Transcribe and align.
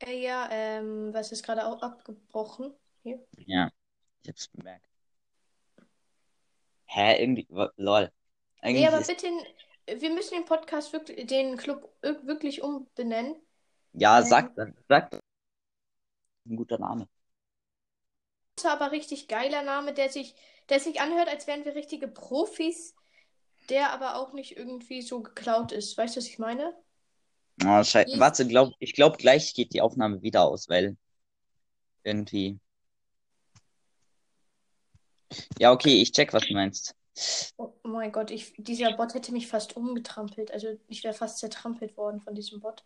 Äh, 0.00 0.20
ja, 0.22 0.48
ähm, 0.50 1.12
was 1.14 1.32
ist 1.32 1.42
gerade 1.44 1.64
auch 1.66 1.80
abgebrochen? 1.82 2.74
Hier. 3.02 3.24
Ja, 3.46 3.70
ich 4.22 4.28
hab's 4.30 4.48
bemerkt. 4.48 4.86
Hä, 6.86 7.16
irgendwie, 7.22 7.46
lol. 7.78 8.10
Nee, 8.68 8.86
Eigentlich 8.86 8.86
aber 8.86 9.00
ist, 9.00 9.06
bitte, 9.06 9.26
wir 9.86 10.10
müssen 10.10 10.34
den 10.34 10.44
Podcast 10.44 10.92
wirklich, 10.92 11.26
den 11.26 11.56
Club 11.56 11.92
ir- 12.02 12.26
wirklich 12.26 12.62
umbenennen. 12.62 13.36
ja, 13.92 14.22
Ähm, 14.22 14.24
sag, 14.24 14.52
sag, 14.88 15.10
ein 16.46 16.56
guter 16.56 16.78
Name. 16.78 17.08
ist 18.56 18.64
aber 18.66 18.92
richtig 18.92 19.26
geiler 19.28 19.62
Name, 19.62 19.92
der 19.94 20.08
sich, 20.10 20.34
der 20.68 20.78
sich 20.80 21.00
anhört, 21.00 21.28
als 21.28 21.46
wären 21.48 21.64
wir 21.64 21.74
richtige 21.74 22.06
Profis, 22.08 22.94
der 23.70 23.92
aber 23.92 24.16
auch 24.16 24.32
nicht 24.34 24.56
irgendwie 24.58 25.02
so 25.02 25.22
geklaut 25.22 25.72
ist. 25.72 25.96
Weißt 25.98 26.16
du, 26.16 26.20
was 26.20 26.28
ich 26.28 26.38
meine? 26.40 26.74
Oh, 27.64 27.82
schei 27.84 28.06
Wie 28.06 28.12
ist, 28.12 28.20
Warte, 28.20 28.46
glaub, 28.46 28.72
ich 28.78 28.94
glaube, 28.94 29.16
gleich 29.16 29.54
geht 29.54 29.74
die 29.74 29.80
Aufnahme 29.80 30.22
wieder 30.22 30.44
aus, 30.44 30.68
weil 30.68 30.96
irgendwie. 32.04 32.58
Ja, 35.58 35.72
okay, 35.72 36.00
ich 36.00 36.12
check, 36.12 36.32
was 36.32 36.46
du 36.46 36.54
meinst. 36.54 36.94
oh 37.56 37.72
mein 37.82 38.12
Gott, 38.12 38.30
ich, 38.30 38.54
dieser 38.56 38.92
Bot 38.96 39.14
hätte 39.14 39.32
mich 39.32 39.46
fast 39.46 39.76
umgetrampelt. 39.76 40.50
Also 40.50 40.68
ich 40.88 41.04
wäre 41.04 41.14
fast 41.14 41.38
zertrampelt 41.38 41.96
worden 41.96 42.20
von 42.20 42.34
diesem 42.34 42.60
Bot. 42.60 42.84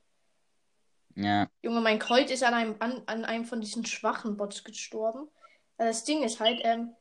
Ja. 1.16 1.48
Junge, 1.62 1.80
mein 1.80 1.98
Colt 1.98 2.30
ist 2.30 2.42
an 2.42 2.54
einem, 2.54 2.76
an, 2.80 3.02
an 3.06 3.24
einem 3.24 3.44
von 3.44 3.60
diesen 3.60 3.86
schwachen 3.86 4.36
Bots 4.36 4.64
gestorben. 4.64 5.28
Äh, 5.78 5.86
Das 5.86 6.04
Ding 6.04 6.22
ist 6.22 6.40
halt, 6.40 6.60
ähm, 6.64 6.94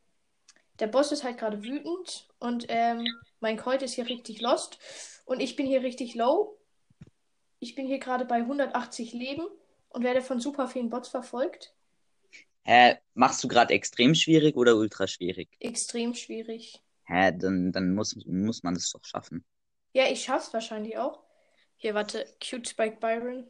der 0.80 0.88
Boss 0.88 1.12
ist 1.12 1.24
halt 1.24 1.38
gerade 1.38 1.64
wütend 1.64 2.28
und 2.40 2.66
ähm, 2.70 3.06
mein 3.40 3.58
Colt 3.58 3.82
ist 3.82 3.94
hier 3.94 4.08
richtig 4.08 4.42
lost 4.42 4.80
und 5.26 5.40
ich 5.40 5.56
bin 5.56 5.66
hier 5.66 5.82
richtig 5.82 6.16
low. 6.16 6.58
Ich 7.64 7.76
bin 7.76 7.88
hier 7.88 8.00
gerade 8.00 8.26
bei 8.26 8.40
180 8.40 9.14
Leben 9.14 9.48
und 9.88 10.04
werde 10.04 10.22
von 10.22 10.42
super 10.42 10.68
vielen 10.68 10.90
Bots 10.90 11.08
verfolgt. 11.08 11.74
Hä, 12.66 12.98
machst 13.14 13.42
du 13.42 13.48
gerade 13.48 13.74
extrem 13.74 14.16
schwierig 14.16 14.58
oder 14.58 14.76
ultra 14.76 15.08
schwierig? 15.08 15.48
Extrem 15.62 16.14
schwierig. 16.14 16.82
Hä, 17.06 17.32
dann, 17.32 17.72
dann 17.72 17.96
muss, 17.96 18.18
muss 18.26 18.64
man 18.64 18.74
das 18.74 18.92
doch 18.92 19.06
schaffen. 19.06 19.46
Ja, 19.94 20.08
ich 20.12 20.26
schaff's 20.26 20.54
wahrscheinlich 20.54 20.98
auch. 20.98 21.24
Hier, 21.78 21.94
warte, 21.94 22.26
Cute 22.42 22.68
Spike 22.68 22.98
Byron. 23.00 23.50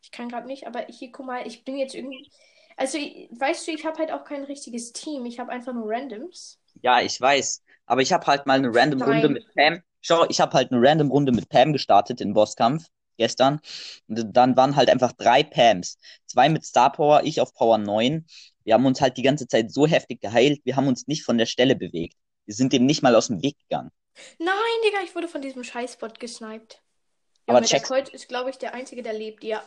Ich 0.00 0.10
kann 0.10 0.30
gerade 0.30 0.46
nicht, 0.46 0.66
aber 0.66 0.86
hier, 0.88 1.12
guck 1.12 1.26
mal, 1.26 1.46
ich 1.46 1.62
bin 1.62 1.76
jetzt 1.76 1.94
irgendwie. 1.94 2.30
Also, 2.78 2.96
weißt 2.96 3.66
du, 3.66 3.72
ich 3.72 3.84
habe 3.84 3.98
halt 3.98 4.12
auch 4.12 4.24
kein 4.24 4.44
richtiges 4.44 4.94
Team. 4.94 5.26
Ich 5.26 5.38
habe 5.38 5.52
einfach 5.52 5.74
nur 5.74 5.90
Randoms. 5.90 6.58
Ja, 6.80 7.02
ich 7.02 7.20
weiß. 7.20 7.62
Aber 7.84 8.00
ich 8.00 8.14
habe 8.14 8.26
halt 8.26 8.46
mal 8.46 8.56
eine 8.56 8.74
random 8.74 9.02
Runde 9.02 9.24
Nein. 9.24 9.32
mit 9.34 9.54
Pam. 9.54 9.82
Schau, 10.00 10.24
ich 10.30 10.40
habe 10.40 10.54
halt 10.54 10.72
eine 10.72 10.80
random 10.80 11.10
Runde 11.10 11.32
mit 11.32 11.50
Pam 11.50 11.74
gestartet 11.74 12.22
in 12.22 12.32
Bosskampf 12.32 12.86
gestern. 13.16 13.60
Und 14.08 14.36
dann 14.36 14.56
waren 14.56 14.76
halt 14.76 14.90
einfach 14.90 15.12
drei 15.12 15.42
Pams. 15.42 15.98
Zwei 16.26 16.48
mit 16.48 16.64
Star 16.64 16.92
Power, 16.92 17.22
ich 17.24 17.40
auf 17.40 17.54
Power 17.54 17.78
9. 17.78 18.26
Wir 18.64 18.74
haben 18.74 18.86
uns 18.86 19.00
halt 19.00 19.16
die 19.16 19.22
ganze 19.22 19.46
Zeit 19.46 19.72
so 19.72 19.86
heftig 19.86 20.20
geheilt. 20.20 20.60
Wir 20.64 20.76
haben 20.76 20.88
uns 20.88 21.06
nicht 21.06 21.24
von 21.24 21.38
der 21.38 21.46
Stelle 21.46 21.76
bewegt. 21.76 22.16
Wir 22.46 22.54
sind 22.54 22.72
dem 22.72 22.86
nicht 22.86 23.02
mal 23.02 23.14
aus 23.14 23.28
dem 23.28 23.42
Weg 23.42 23.56
gegangen. 23.58 23.90
Nein, 24.38 24.56
Digga, 24.84 24.98
ich 25.04 25.14
wurde 25.14 25.28
von 25.28 25.42
diesem 25.42 25.64
Scheißbot 25.64 26.18
gesniped. 26.18 26.82
Aber 27.46 27.62
checkst, 27.62 27.86
Colt 27.86 28.08
ist, 28.08 28.28
glaube 28.28 28.50
ich, 28.50 28.58
der 28.58 28.74
Einzige, 28.74 29.02
der 29.02 29.12
lebt. 29.12 29.44
Ja. 29.44 29.62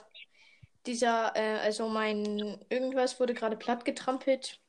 Dieser, 0.85 1.35
äh, 1.35 1.59
also 1.59 1.87
mein 1.87 2.57
irgendwas 2.69 3.19
wurde 3.19 3.33
gerade 3.33 3.55
platt 3.57 3.85
getrampelt. 3.85 4.59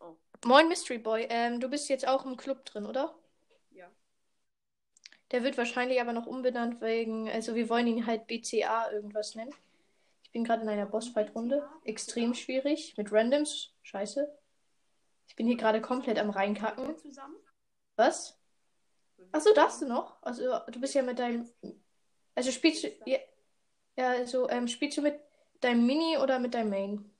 Oh, 0.00 0.16
Moin, 0.44 0.68
Mystery 0.68 0.98
Boy. 0.98 1.26
Ähm, 1.30 1.60
du 1.60 1.68
bist 1.68 1.88
jetzt 1.88 2.06
auch 2.06 2.24
im 2.24 2.36
Club 2.36 2.64
drin, 2.64 2.86
oder? 2.86 3.14
Der 5.34 5.42
wird 5.42 5.58
wahrscheinlich 5.58 6.00
aber 6.00 6.12
noch 6.12 6.28
umbenannt 6.28 6.80
wegen, 6.80 7.28
also 7.28 7.56
wir 7.56 7.68
wollen 7.68 7.88
ihn 7.88 8.06
halt 8.06 8.28
BCA 8.28 8.92
irgendwas 8.92 9.34
nennen. 9.34 9.52
Ich 10.22 10.30
bin 10.30 10.44
gerade 10.44 10.62
in 10.62 10.68
einer 10.68 10.86
Bossfight-Runde. 10.86 11.68
Extrem 11.84 12.34
schwierig. 12.34 12.96
Mit 12.96 13.10
Randoms. 13.10 13.74
Scheiße. 13.82 14.32
Ich 15.26 15.34
bin 15.34 15.48
hier 15.48 15.56
gerade 15.56 15.80
komplett 15.80 16.20
am 16.20 16.30
reinkacken. 16.30 16.94
Was? 17.96 18.38
Achso, 19.32 19.52
darfst 19.54 19.82
du 19.82 19.88
noch? 19.88 20.22
Also, 20.22 20.56
du 20.70 20.80
bist 20.80 20.94
ja 20.94 21.02
mit 21.02 21.18
deinem. 21.18 21.50
Also 22.36 22.52
spielst 22.52 22.84
du. 22.84 22.88
Ja, 23.04 23.18
ja 23.96 24.10
also, 24.10 24.48
ähm, 24.50 24.68
spielst 24.68 24.98
du 24.98 25.02
mit 25.02 25.18
deinem 25.60 25.84
Mini 25.84 26.16
oder 26.16 26.38
mit 26.38 26.54
deinem 26.54 26.70
Main? 26.70 27.10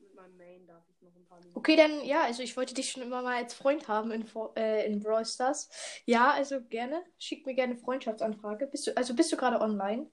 Mit 0.00 0.12
meinem 0.16 0.36
Main 0.36 0.66
darf 0.66 0.82
ich 0.90 1.00
noch 1.02 1.14
ein 1.14 1.24
paar 1.24 1.38
Minuten. 1.38 1.49
Okay, 1.60 1.76
dann, 1.76 2.02
ja, 2.06 2.22
also 2.22 2.42
ich 2.42 2.56
wollte 2.56 2.72
dich 2.72 2.90
schon 2.90 3.02
immer 3.02 3.20
mal 3.20 3.36
als 3.36 3.52
Freund 3.52 3.86
haben 3.86 4.12
in, 4.12 4.24
äh, 4.56 4.86
in 4.86 4.98
Brawl 4.98 5.26
Stars. 5.26 5.68
Ja, 6.06 6.30
also 6.30 6.62
gerne. 6.62 7.02
Schick 7.18 7.44
mir 7.44 7.52
gerne 7.54 7.76
Freundschaftsanfrage. 7.76 8.66
Bist 8.66 8.86
du, 8.86 8.96
also 8.96 9.14
bist 9.14 9.30
du 9.30 9.36
gerade 9.36 9.60
online? 9.60 10.10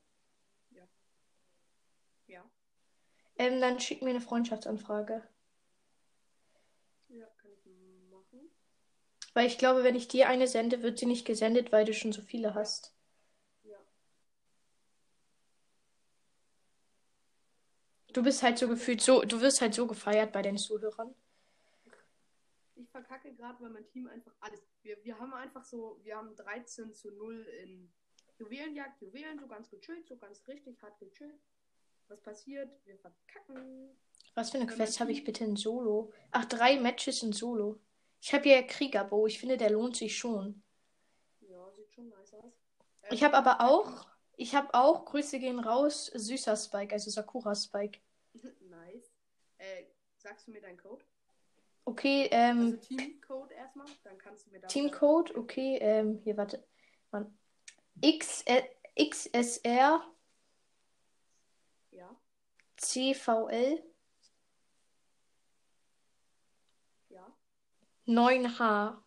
Ja. 0.72 0.84
Ja. 2.28 2.44
Ähm, 3.38 3.62
dann 3.62 3.80
schick 3.80 4.02
mir 4.02 4.10
eine 4.10 4.20
Freundschaftsanfrage. 4.20 5.24
Ja, 7.08 7.26
kann 7.42 7.52
ich 7.54 7.66
machen. 8.12 8.52
Weil 9.34 9.48
ich 9.48 9.58
glaube, 9.58 9.86
wenn 9.86 9.96
ich 9.96 10.10
dir 10.10 10.28
eine 10.28 10.48
sende, 10.48 10.84
wird 10.84 11.00
sie 11.00 11.06
nicht 11.06 11.26
gesendet, 11.26 11.72
weil 11.72 11.86
du 11.86 11.94
schon 11.94 12.12
so 12.12 12.22
viele 12.22 12.56
hast. 12.56 12.94
Ja. 13.64 13.78
Du 18.12 18.22
bist 18.22 18.44
halt 18.44 18.58
so 18.58 18.68
gefühlt 18.68 19.00
so, 19.00 19.22
du 19.22 19.40
wirst 19.40 19.62
halt 19.62 19.74
so 19.74 19.88
gefeiert 19.88 20.34
bei 20.34 20.42
den 20.42 20.58
Zuhörern. 20.58 21.16
Ich 22.98 23.06
verkacke 23.06 23.32
gerade, 23.36 23.62
weil 23.64 23.70
mein 23.70 23.86
Team 23.86 24.08
einfach 24.08 24.34
alles. 24.40 24.60
Wir, 24.82 24.98
wir 25.04 25.20
haben 25.20 25.32
einfach 25.32 25.64
so, 25.64 26.00
wir 26.02 26.18
haben 26.18 26.36
13 26.36 26.96
zu 26.96 27.12
0 27.12 27.44
in 27.62 27.94
Juwelenjagd, 28.40 29.00
Juwelen, 29.02 29.38
so 29.38 29.48
ganz 29.48 29.70
gechillt, 29.70 30.08
so 30.08 30.18
ganz 30.18 30.48
richtig 30.48 30.82
hart 30.82 30.98
gechillt. 30.98 31.40
Was 32.08 32.20
passiert? 32.22 32.72
Wir 32.86 32.98
verkacken. 32.98 33.96
Was 34.34 34.50
für 34.50 34.58
eine 34.58 34.66
Quest 34.66 35.00
habe 35.00 35.12
ich 35.12 35.24
bitte 35.24 35.44
in 35.44 35.56
Solo? 35.56 36.12
Ach, 36.32 36.46
drei 36.46 36.80
Matches 36.80 37.22
in 37.22 37.34
Solo. 37.34 37.80
Ich 38.20 38.34
habe 38.34 38.46
hier 38.46 38.64
Kriegerbow. 38.64 39.28
Ich 39.28 39.40
finde, 39.40 39.58
der 39.58 39.70
lohnt 39.70 39.96
sich 39.96 40.18
schon. 40.18 40.64
Ja, 41.42 41.72
sieht 41.74 41.94
schon 41.94 42.10
nice 42.10 42.34
aus. 42.34 42.54
Äh, 43.04 43.14
Ich 43.14 43.24
habe 43.24 43.38
aber 43.38 43.62
auch, 43.62 44.08
ich 44.38 44.56
habe 44.56 44.74
auch, 44.74 45.06
Grüße 45.06 45.38
gehen 45.38 45.60
raus, 45.60 46.08
süßer 46.16 46.58
Spike, 46.58 46.94
also 46.94 47.12
Sakura 47.12 47.54
Spike. 47.54 48.00
nice. 48.62 49.14
Äh, 49.60 49.84
sagst 50.18 50.48
du 50.48 50.52
mir 50.52 50.62
deinen 50.62 50.78
Code? 50.78 51.06
Okay, 51.88 52.24
Also 52.24 52.36
ähm, 52.36 52.82
Teamcode 52.82 53.52
erstmal, 53.54 53.88
dann 54.04 54.18
kannst 54.18 54.46
du 54.46 54.52
mir 54.52 54.60
da. 54.60 54.68
Teamcode, 54.68 55.34
okay, 55.38 55.78
ähm, 55.80 56.20
hier, 56.22 56.36
warte. 56.36 56.62
Mann. 57.12 57.38
X, 58.02 58.44
äh, 58.46 58.64
XSR 59.00 60.04
Ja, 61.92 62.16
CVL 62.76 63.82
ja. 67.08 67.26
9H. 68.06 69.02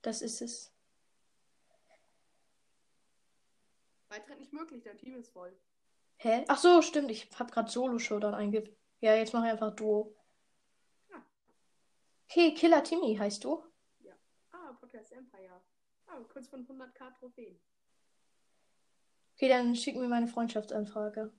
Das 0.00 0.22
ist 0.22 0.40
es. 0.40 0.72
Beitritt 4.08 4.38
nicht 4.38 4.54
möglich, 4.54 4.82
dein 4.82 4.96
Team 4.96 5.16
ist 5.16 5.28
voll. 5.28 5.54
Hä? 6.16 6.46
Ach 6.48 6.56
so, 6.56 6.80
stimmt. 6.80 7.10
Ich 7.10 7.28
habe 7.38 7.52
gerade 7.52 7.70
Solo-Showdown 7.70 8.32
eingegeben. 8.32 8.74
Ja, 9.00 9.14
jetzt 9.14 9.34
mache 9.34 9.44
ich 9.44 9.52
einfach 9.52 9.76
Duo. 9.76 10.17
Okay, 12.30 12.52
Killer 12.52 12.84
Timmy 12.84 13.16
heißt 13.16 13.42
du? 13.42 13.64
Ja. 14.00 14.12
Ah, 14.52 14.74
Podcast 14.78 15.12
Empire. 15.12 15.62
Ah, 16.06 16.20
kurz 16.30 16.46
von 16.48 16.66
100k 16.66 17.18
Trophäen. 17.18 17.58
Okay, 19.34 19.48
dann 19.48 19.74
schick 19.74 19.96
mir 19.96 20.08
meine 20.08 20.26
Freundschaftsanfrage. 20.26 21.32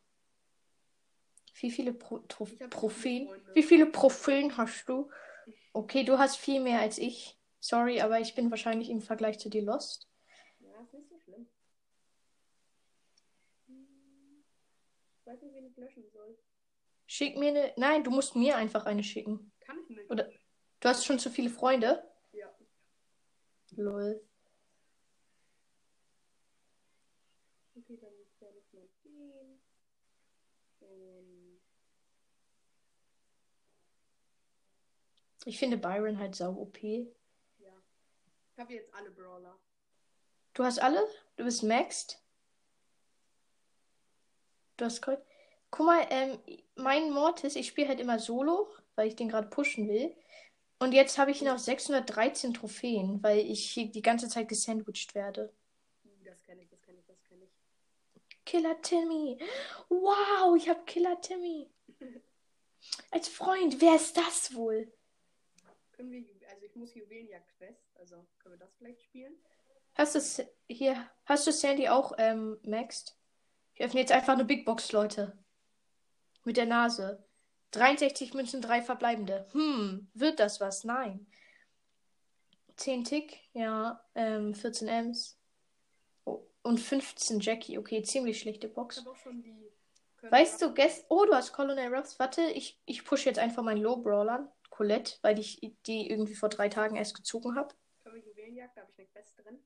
Wie 1.61 1.69
viele 1.69 1.93
Pro 1.93 2.19
Trophäen? 2.19 3.29
Wie 3.53 3.61
viele 3.61 3.91
Trophäen 3.91 4.57
hast 4.57 4.89
du? 4.89 5.11
Okay, 5.73 6.03
du 6.03 6.17
hast 6.17 6.37
viel 6.37 6.59
mehr 6.59 6.79
als 6.79 6.97
ich. 6.97 7.37
Sorry, 7.59 8.01
aber 8.01 8.19
ich 8.19 8.33
bin 8.33 8.49
wahrscheinlich 8.49 8.89
im 8.89 9.01
Vergleich 9.01 9.37
zu 9.37 9.49
dir 9.49 9.61
lost. 9.61 10.09
Ja, 10.59 10.81
ist 10.81 10.93
nicht 10.93 11.09
so 11.09 11.19
schlimm. 11.19 11.47
Ich 15.19 15.27
weiß 15.27 15.41
nicht, 15.41 15.53
wen 15.53 15.67
ich 15.67 15.77
löschen 15.77 16.09
soll. 16.09 16.37
Schick 17.05 17.37
mir 17.37 17.49
eine. 17.49 17.73
Nein, 17.77 18.03
du 18.03 18.09
musst 18.09 18.35
mir 18.35 18.55
einfach 18.55 18.85
eine 18.85 19.03
schicken. 19.03 19.51
Kann 19.59 19.77
ich 19.83 19.89
nicht. 19.89 20.09
Oder 20.09 20.29
du 20.79 20.89
hast 20.89 21.05
schon 21.05 21.19
zu 21.19 21.29
viele 21.29 21.49
Freunde? 21.49 22.03
Ja. 22.31 22.47
Lol. 23.71 24.21
Okay, 27.75 27.97
dann 27.97 28.11
werde 28.39 28.57
ich 28.59 28.73
mal 28.73 28.87
gehen. 29.03 29.59
Ich 35.45 35.57
finde 35.57 35.77
Byron 35.77 36.19
halt 36.19 36.35
sau 36.35 36.51
OP. 36.53 36.83
ja. 36.83 37.71
Ich 38.53 38.59
habe 38.59 38.73
jetzt 38.73 38.93
alle 38.93 39.09
Brawler. 39.09 39.57
Du 40.53 40.63
hast 40.63 40.79
alle? 40.79 41.07
Du 41.37 41.45
bist 41.45 41.63
maxed? 41.63 42.21
Du 44.77 44.85
hast 44.85 45.01
Colt. 45.01 45.21
Guck 45.71 45.85
mal, 45.85 46.05
ähm, 46.09 46.39
mein 46.75 47.11
Mortis, 47.11 47.55
ich 47.55 47.67
spiele 47.67 47.87
halt 47.87 47.99
immer 47.99 48.19
solo, 48.19 48.69
weil 48.95 49.07
ich 49.07 49.15
den 49.15 49.29
gerade 49.29 49.47
pushen 49.47 49.87
will. 49.87 50.15
Und 50.79 50.93
jetzt 50.93 51.17
habe 51.17 51.31
ich 51.31 51.41
ihn 51.41 51.49
auf 51.49 51.59
613 51.59 52.53
Trophäen, 52.53 53.21
weil 53.21 53.39
ich 53.39 53.69
hier 53.69 53.91
die 53.91 54.01
ganze 54.01 54.29
Zeit 54.29 54.47
gesandwiched 54.47 55.13
werde. 55.13 55.53
Das 56.23 56.41
kenne 56.43 56.63
ich, 56.63 56.69
das 56.69 56.81
kenne 56.81 56.99
ich, 56.99 57.05
das 57.05 57.21
kenne 57.23 57.43
ich. 57.43 57.51
Killer 58.45 58.81
Timmy. 58.81 59.37
Wow, 59.89 60.55
ich 60.55 60.69
habe 60.69 60.83
Killer 60.85 61.19
Timmy. 61.19 61.69
Als 63.11 63.27
Freund, 63.27 63.81
wer 63.81 63.95
ist 63.95 64.15
das 64.15 64.55
wohl? 64.55 64.91
Können 65.91 66.11
wir, 66.11 66.23
also 66.49 66.65
ich 66.65 66.75
muss 66.75 66.95
Juwelenjagd-Quest, 66.95 67.83
also 67.95 68.25
können 68.39 68.55
wir 68.55 68.59
das 68.59 68.73
vielleicht 68.77 69.01
spielen? 69.03 69.33
Hast 69.95 70.15
du 70.15 70.49
hier, 70.69 71.09
hast 71.25 71.45
du 71.45 71.51
Sandy 71.51 71.89
auch 71.89 72.13
ähm, 72.17 72.57
maxed? 72.63 73.17
Ich 73.73 73.81
öffne 73.81 73.99
jetzt 73.99 74.13
einfach 74.13 74.33
eine 74.33 74.45
Big 74.45 74.65
Box, 74.65 74.93
Leute. 74.93 75.37
Mit 76.45 76.55
der 76.55 76.67
Nase. 76.67 77.21
63 77.71 78.33
Münzen, 78.33 78.61
drei 78.61 78.81
verbleibende. 78.81 79.47
Hm, 79.51 80.09
wird 80.13 80.39
das 80.39 80.59
was? 80.59 80.83
Nein. 80.83 81.27
10 82.77 83.03
Tick, 83.03 83.39
ja, 83.53 84.03
ähm, 84.15 84.53
14 84.53 84.87
Ms. 84.87 85.37
Oh, 86.25 86.47
und 86.63 86.79
15 86.79 87.39
Jackie. 87.41 87.77
Okay, 87.77 88.01
ziemlich 88.03 88.39
schlechte 88.39 88.69
Box. 88.69 89.03
Weißt 90.21 90.61
du, 90.61 90.73
gest 90.73 91.05
oh, 91.09 91.25
du 91.25 91.33
hast 91.33 91.53
Colonel 91.53 91.93
Ruffs. 91.93 92.19
Warte, 92.19 92.41
ich, 92.41 92.81
ich 92.85 93.05
pushe 93.05 93.25
jetzt 93.25 93.39
einfach 93.39 93.63
meinen 93.63 93.81
Low 93.81 93.97
Brawler, 93.97 94.53
Colette, 94.69 95.17
weil 95.21 95.39
ich 95.39 95.59
die 95.85 96.09
irgendwie 96.09 96.35
vor 96.35 96.49
drei 96.49 96.69
Tagen 96.69 96.95
erst 96.95 97.15
gezogen 97.15 97.55
habe. 97.55 97.75
Können 98.01 98.15
wir 98.15 98.23
Juwelenjagd? 98.23 98.75
Da 98.77 98.81
habe 98.81 98.91
ich 98.91 98.99
eine 98.99 99.07
Quest 99.07 99.37
drin. 99.37 99.59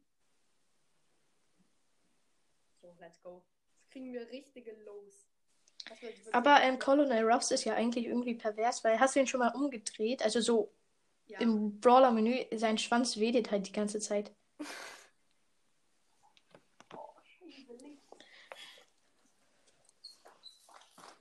So, 2.81 2.95
let's 2.99 3.21
go. 3.21 3.43
Jetzt 3.79 3.91
kriegen 3.91 4.11
wir 4.11 4.27
richtige 4.29 4.73
Lows. 4.83 5.32
Aber 6.31 6.61
ähm, 6.61 6.79
Colonel 6.79 7.23
Ruffs 7.29 7.51
ist 7.51 7.63
ja 7.65 7.73
eigentlich 7.75 8.05
irgendwie 8.05 8.35
pervers, 8.35 8.83
weil 8.83 8.99
hast 8.99 9.15
du 9.15 9.19
ihn 9.19 9.27
schon 9.27 9.39
mal 9.39 9.53
umgedreht? 9.53 10.23
Also 10.23 10.41
so 10.41 10.73
ja. 11.27 11.39
im 11.39 11.79
Brawler-Menü, 11.79 12.45
sein 12.55 12.77
Schwanz 12.77 13.17
wedelt 13.17 13.51
halt 13.51 13.67
die 13.67 13.71
ganze 13.71 13.99
Zeit. 13.99 14.31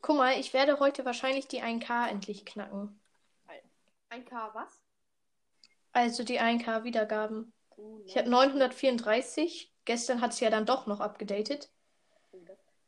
Guck 0.01 0.17
mal, 0.17 0.39
ich 0.39 0.53
werde 0.53 0.81
heute 0.81 1.05
wahrscheinlich 1.05 1.47
die 1.47 1.63
1K 1.63 2.09
endlich 2.09 2.45
knacken. 2.45 3.01
Ein 4.09 4.25
K 4.25 4.51
was? 4.53 4.83
Also 5.93 6.25
die 6.25 6.41
1K 6.41 6.85
Wiedergaben. 6.85 7.53
Oh, 7.77 8.01
Ich 8.05 8.19
habe 8.19 8.29
934. 8.29 9.73
Gestern 9.85 10.21
hat 10.21 10.33
es 10.33 10.41
ja 10.41 10.51
dann 10.51 10.67
doch 10.67 10.87
noch 10.87 11.01
abgedatet. 11.01 11.71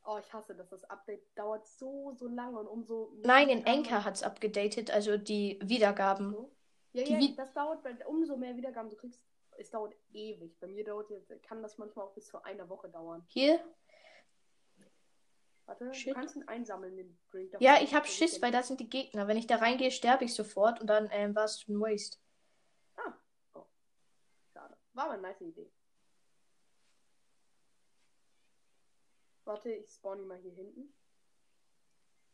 Oh, 0.07 0.19
ich 0.19 0.33
hasse 0.33 0.55
das. 0.55 0.69
Das 0.69 0.85
Update 0.85 1.23
dauert 1.35 1.67
so, 1.67 2.13
so 2.15 2.29
lange 2.29 2.59
und 2.59 2.67
umso. 2.67 3.13
Nein, 3.23 3.49
in 3.49 3.67
Anchor 3.67 4.05
hat 4.05 4.17
es 4.17 4.23
abgedatet, 4.23 4.91
also 4.91 5.17
die 5.17 5.59
Wiedergaben. 5.63 6.33
So. 6.33 6.53
Ja, 6.93 7.05
Die 7.05 7.13
ja, 7.13 7.19
Vid- 7.19 7.39
das 7.39 7.53
dauert, 7.55 7.83
weil 7.85 7.99
umso 8.07 8.37
mehr 8.37 8.55
Wiedergaben 8.57 8.91
du 8.91 8.97
kriegst, 8.97 9.21
es 9.57 9.71
dauert 9.71 9.95
ewig. 10.13 10.59
Bei 10.61 10.67
mir 10.67 10.85
dauert 10.85 11.11
jetzt, 11.11 11.31
kann 11.45 11.63
das 11.63 11.79
manchmal 11.79 12.07
auch 12.07 12.15
bis 12.15 12.27
zu 12.27 12.43
einer 12.45 12.69
Woche 12.69 12.89
dauern. 12.89 13.25
Hier? 13.29 13.61
Warte, 15.67 15.95
Shit. 15.95 16.11
du 16.11 16.15
kannst 16.15 16.37
ihn 16.37 16.47
einsammeln, 16.47 16.97
den 16.97 17.19
Drink. 17.31 17.55
Ja, 17.61 17.81
ich 17.81 17.95
habe 17.95 18.07
Schiss, 18.07 18.43
weil 18.43 18.53
da 18.53 18.63
sind 18.63 18.81
die 18.81 18.91
Gegner. 18.91 19.27
Wenn 19.27 19.39
ich 19.39 19.47
da 19.47 19.57
reingehe, 19.57 19.91
sterbe 19.91 20.25
ich 20.25 20.35
sofort 20.35 20.81
und 20.81 20.89
dann 20.89 21.09
ähm, 21.11 21.35
war 21.35 21.45
es 21.45 21.67
ein 21.67 21.81
Waste. 21.81 22.19
Ah, 22.97 23.15
oh. 23.55 23.65
Schade. 24.53 24.77
War 24.93 25.05
aber 25.05 25.15
eine 25.15 25.23
nice 25.23 25.41
Idee. 25.41 25.71
Warte, 29.45 29.71
ich 29.71 29.91
spawn 29.91 30.21
ihn 30.21 30.27
mal 30.27 30.39
hier 30.39 30.53
hinten. 30.53 30.93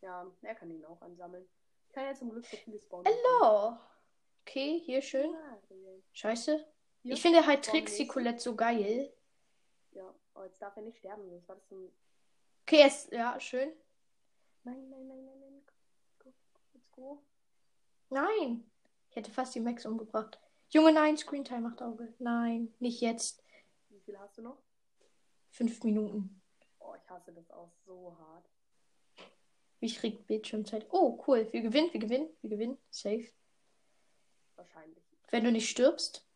Ja, 0.00 0.30
er 0.42 0.54
kann 0.54 0.70
ihn 0.70 0.84
auch 0.84 1.02
ansammeln. 1.02 1.46
Ich 1.88 1.92
kann 1.92 2.04
ja 2.04 2.14
zum 2.14 2.30
Glück 2.30 2.46
so 2.46 2.56
viele 2.56 2.78
spawnen. 2.78 3.12
Hallo! 3.12 3.76
Okay, 4.42 4.80
hier 4.84 5.02
schön. 5.02 5.34
Scheiße. 6.12 6.64
Hier, 7.02 7.14
Ich 7.14 7.20
finde 7.20 7.44
halt 7.46 7.64
Trixie. 7.64 8.06
Colette 8.06 8.40
so 8.40 8.54
geil. 8.54 9.12
Ja, 9.92 10.14
oh, 10.34 10.44
jetzt 10.44 10.62
darf 10.62 10.76
er 10.76 10.82
nicht 10.82 10.98
sterben. 10.98 11.28
sonst 11.28 11.48
war 11.48 11.56
das 11.56 11.70
ein... 11.70 11.92
Okay, 12.62 12.82
es, 12.86 13.10
ja, 13.10 13.38
schön. 13.40 13.72
Nein, 14.62 14.88
nein, 14.88 15.06
nein, 15.08 15.24
nein, 15.24 15.40
nein. 15.40 15.62
Go, 16.18 16.32
go, 16.52 16.60
let's 16.74 16.90
go. 16.92 17.24
Nein! 18.10 18.70
Ich 19.08 19.16
hätte 19.16 19.30
fast 19.30 19.54
die 19.54 19.60
Max 19.60 19.84
umgebracht. 19.84 20.40
Junge, 20.68 20.92
nein, 20.92 21.16
Screentime 21.16 21.62
macht 21.62 21.82
Auge. 21.82 22.14
Nein, 22.18 22.72
nicht 22.78 23.00
jetzt. 23.00 23.42
Wie 23.88 24.00
viel 24.00 24.18
hast 24.18 24.38
du 24.38 24.42
noch? 24.42 24.62
Fünf 25.50 25.82
Minuten. 25.82 26.39
Oh, 26.80 26.94
ich 26.96 27.08
hasse 27.08 27.32
das 27.32 27.50
auch 27.50 27.70
so 27.86 28.16
hart. 28.18 28.50
Wie 29.80 29.92
kriegt 29.92 30.26
Bildschirmzeit? 30.26 30.86
Oh, 30.90 31.22
cool. 31.26 31.48
Wir 31.52 31.62
gewinnen, 31.62 31.92
wir 31.92 32.00
gewinnen, 32.00 32.28
wir 32.42 32.50
gewinnen. 32.50 32.78
Safe. 32.90 33.26
Wahrscheinlich. 34.56 35.02
Wenn 35.30 35.44
du 35.44 35.52
nicht 35.52 35.70
stirbst. 35.70 36.26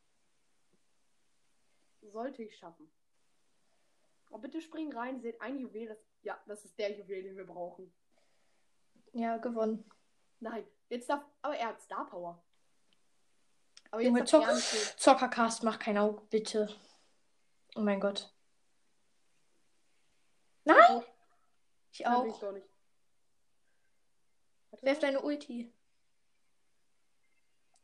Sollte 2.00 2.42
ich 2.42 2.56
schaffen. 2.56 2.90
Oh, 4.30 4.38
bitte 4.38 4.60
spring 4.60 4.92
rein, 4.92 5.20
seht 5.20 5.40
ein 5.40 5.58
Juwel. 5.58 5.88
Das, 5.88 5.98
ja, 6.22 6.40
das 6.46 6.64
ist 6.64 6.78
der 6.78 6.96
Juwel, 6.96 7.22
den 7.22 7.36
wir 7.36 7.46
brauchen. 7.46 7.92
Ja, 9.12 9.36
gewonnen. 9.36 9.88
Nein, 10.40 10.66
jetzt 10.88 11.08
darf. 11.08 11.24
Aber 11.42 11.56
er 11.56 11.68
hat 11.68 11.80
Star 11.80 12.08
Power. 12.08 12.42
Aber 13.90 14.02
Junge, 14.02 14.20
jetzt 14.20 14.30
Zock 14.30 14.42
er 14.42 14.56
Zockercast, 14.56 15.62
mach 15.62 15.78
kein 15.78 15.98
Auge, 15.98 16.22
bitte. 16.30 16.68
Oh 17.76 17.80
mein 17.80 18.00
Gott. 18.00 18.34
Nein! 20.64 21.02
Ich 21.94 22.00
ich 22.00 22.06
auch. 22.08 22.40
doch 22.40 22.50
nicht. 22.50 22.66
Warte 24.70 24.84
Werf 24.84 24.98
deine 24.98 25.22
Ulti. 25.22 25.72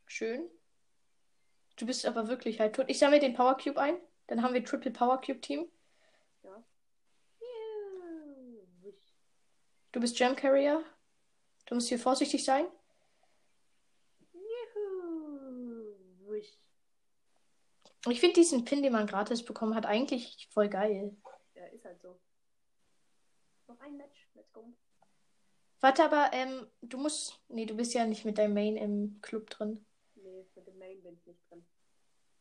Schön. 0.05 0.49
Du 1.77 1.85
bist 1.85 2.05
aber 2.05 2.27
wirklich 2.27 2.59
halt 2.59 2.75
tot. 2.75 2.87
Ich 2.89 2.99
sammle 2.99 3.19
den 3.19 3.33
Power 3.33 3.55
Cube 3.55 3.79
ein. 3.79 3.97
Dann 4.27 4.43
haben 4.43 4.53
wir 4.53 4.65
Triple 4.65 4.91
Power 4.91 5.21
Cube 5.21 5.39
Team. 5.39 5.71
Ja. 6.43 6.61
Du 9.93 10.01
bist 10.01 10.17
Gem 10.17 10.35
Carrier. 10.35 10.83
Du 11.67 11.75
musst 11.75 11.87
hier 11.87 11.99
vorsichtig 11.99 12.43
sein. 12.43 12.65
Ich 18.09 18.19
finde 18.19 18.33
diesen 18.33 18.65
Pin, 18.65 18.83
den 18.83 18.91
man 18.91 19.07
gratis 19.07 19.45
bekommen 19.45 19.75
hat, 19.75 19.85
eigentlich 19.85 20.49
voll 20.51 20.67
geil. 20.67 21.15
Ja, 21.53 21.65
ist 21.67 21.85
halt 21.85 22.01
so. 22.01 22.19
Noch 23.71 23.79
ein 23.79 23.95
Match. 23.95 24.27
Let's 24.33 24.51
go. 24.51 24.73
Warte, 25.79 26.03
aber 26.03 26.31
ähm, 26.33 26.67
du 26.81 26.97
musst. 26.97 27.39
Nee, 27.47 27.65
du 27.65 27.73
bist 27.73 27.93
ja 27.93 28.05
nicht 28.05 28.25
mit 28.25 28.37
deinem 28.37 28.53
Main 28.53 28.75
im 28.75 29.21
Club 29.21 29.49
drin. 29.49 29.85
Nee, 30.15 30.45
mit 30.55 30.67
dem 30.67 30.77
Main 30.77 31.01
bin 31.01 31.13
ich 31.13 31.25
nicht 31.25 31.49
drin. 31.49 31.65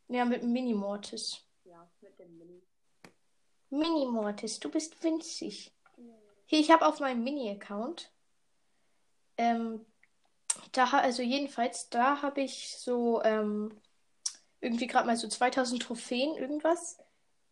Ja, 0.09 0.25
mit 0.25 0.43
dem 0.43 0.51
Mini 0.51 0.75
Mortis. 0.75 1.47
Ja, 1.63 1.89
mit 2.01 2.19
dem 2.19 2.37
Mini. 2.37 2.63
Mini 3.71 4.07
Mortis, 4.07 4.59
du 4.59 4.69
bist 4.69 5.05
winzig. 5.05 5.73
Hier, 6.47 6.59
ich 6.59 6.73
habe 6.73 6.85
auf 6.85 6.99
meinem 6.99 7.23
Mini-Account. 7.23 8.11
Ähm, 9.37 9.87
da, 10.73 10.87
also 10.87 11.23
jedenfalls, 11.23 11.91
da 11.91 12.23
habe 12.23 12.41
ich 12.41 12.77
so 12.77 13.23
ähm, 13.23 13.81
irgendwie 14.61 14.89
gerade 14.89 15.07
mal 15.07 15.17
so 15.17 15.29
2000 15.29 15.81
Trophäen, 15.81 16.35
irgendwas. 16.35 16.99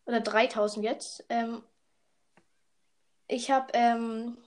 Oder 0.05 0.19
3000 0.19 0.83
jetzt. 0.83 1.25
Ähm, 1.29 1.63
ich 3.29 3.51
habe 3.51 3.71
ähm, 3.73 4.37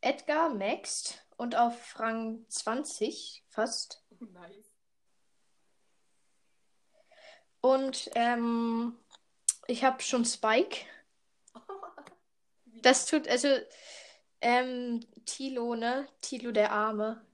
Edgar 0.00 0.50
maxed 0.50 1.24
und 1.36 1.56
auf 1.56 1.98
Rang 1.98 2.44
20 2.48 3.44
fast. 3.48 4.04
nice. 4.20 4.70
Und 7.60 8.10
ähm, 8.16 8.98
ich 9.68 9.84
habe 9.84 10.02
schon 10.02 10.24
Spike. 10.24 10.84
Das 12.84 13.06
tut, 13.06 13.28
also, 13.28 13.46
ähm, 14.40 15.06
Tilo, 15.24 15.76
ne? 15.76 16.08
Tilo 16.20 16.50
der 16.50 16.72
Arme. 16.72 17.24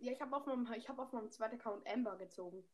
Ja, 0.00 0.10
ich 0.10 0.20
habe 0.20 0.34
auf 0.34 0.44
meinem, 0.44 0.66
ich 0.76 0.88
habe 0.88 1.02
auf 1.02 1.12
meinem 1.12 1.30
zweiten 1.30 1.54
Account 1.54 1.86
Amber 1.86 2.16
gezogen. 2.16 2.64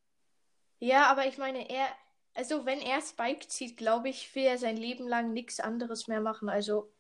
Ja, 0.79 1.11
aber 1.11 1.27
ich 1.27 1.37
meine, 1.37 1.69
er, 1.69 1.87
also 2.33 2.65
wenn 2.65 2.81
er 2.81 3.03
Spike 3.03 3.47
zieht, 3.49 3.77
glaube 3.77 4.09
ich, 4.09 4.35
will 4.35 4.45
er 4.45 4.57
sein 4.57 4.79
Leben 4.79 5.07
lang 5.07 5.35
nichts 5.35 5.61
anderes 5.61 6.09
mehr 6.09 6.23
machen. 6.23 6.49
Also, 6.49 6.91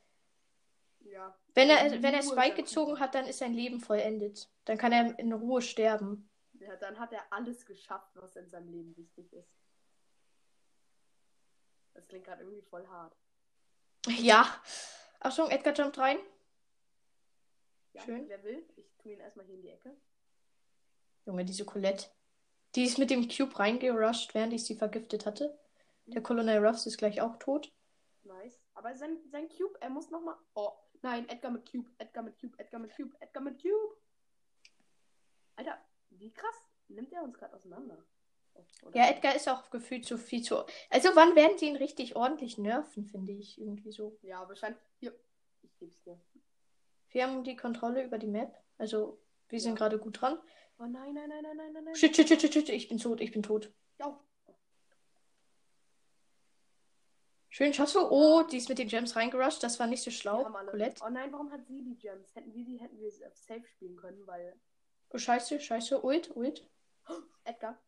Ja. 1.10 1.36
wenn 1.54 1.70
er, 1.70 2.02
wenn 2.02 2.14
er 2.14 2.22
Spike 2.22 2.56
gezogen 2.56 3.00
hat, 3.00 3.14
dann 3.14 3.26
ist 3.26 3.38
sein 3.38 3.54
Leben 3.54 3.80
vollendet. 3.80 4.50
Dann 4.64 4.78
kann 4.78 4.92
er 4.92 5.18
in 5.18 5.32
Ruhe 5.32 5.62
sterben. 5.62 6.28
Ja, 6.60 6.76
dann 6.76 6.98
hat 6.98 7.12
er 7.12 7.32
alles 7.32 7.64
geschafft, 7.64 8.10
was 8.14 8.36
in 8.36 8.48
seinem 8.48 8.68
Leben 8.68 8.96
wichtig 8.96 9.32
ist. 9.32 9.50
Das 11.94 12.06
klingt 12.06 12.24
gerade 12.24 12.42
irgendwie 12.42 12.62
voll 12.62 12.86
hart. 12.88 13.16
Ja. 14.06 14.62
Achtung, 15.20 15.50
Edgar 15.50 15.74
jumpt 15.74 15.98
rein. 15.98 16.18
Ja, 17.92 18.02
Schön. 18.02 18.28
wer 18.28 18.42
will? 18.44 18.64
Ich 18.76 18.96
tue 18.98 19.12
ihn 19.12 19.20
erstmal 19.20 19.46
hier 19.46 19.56
in 19.56 19.62
die 19.62 19.70
Ecke. 19.70 19.96
Junge, 21.26 21.44
diese 21.44 21.64
Colette. 21.64 22.06
Die 22.74 22.84
ist 22.84 22.98
mit 22.98 23.10
dem 23.10 23.28
Cube 23.28 23.58
reingerusht, 23.58 24.34
während 24.34 24.52
ich 24.52 24.64
sie 24.64 24.76
vergiftet 24.76 25.26
hatte. 25.26 25.58
Der 26.06 26.22
Colonel 26.22 26.64
Ruffs 26.64 26.86
ist 26.86 26.98
gleich 26.98 27.20
auch 27.20 27.36
tot. 27.36 27.72
Nice. 28.22 28.60
Aber 28.74 28.94
sein, 28.94 29.18
sein 29.30 29.48
Cube, 29.48 29.76
er 29.80 29.90
muss 29.90 30.10
nochmal. 30.10 30.36
Oh, 30.54 30.72
nein, 31.02 31.28
Edgar 31.28 31.50
mit 31.50 31.70
Cube, 31.70 31.90
Edgar 31.98 32.22
mit 32.22 32.38
Cube, 32.40 32.58
Edgar 32.58 32.80
mit 32.80 32.94
Cube, 32.96 33.16
Edgar 33.20 33.42
mit 33.42 33.60
Cube. 33.62 33.96
Alter, 35.56 35.78
wie 36.10 36.32
krass 36.32 36.54
nimmt 36.88 37.12
er 37.12 37.22
uns 37.22 37.36
gerade 37.38 37.54
auseinander? 37.54 38.04
Oder? 38.82 38.96
Ja, 38.96 39.08
Edgar 39.10 39.34
ist 39.36 39.48
auch 39.48 39.70
gefühlt 39.70 40.04
so 40.04 40.16
viel 40.16 40.42
zu. 40.42 40.64
Also, 40.90 41.10
wann 41.14 41.36
werden 41.36 41.58
sie 41.58 41.66
ihn 41.66 41.76
richtig 41.76 42.16
ordentlich 42.16 42.58
nerven, 42.58 43.06
finde 43.06 43.32
ich 43.32 43.58
irgendwie 43.60 43.92
so. 43.92 44.18
Ja, 44.22 44.48
wahrscheinlich. 44.48 44.80
Hier. 44.98 45.14
Ich 45.62 45.76
geb's 45.78 46.00
dir. 46.02 46.20
Wir 47.10 47.24
haben 47.26 47.44
die 47.44 47.56
Kontrolle 47.56 48.04
über 48.04 48.18
die 48.18 48.26
Map. 48.26 48.56
Also, 48.78 49.20
wir 49.48 49.60
sind 49.60 49.72
Ja. 49.72 49.76
gerade 49.86 49.98
gut 49.98 50.20
dran. 50.20 50.38
Oh 50.78 50.86
nein, 50.86 51.14
nein, 51.14 51.28
nein, 51.28 51.42
nein, 51.42 51.56
nein, 51.56 51.72
nein, 51.72 51.84
nein. 51.84 51.94
Shit, 51.94 52.14
shit, 52.16 52.28
shit, 52.28 52.40
shit, 52.40 52.52
shit. 52.52 52.68
Ich 52.70 52.88
bin 52.88 52.98
tot, 52.98 53.20
ich 53.20 53.32
bin 53.32 53.42
tot. 53.42 53.72
Ja. 53.98 54.18
Schön, 57.50 57.72
schaffst 57.72 57.94
du? 57.94 58.00
Oh, 58.00 58.42
die 58.42 58.58
ist 58.58 58.68
mit 58.68 58.78
den 58.78 58.88
Gems 58.88 59.16
reingerusht. 59.16 59.62
Das 59.62 59.80
war 59.80 59.86
nicht 59.86 60.02
so 60.02 60.10
schlau. 60.10 60.46
Oh 60.46 61.08
nein, 61.10 61.32
warum 61.32 61.50
hat 61.50 61.66
sie 61.66 61.82
die 61.82 61.96
Gems? 61.96 62.34
Hätten 62.34 62.52
wir 62.52 62.64
die, 62.64 62.78
hätten 62.78 62.98
wir 62.98 63.10
sie 63.10 63.26
auf 63.26 63.36
Safe 63.36 63.66
spielen 63.66 63.96
können, 63.96 64.26
weil. 64.26 64.58
Oh, 65.10 65.18
scheiße, 65.18 65.58
scheiße. 65.58 66.04
Ult, 66.04 66.36
ult. 66.36 66.68
Edgar, 67.44 67.78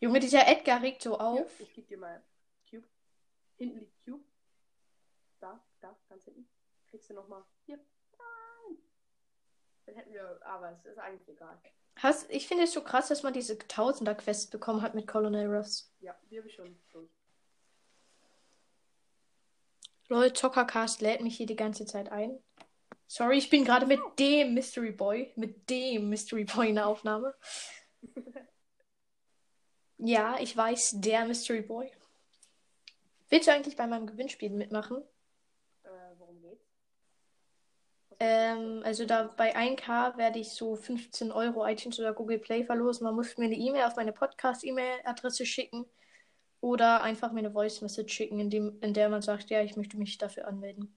Junge, 0.00 0.20
dieser 0.20 0.46
Edgar 0.46 0.82
regt 0.82 1.02
so 1.02 1.18
auf. 1.18 1.58
ich 1.60 1.72
geb 1.72 1.88
dir 1.88 1.96
mal 1.96 2.22
Cube. 2.68 2.86
Hinten 3.56 3.78
liegt 3.78 4.04
Cube. 4.04 4.22
Da, 5.40 5.64
da, 5.80 5.96
ganz 6.10 6.24
hinten. 6.24 6.46
Kriegst 6.90 7.08
du 7.08 7.14
nochmal. 7.14 7.42
Hier. 7.64 7.78
Nein. 8.18 8.78
Dann 9.86 9.94
hätten 9.94 10.12
wir. 10.12 10.40
Aber 10.44 10.72
es 10.72 10.84
ist 10.84 10.98
eigentlich 10.98 11.28
egal. 11.28 11.58
Hast, 11.96 12.28
ich 12.30 12.48
finde 12.48 12.64
es 12.64 12.72
so 12.72 12.82
krass, 12.82 13.08
dass 13.08 13.22
man 13.22 13.32
diese 13.32 13.56
Tausender-Quest 13.56 14.50
bekommen 14.50 14.82
hat 14.82 14.94
mit 14.94 15.06
Colonel 15.06 15.46
Ruffs. 15.46 15.90
Ja, 16.00 16.14
die 16.28 16.38
habe 16.38 16.48
ich 16.48 16.54
schon 16.54 16.76
durch. 16.92 17.10
Lol, 20.08 20.32
Zockercast 20.32 21.00
lädt 21.00 21.22
mich 21.22 21.36
hier 21.36 21.46
die 21.46 21.56
ganze 21.56 21.86
Zeit 21.86 22.12
ein. 22.12 22.38
Sorry, 23.06 23.38
ich 23.38 23.50
bin 23.50 23.64
gerade 23.64 23.86
mit 23.86 24.00
dem 24.18 24.54
Mystery 24.54 24.90
Boy, 24.90 25.32
mit 25.36 25.68
dem 25.70 26.08
Mystery 26.08 26.44
Boy 26.44 26.70
in 26.70 26.74
der 26.76 26.86
Aufnahme. 26.86 27.34
Ja, 29.98 30.36
ich 30.40 30.54
weiß, 30.54 30.96
der 30.96 31.24
Mystery 31.24 31.62
Boy. 31.62 31.90
Willst 33.30 33.48
du 33.48 33.52
eigentlich 33.52 33.76
bei 33.76 33.86
meinem 33.86 34.06
Gewinnspiel 34.06 34.50
mitmachen? 34.50 35.02
Äh, 35.84 35.88
worum 36.18 36.42
geht's? 36.42 36.66
Ähm, 38.20 38.82
also 38.84 39.06
da 39.06 39.32
bei 39.36 39.56
1K 39.56 40.18
werde 40.18 40.40
ich 40.40 40.50
so 40.50 40.76
15 40.76 41.32
Euro 41.32 41.66
iTunes 41.66 41.98
oder 41.98 42.12
Google 42.12 42.38
Play 42.38 42.64
verlosen. 42.64 43.04
Man 43.04 43.14
muss 43.14 43.38
mir 43.38 43.46
eine 43.46 43.54
E-Mail 43.54 43.84
auf 43.84 43.96
meine 43.96 44.12
Podcast-E-Mail-Adresse 44.12 45.46
schicken 45.46 45.86
oder 46.64 47.02
einfach 47.02 47.30
mir 47.30 47.40
eine 47.40 47.52
Voice 47.52 47.82
Message 47.82 48.14
schicken, 48.14 48.40
in, 48.40 48.48
dem, 48.48 48.78
in 48.80 48.94
der 48.94 49.10
man 49.10 49.20
sagt, 49.20 49.50
ja, 49.50 49.62
ich 49.62 49.76
möchte 49.76 49.98
mich 49.98 50.16
dafür 50.16 50.48
anmelden. 50.48 50.96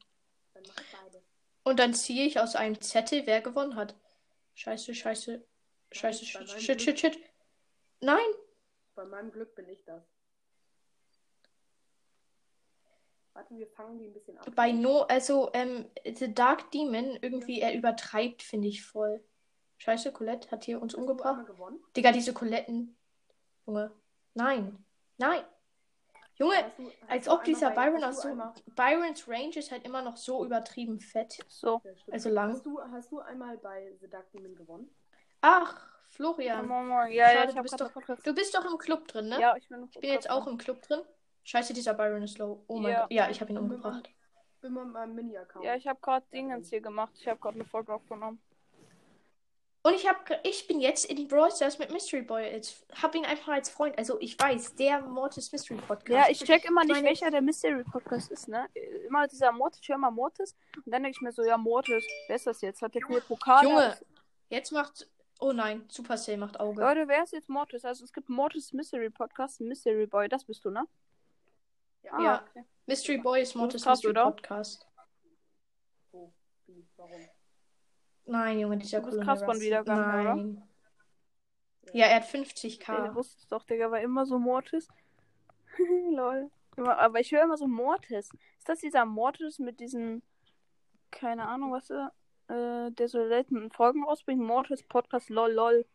Dann 0.53 0.63
mach 0.65 0.81
ich 0.81 0.97
beides. 0.97 1.21
Und 1.63 1.79
dann 1.79 1.93
ziehe 1.93 2.25
ich 2.25 2.39
aus 2.39 2.55
einem 2.55 2.79
Zettel, 2.79 3.23
wer 3.25 3.41
gewonnen 3.41 3.75
hat. 3.75 3.93
Scheiße, 4.53 4.95
scheiße, 4.95 5.45
scheiße, 5.91 6.25
shit, 6.25 6.49
shit, 6.61 6.81
shit, 6.81 6.99
shit. 7.01 7.19
Nein, 7.99 8.29
Bei 8.95 9.03
meinem 9.03 9.29
Glück 9.29 9.55
bin 9.55 9.67
ich 9.67 9.83
das. 9.83 10.01
Warte, 13.33 13.57
wir 13.57 13.67
fangen 13.67 13.99
die 13.99 14.05
ein 14.05 14.13
bisschen 14.13 14.37
ab. 14.37 14.49
bei 14.55 14.71
No, 14.71 15.01
also, 15.01 15.51
ähm, 15.53 15.85
The 16.05 16.33
Dark 16.33 16.71
Demon, 16.71 17.19
irgendwie, 17.21 17.59
er 17.59 17.75
übertreibt, 17.75 18.41
finde 18.41 18.69
ich 18.69 18.85
voll. 18.85 19.21
Scheiße, 19.79 20.13
Colette 20.13 20.49
hat 20.49 20.63
hier 20.63 20.81
uns 20.81 20.93
Hast 20.93 21.01
umgebracht. 21.01 21.45
Digga, 21.97 22.13
diese 22.13 22.33
Coletten. 22.33 22.95
Junge. 23.65 23.91
Nein. 24.33 24.81
Nein. 25.17 25.43
Junge, 26.39 26.55
Hast 26.63 26.77
du- 26.77 26.91
hast 27.01 27.09
als 27.09 27.27
ob 27.29 27.43
dieser 27.43 27.71
Byron 27.71 28.03
aus 28.03 28.21
so. 28.21 28.29
Byrons 28.75 29.27
Range 29.27 29.55
ist 29.55 29.71
halt 29.71 29.83
immer 29.85 30.01
noch 30.03 30.17
so 30.17 30.45
übertrieben 30.45 30.99
fett. 30.99 31.39
So. 31.47 31.81
Ja. 31.83 31.91
Also 32.11 32.29
lang. 32.29 32.51
Hast 32.51 32.65
du, 32.65 32.79
hast 32.79 33.11
du 33.11 33.19
einmal 33.19 33.57
bei 33.57 33.95
The 34.01 34.07
Dark 34.09 34.29
Demon 34.31 34.55
gewonnen? 34.55 34.89
Ach, 35.41 35.87
Florian. 36.09 36.67
Moin. 36.67 37.11
Ja, 37.11 37.25
Schade, 37.29 37.37
ja, 37.39 37.45
du 37.45 37.55
ich 37.55 37.61
bist 37.63 37.81
doch-. 37.81 38.23
Du 38.23 38.33
bist 38.35 38.55
doch 38.55 38.65
im 38.71 38.77
Club 38.77 39.07
drin, 39.07 39.29
ne? 39.29 39.39
Ja, 39.41 39.55
ich 39.57 39.67
bin, 39.67 39.87
Ich 39.91 39.99
bin 39.99 40.09
jetzt 40.11 40.29
auch 40.29 40.45
im 40.47 40.57
Club 40.57 40.81
drin. 40.83 41.01
Scheiße, 41.43 41.73
dieser 41.73 41.93
Byron 41.93 42.21
ist 42.23 42.37
low. 42.37 42.63
Oh 42.67 42.77
mein 42.77 42.91
Ja. 42.91 43.01
Gott. 43.03 43.11
Ja, 43.11 43.29
ich 43.29 43.41
habe 43.41 43.51
ihn 43.51 43.57
umgebracht. 43.57 44.03
meinem- 44.03 44.13
Bin 44.59 44.73
mit 44.73 44.93
meinem 44.93 45.15
Mini-Account. 45.15 45.63
Ja, 45.65 45.75
ich 45.75 45.87
habe 45.87 45.99
gerade 46.01 46.25
Dingens 46.33 46.69
hier 46.69 46.81
gemacht. 46.81 47.13
Ich 47.15 47.27
habe 47.27 47.39
gerade 47.39 47.55
eine 47.55 47.65
Folge 47.65 47.93
aufgenommen. 47.93 48.41
Und 49.87 49.93
ich 49.93 50.05
hab, 50.05 50.29
ich 50.43 50.67
bin 50.67 50.81
jetzt 50.81 51.05
in 51.05 51.27
Brawl 51.29 51.49
Stars 51.49 51.79
mit 51.79 51.91
Mystery 51.91 52.21
Boy. 52.21 52.43
Jetzt 52.51 52.85
hab 53.01 53.15
ihn 53.15 53.23
einfach 53.25 53.53
als 53.53 53.69
Freund. 53.69 53.97
Also 53.97 54.19
ich 54.19 54.37
weiß, 54.37 54.75
der 54.75 55.01
Mortis 55.01 55.49
Mystery 55.53 55.77
Podcast. 55.79 56.09
Ja, 56.09 56.29
ich 56.29 56.39
check 56.39 56.65
immer 56.65 56.83
nicht, 56.83 56.91
meine- 56.93 57.07
welcher 57.07 57.31
der 57.31 57.41
Mystery 57.41 57.85
Podcast 57.85 58.29
ist, 58.29 58.49
ne? 58.49 58.67
Immer 59.07 59.27
dieser 59.27 59.53
Mortis, 59.53 59.79
ich 59.81 59.87
höre 59.87 59.95
immer 59.95 60.11
Mortis. 60.11 60.57
Und 60.75 60.91
dann 60.91 61.03
denke 61.03 61.15
ich 61.17 61.21
mir 61.21 61.31
so, 61.31 61.41
ja, 61.41 61.57
Mortis, 61.57 62.03
wer 62.27 62.35
ist 62.35 62.45
das 62.47 62.59
jetzt? 62.59 62.81
Hat 62.81 62.95
der 62.95 63.01
vier 63.07 63.21
Pokale? 63.21 63.69
Junge, 63.69 63.97
jetzt 64.49 64.71
macht. 64.71 65.07
Oh 65.39 65.53
nein, 65.53 65.85
Supercell 65.87 66.35
macht 66.35 66.59
Auge. 66.59 66.81
Leute, 66.81 67.07
wer 67.07 67.23
ist 67.23 67.31
jetzt 67.31 67.47
Mortis? 67.47 67.85
Also 67.85 68.03
es 68.03 68.11
gibt 68.11 68.27
Mortis 68.27 68.73
Mystery 68.73 69.09
Podcast, 69.09 69.61
Mystery 69.61 70.05
Boy, 70.05 70.27
das 70.27 70.43
bist 70.43 70.65
du, 70.65 70.69
ne? 70.69 70.85
Ja. 72.03 72.19
Ja. 72.19 72.45
okay. 72.49 72.65
Mystery 72.87 73.19
Boy 73.19 73.41
ist 73.41 73.55
Mortis 73.55 73.85
Mystery 73.85 74.09
oder? 74.09 74.23
Podcast. 74.31 74.85
Wie? 76.65 76.85
Warum? 76.97 77.29
Nein, 78.27 78.59
Junge, 78.59 78.77
dieser 78.77 78.99
Du 79.01 79.07
bist 79.09 79.21
krass 79.21 79.43
von. 79.43 79.59
Wiedergaben, 79.59 80.21
oder? 80.21 80.35
Nein. 80.35 80.63
Ja, 81.93 82.05
er 82.07 82.17
hat 82.17 82.23
Ich 82.25 82.51
50k. 82.53 83.15
wusste 83.15 83.37
es 83.39 83.47
doch, 83.47 83.63
Digga, 83.63 83.89
war 83.89 84.01
immer 84.01 84.25
so 84.25 84.37
Mortis. 84.37 84.87
Lol. 86.11 86.51
Immer, 86.75 86.97
aber 86.99 87.19
ich 87.19 87.31
höre 87.31 87.43
immer 87.43 87.57
so 87.57 87.67
Mortis. 87.67 88.29
Ist 88.57 88.67
das 88.69 88.79
dieser 88.79 89.05
Mortis 89.05 89.57
mit 89.59 89.79
diesen, 89.79 90.21
keine 91.11 91.47
Ahnung, 91.47 91.71
was 91.71 91.89
er, 91.89 92.11
äh, 92.49 92.91
der 92.91 93.07
so 93.07 93.25
selten 93.27 93.71
Folgen 93.71 94.03
rausbringt? 94.03 94.41
Mortis 94.41 94.83
Podcast, 94.83 95.29
lol, 95.29 95.51
lol. 95.51 95.85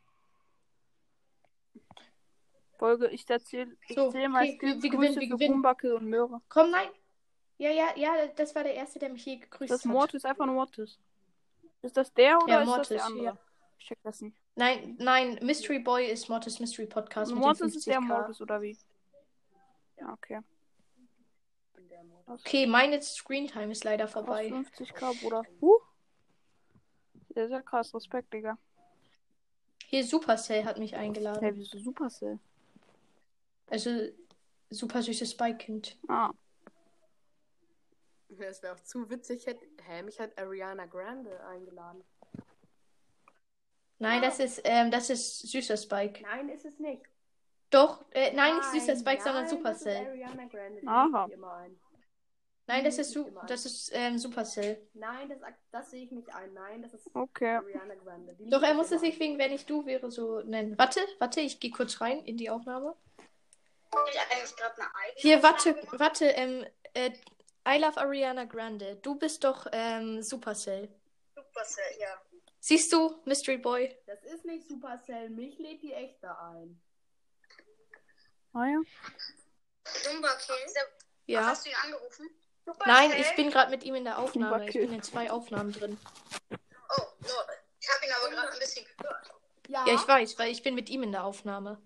Folge, 2.79 3.09
ich 3.09 3.29
erzähle, 3.31 3.77
ich 3.87 3.95
So, 3.95 4.07
erzähle 4.07 4.29
mal 4.29 4.45
wir- 4.45 4.59
wir 4.61 4.91
gewinnen, 4.91 5.21
wir 5.21 5.29
gewinnen. 5.29 5.63
Und 5.65 6.09
Möhre. 6.09 6.41
Komm, 6.49 6.71
nein. 6.71 6.89
Ja, 7.59 7.71
ja, 7.71 7.89
ja, 7.97 8.27
das 8.35 8.55
war 8.57 8.65
der 8.65 8.75
Erste, 8.75 8.99
der 8.99 9.11
mich 9.11 9.25
je 9.25 9.37
gegrüßt 9.37 9.71
Das 9.71 9.81
ist 9.81 9.85
hat. 9.85 9.93
Mortis, 9.93 10.25
einfach 10.25 10.47
nur 10.47 10.57
Mortis. 10.57 10.99
Ist 11.83 11.97
das 11.97 12.13
der 12.15 12.39
oder 12.39 12.49
Ja, 12.49 12.61
ist 12.61 12.67
das 12.69 12.77
Mortis, 12.77 12.89
der 12.89 13.05
andere? 13.05 13.25
ja. 13.25 13.39
Ich 13.79 13.87
check 13.87 13.99
das 14.03 14.21
nicht. 14.21 14.37
Nein, 14.55 14.97
nein, 14.99 15.39
Mystery 15.43 15.81
Boy 15.81 16.07
ist 16.07 16.29
Mortis 16.29 16.61
Mystery 16.61 16.87
Podcast 16.87 17.33
mit 17.33 17.39
den 17.39 17.43
Mortis 17.43 17.75
ist 17.75 17.87
der 17.87 17.99
50k. 17.99 18.01
Mortis, 18.01 18.41
oder 18.41 18.63
wie? 18.63 18.79
Ja, 19.99 20.13
okay. 20.13 20.41
Okay, 22.27 22.67
meine 22.67 23.03
Screentime 23.03 23.73
ist 23.73 23.85
leider 23.85 24.09
vorbei. 24.09 24.47
50k, 24.49 25.21
Bruder. 25.21 25.43
Uh. 25.61 25.79
Sehr, 27.35 27.49
sehr 27.49 27.63
krass. 27.63 27.95
Respekt, 27.95 28.33
Digga. 28.33 28.57
Hier 29.87 30.05
Supercell 30.05 30.65
hat 30.65 30.79
mich 30.79 30.97
eingeladen. 30.97 31.41
Hey, 31.41 31.53
wieso 31.55 31.79
Supercell? 31.79 32.39
Also 33.67 33.91
super 34.71 35.03
süßes 35.03 35.33
Spike-Kind. 35.33 35.99
Ah. 36.09 36.31
Es 38.41 38.63
wäre 38.63 38.75
auch 38.75 38.81
zu 38.81 39.09
witzig, 39.11 39.47
hätte. 39.47 39.65
Hä, 39.87 40.03
mich 40.03 40.19
hat 40.21 40.39
Ariana 40.39 40.87
Grande 40.87 41.45
eingeladen. 41.47 42.05
Nein, 43.99 44.21
das 44.21 44.41
ist 44.41 44.61
ähm, 44.65 44.91
das 44.91 45.11
ist 45.11 45.49
süßer 45.49 45.77
Spike. 45.77 46.23
Nein, 46.23 46.49
ist 46.49 46.65
es 46.65 46.79
nicht. 46.79 47.03
Doch, 47.71 48.05
äh, 48.11 48.33
nein, 48.35 48.57
nicht 48.57 48.71
süßer 48.73 48.97
Spike, 48.97 49.23
sondern 49.23 49.45
nein, 49.45 49.51
Supercell. 49.51 49.95
Das 49.95 50.03
ist 50.03 50.09
Ariana 50.09 50.45
Grande. 50.47 50.81
die 50.81 50.89
Aha. 50.89 51.29
immer 51.33 51.53
ein. 51.55 51.81
Nein, 52.67 52.85
das 52.85 52.99
ist 52.99 53.19
das 53.49 53.67
ist 53.67 53.91
ähm, 53.93 54.19
Supercell. 54.19 54.89
Nein, 54.95 55.29
das, 55.29 55.39
das 55.71 55.91
sehe 55.91 56.05
ich 56.05 56.11
nicht 56.13 56.33
ein. 56.35 56.53
Nein, 56.53 56.83
das 56.83 56.95
ist 56.95 57.11
Okay. 57.15 57.57
Ariana 57.57 57.95
Grande. 57.95 58.35
Die 58.35 58.49
Doch, 58.49 58.63
er 58.63 58.75
musste 58.75 58.95
immer 58.95 59.05
sich 59.05 59.19
wegen 59.19 59.39
wenn 59.39 59.53
ich 59.53 59.67
du 59.67 59.85
wäre 59.85 60.11
so 60.11 60.41
nennen. 60.41 60.79
Warte, 60.79 61.01
warte, 61.19 61.41
ich 61.41 61.61
gehe 61.61 61.71
kurz 61.71 62.01
rein 62.01 62.25
in 62.25 62.37
die 62.37 62.51
Aufnahme. 62.51 62.97
ich 64.11 64.21
eigentlich 64.21 64.57
gerade 64.57 64.75
eine 64.77 64.95
eigene 64.95 65.21
Hier, 65.21 65.43
warte, 65.43 65.77
warte, 65.93 66.25
ähm, 66.27 66.67
äh, 66.95 67.11
I 67.67 67.79
love 67.79 67.99
Ariana 67.99 68.45
Grande. 68.45 68.97
Du 68.97 69.15
bist 69.15 69.45
doch 69.45 69.67
ähm, 69.73 70.23
Supercell. 70.23 70.89
Supercell, 71.35 71.99
ja. 72.01 72.21
Siehst 72.59 72.93
du, 72.93 73.21
Mystery 73.25 73.59
Boy? 73.59 73.97
Das 74.07 74.23
ist 74.25 74.45
nicht 74.45 74.69
Supercell. 74.69 75.31
Mich 75.31 75.59
lädt 75.59 75.83
die 75.83 75.93
echte 75.93 76.29
ein. 76.39 76.81
Ah 78.53 78.67
ja. 78.67 78.81
Dumbakill. 80.05 80.57
Ja. 81.27 81.47
Hast 81.47 81.65
du 81.65 81.71
ihn 81.71 81.77
angerufen? 81.77 82.29
Nein, 82.87 83.13
ich 83.19 83.35
bin 83.35 83.51
gerade 83.51 83.71
mit 83.71 83.83
ihm 83.85 83.95
in 83.95 84.05
der 84.05 84.19
Aufnahme. 84.19 84.69
Ich 84.69 84.75
bin 84.75 84.93
in 84.93 85.03
zwei 85.03 85.31
Aufnahmen 85.31 85.73
drin. 85.73 85.99
Oh, 86.51 87.03
lol. 87.21 87.47
Ich 87.81 87.89
habe 87.89 88.07
ihn 88.07 88.13
aber 88.13 88.31
gerade 88.31 88.53
ein 88.53 88.59
bisschen 88.59 88.87
gehört. 88.97 89.31
Ja. 89.69 89.87
Ja, 89.87 89.95
ich 89.95 90.07
weiß, 90.07 90.39
weil 90.39 90.51
ich 90.51 90.63
bin 90.63 90.75
mit 90.75 90.89
ihm 90.91 91.03
in 91.03 91.13
der 91.13 91.25
Aufnahme. 91.25 91.81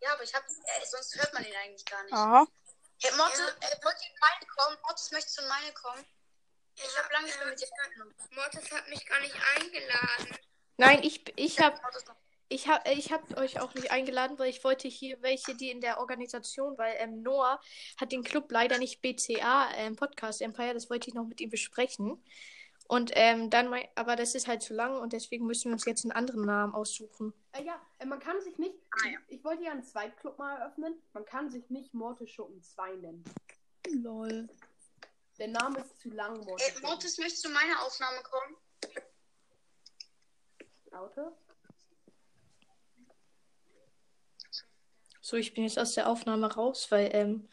Ja, 0.00 0.12
aber 0.12 0.22
ich 0.22 0.34
habe. 0.34 0.44
Äh, 0.46 0.86
sonst 0.86 1.16
hört 1.16 1.32
man 1.32 1.44
ihn 1.44 1.54
eigentlich 1.64 1.84
gar 1.84 2.02
nicht. 2.04 2.12
Aha. 2.12 2.46
Hey, 3.02 3.16
Mortis, 3.16 3.40
äh, 3.40 3.84
wollt 3.84 3.96
ihr 4.02 4.08
in 4.08 4.20
meine 4.20 4.46
kommen? 4.54 4.76
Mortis, 4.82 5.10
möchtest 5.10 5.38
du 5.38 5.42
in 5.42 5.48
meine 5.48 5.72
kommen? 5.72 6.04
Ich 6.76 6.98
habe 6.98 7.12
lange 7.14 7.26
nicht 7.26 7.38
mehr 7.38 7.48
mit 7.48 7.58
dir 7.58 7.66
gesprochen. 7.66 8.14
Mortis 8.34 8.70
hat 8.72 8.88
mich 8.88 9.06
gar 9.06 9.20
nicht 9.20 9.34
eingeladen. 9.56 10.38
Nein, 10.76 11.02
ich, 11.02 11.24
ich 11.36 11.60
habe 11.60 11.80
ich 12.50 12.68
hab, 12.68 12.86
äh, 12.86 12.92
ich 12.92 13.10
hab 13.10 13.38
euch 13.38 13.58
auch 13.58 13.72
nicht 13.72 13.90
eingeladen, 13.90 14.38
weil 14.38 14.50
ich 14.50 14.62
wollte 14.64 14.88
hier 14.88 15.16
welche, 15.22 15.54
die 15.54 15.70
in 15.70 15.80
der 15.80 15.98
Organisation, 15.98 16.76
weil 16.76 16.94
ähm, 16.98 17.22
Noah 17.22 17.58
hat 17.98 18.12
den 18.12 18.22
Club 18.22 18.52
leider 18.52 18.76
nicht 18.76 19.00
BCA, 19.00 19.70
ähm, 19.76 19.96
Podcast 19.96 20.42
Empire, 20.42 20.74
das 20.74 20.90
wollte 20.90 21.08
ich 21.08 21.14
noch 21.14 21.24
mit 21.24 21.40
ihm 21.40 21.48
besprechen. 21.48 22.22
Und 22.90 23.12
ähm, 23.14 23.50
dann, 23.50 23.68
mein, 23.68 23.86
aber 23.94 24.16
das 24.16 24.34
ist 24.34 24.48
halt 24.48 24.62
zu 24.64 24.74
lang 24.74 24.98
und 24.98 25.12
deswegen 25.12 25.46
müssen 25.46 25.66
wir 25.66 25.74
uns 25.74 25.84
jetzt 25.84 26.04
einen 26.04 26.10
anderen 26.10 26.44
Namen 26.44 26.74
aussuchen. 26.74 27.32
Äh, 27.52 27.62
ja, 27.62 27.80
äh, 28.00 28.04
man 28.04 28.18
kann 28.18 28.40
sich 28.40 28.58
nicht. 28.58 28.74
Ah, 28.90 29.08
ja. 29.08 29.18
Ich 29.28 29.44
wollte 29.44 29.62
ja 29.62 29.70
einen 29.70 29.84
Zweitclub 29.84 30.36
mal 30.38 30.56
eröffnen. 30.56 31.00
Man 31.12 31.24
kann 31.24 31.48
sich 31.50 31.70
nicht 31.70 31.94
Mortis 31.94 32.30
Schuppen 32.30 32.60
2 32.60 32.96
nennen. 32.96 33.24
Lol. 33.92 34.48
Der 35.38 35.46
Name 35.46 35.78
ist 35.78 36.00
zu 36.00 36.10
lang, 36.10 36.40
Mortis. 36.44 36.66
Ey, 36.66 36.82
Mortis, 36.82 37.16
möchtest 37.18 37.44
du 37.44 37.50
meine 37.50 37.80
Aufnahme 37.80 38.18
kommen? 38.24 38.56
Auto? 40.90 41.30
So, 45.20 45.36
ich 45.36 45.54
bin 45.54 45.64
jetzt 45.64 45.78
aus 45.78 45.94
der 45.94 46.08
Aufnahme 46.08 46.52
raus, 46.52 46.86
weil 46.90 47.10
ähm, 47.12 47.48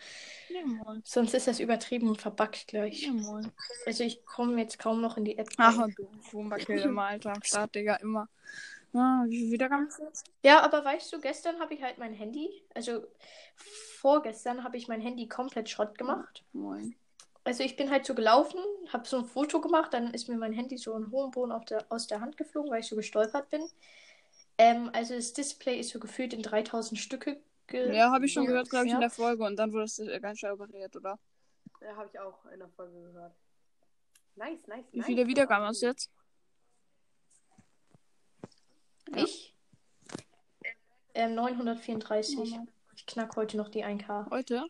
Ja, 0.49 0.95
sonst 1.03 1.33
ist 1.33 1.47
das 1.47 1.59
übertrieben 1.59 2.07
und 2.07 2.21
verbuggt 2.21 2.67
gleich. 2.67 3.03
Ja. 3.03 3.41
Also 3.85 4.03
ich 4.03 4.25
komme 4.25 4.59
jetzt 4.61 4.79
kaum 4.79 5.01
noch 5.01 5.17
in 5.17 5.25
die 5.25 5.37
App. 5.37 5.49
Ach, 5.57 5.87
du, 5.95 6.07
Wumbakill 6.31 6.79
immer, 6.79 7.03
Alter, 7.03 7.33
Start, 7.43 7.75
Digga, 7.75 7.95
immer. 7.95 8.29
Ah, 8.93 9.25
wie 9.27 9.39
viel 9.39 9.51
Wiedergaben 9.51 9.87
ist 9.87 9.99
jetzt? 9.99 10.25
Ja, 10.43 10.61
aber 10.61 10.83
weißt 10.83 11.11
du, 11.11 11.19
gestern 11.19 11.59
habe 11.59 11.73
ich 11.73 11.83
halt 11.83 11.97
mein 11.97 12.13
Handy, 12.13 12.49
also 12.73 13.05
vorgestern 13.99 14.63
habe 14.63 14.77
ich 14.77 14.87
mein 14.87 15.01
Handy 15.01 15.27
komplett 15.27 15.69
Schrott 15.69 15.97
gemacht. 15.97 16.43
Moin. 16.53 16.95
Also 17.43 17.63
ich 17.63 17.75
bin 17.75 17.89
halt 17.89 18.05
so 18.05 18.13
gelaufen, 18.13 18.59
habe 18.91 19.07
so 19.07 19.17
ein 19.17 19.25
Foto 19.25 19.61
gemacht, 19.61 19.93
dann 19.93 20.13
ist 20.13 20.27
mir 20.27 20.37
mein 20.37 20.51
Handy 20.51 20.77
so 20.77 20.95
in 20.95 21.11
hohem 21.11 21.31
Boden 21.31 21.53
der, 21.69 21.85
aus 21.89 22.07
der 22.07 22.19
Hand 22.19 22.37
geflogen, 22.37 22.71
weil 22.71 22.81
ich 22.81 22.87
so 22.87 22.95
gestolpert 22.95 23.49
bin. 23.49 23.61
Ähm, 24.57 24.89
also 24.93 25.15
das 25.15 25.33
Display 25.33 25.79
ist 25.79 25.91
so 25.91 25.99
gefühlt 25.99 26.33
in 26.33 26.41
3000 26.41 26.99
Stücke 26.99 27.39
Ja, 27.71 28.11
habe 28.11 28.25
ich 28.25 28.33
schon 28.33 28.43
Ja. 28.43 28.49
gehört, 28.51 28.69
glaube 28.69 28.85
ich, 28.85 28.91
in 28.91 28.97
Ja. 28.97 29.01
der 29.01 29.09
Folge. 29.09 29.43
Und 29.43 29.57
dann 29.57 29.71
wurde 29.73 29.83
es 29.83 29.99
äh, 29.99 30.19
ganz 30.19 30.39
schnell 30.39 30.53
operiert, 30.53 30.95
oder? 30.95 31.19
Ja, 31.81 31.95
habe 31.95 32.09
ich 32.11 32.19
auch 32.19 32.45
in 32.45 32.59
der 32.59 32.69
Folge 32.69 32.93
gehört. 33.01 33.35
Nice, 34.35 34.65
nice, 34.67 34.85
Wie 34.91 34.97
nice. 34.99 35.05
viele 35.07 35.27
Wiedergaben 35.27 35.65
hast 35.67 35.81
du 35.81 35.87
jetzt? 35.87 36.11
Ja. 39.15 39.23
Ich? 39.23 39.55
Ähm, 41.13 41.35
934. 41.35 42.59
Ich 42.95 43.05
knack 43.05 43.35
heute 43.35 43.57
noch 43.57 43.69
die 43.69 43.83
1K. 43.83 44.29
Heute? 44.29 44.67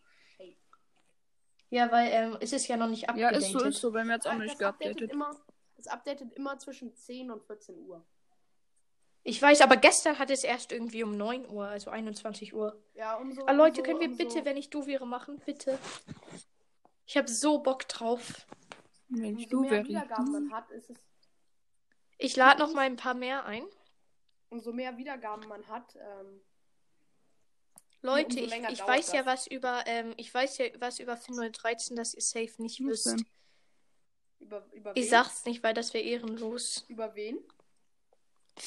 Ja, 1.70 1.90
weil 1.92 2.08
ähm, 2.12 2.38
es 2.40 2.52
ist 2.54 2.66
ja 2.66 2.78
noch 2.78 2.88
nicht 2.88 3.02
Ja, 3.02 3.08
abgedatet. 3.10 3.42
ist 3.42 3.50
so, 3.52 3.60
ist 3.60 3.80
so. 3.80 3.92
Bei 3.92 4.02
mir 4.04 4.14
hat 4.14 4.20
es 4.22 4.26
auch 4.26 4.30
Das 4.32 4.40
nicht 4.40 4.62
updatet 4.62 4.96
geupdatet. 4.96 5.12
immer, 5.12 5.36
das 5.76 5.86
updatet 5.86 6.32
immer 6.32 6.58
zwischen 6.58 6.94
10 6.94 7.30
und 7.30 7.42
14 7.44 7.76
Uhr. 7.78 8.02
Ich 9.28 9.42
weiß, 9.42 9.60
aber 9.60 9.76
gestern 9.76 10.18
hat 10.18 10.30
es 10.30 10.42
erst 10.42 10.72
irgendwie 10.72 11.04
um 11.04 11.14
9 11.14 11.50
Uhr, 11.50 11.66
also 11.66 11.90
21 11.90 12.54
Uhr. 12.54 12.82
Ja, 12.94 13.16
umso. 13.16 13.44
Ah, 13.44 13.52
Leute, 13.52 13.80
umso, 13.80 13.82
können 13.82 14.00
wir 14.00 14.08
umso, 14.08 14.24
bitte, 14.24 14.44
wenn 14.46 14.56
ich 14.56 14.70
du 14.70 14.86
wäre, 14.86 15.06
machen? 15.06 15.38
Bitte. 15.44 15.78
Ich 17.04 17.14
habe 17.14 17.28
so 17.28 17.58
Bock 17.58 17.86
drauf. 17.88 18.46
Wenn 19.10 19.38
ich 19.38 19.44
umso 19.44 19.50
du 19.50 19.60
mehr 19.60 19.70
wäre. 19.70 19.84
Wiedergaben 19.88 20.32
man 20.32 20.50
hat, 20.50 20.70
ist 20.70 20.88
es. 20.88 20.96
Ich 22.16 22.36
lade 22.36 22.58
noch 22.58 22.72
mal 22.72 22.86
ein 22.86 22.96
paar 22.96 23.12
mehr 23.12 23.44
ein. 23.44 23.64
Umso 24.48 24.72
mehr 24.72 24.96
Wiedergaben 24.96 25.46
man 25.46 25.68
hat, 25.68 25.94
ähm, 25.96 26.40
Leute, 28.00 28.40
ich, 28.40 28.50
ich 28.54 28.86
weiß 28.86 29.12
ja 29.12 29.24
das. 29.24 29.26
was 29.26 29.46
über, 29.46 29.82
ähm, 29.86 30.14
ich 30.16 30.32
weiß 30.32 30.56
ja 30.56 30.66
was 30.78 31.00
über 31.00 31.18
Fin 31.18 31.34
013, 31.52 31.96
das 31.96 32.14
ihr 32.14 32.22
safe 32.22 32.62
nicht 32.62 32.80
wisst. 32.82 33.14
über, 34.38 34.64
über 34.72 34.92
Ich 34.96 35.02
wen? 35.04 35.10
sag's 35.10 35.44
nicht, 35.44 35.62
weil 35.62 35.74
das 35.74 35.92
wäre 35.92 36.04
ehrenlos. 36.04 36.86
Über 36.88 37.14
wen? 37.14 37.38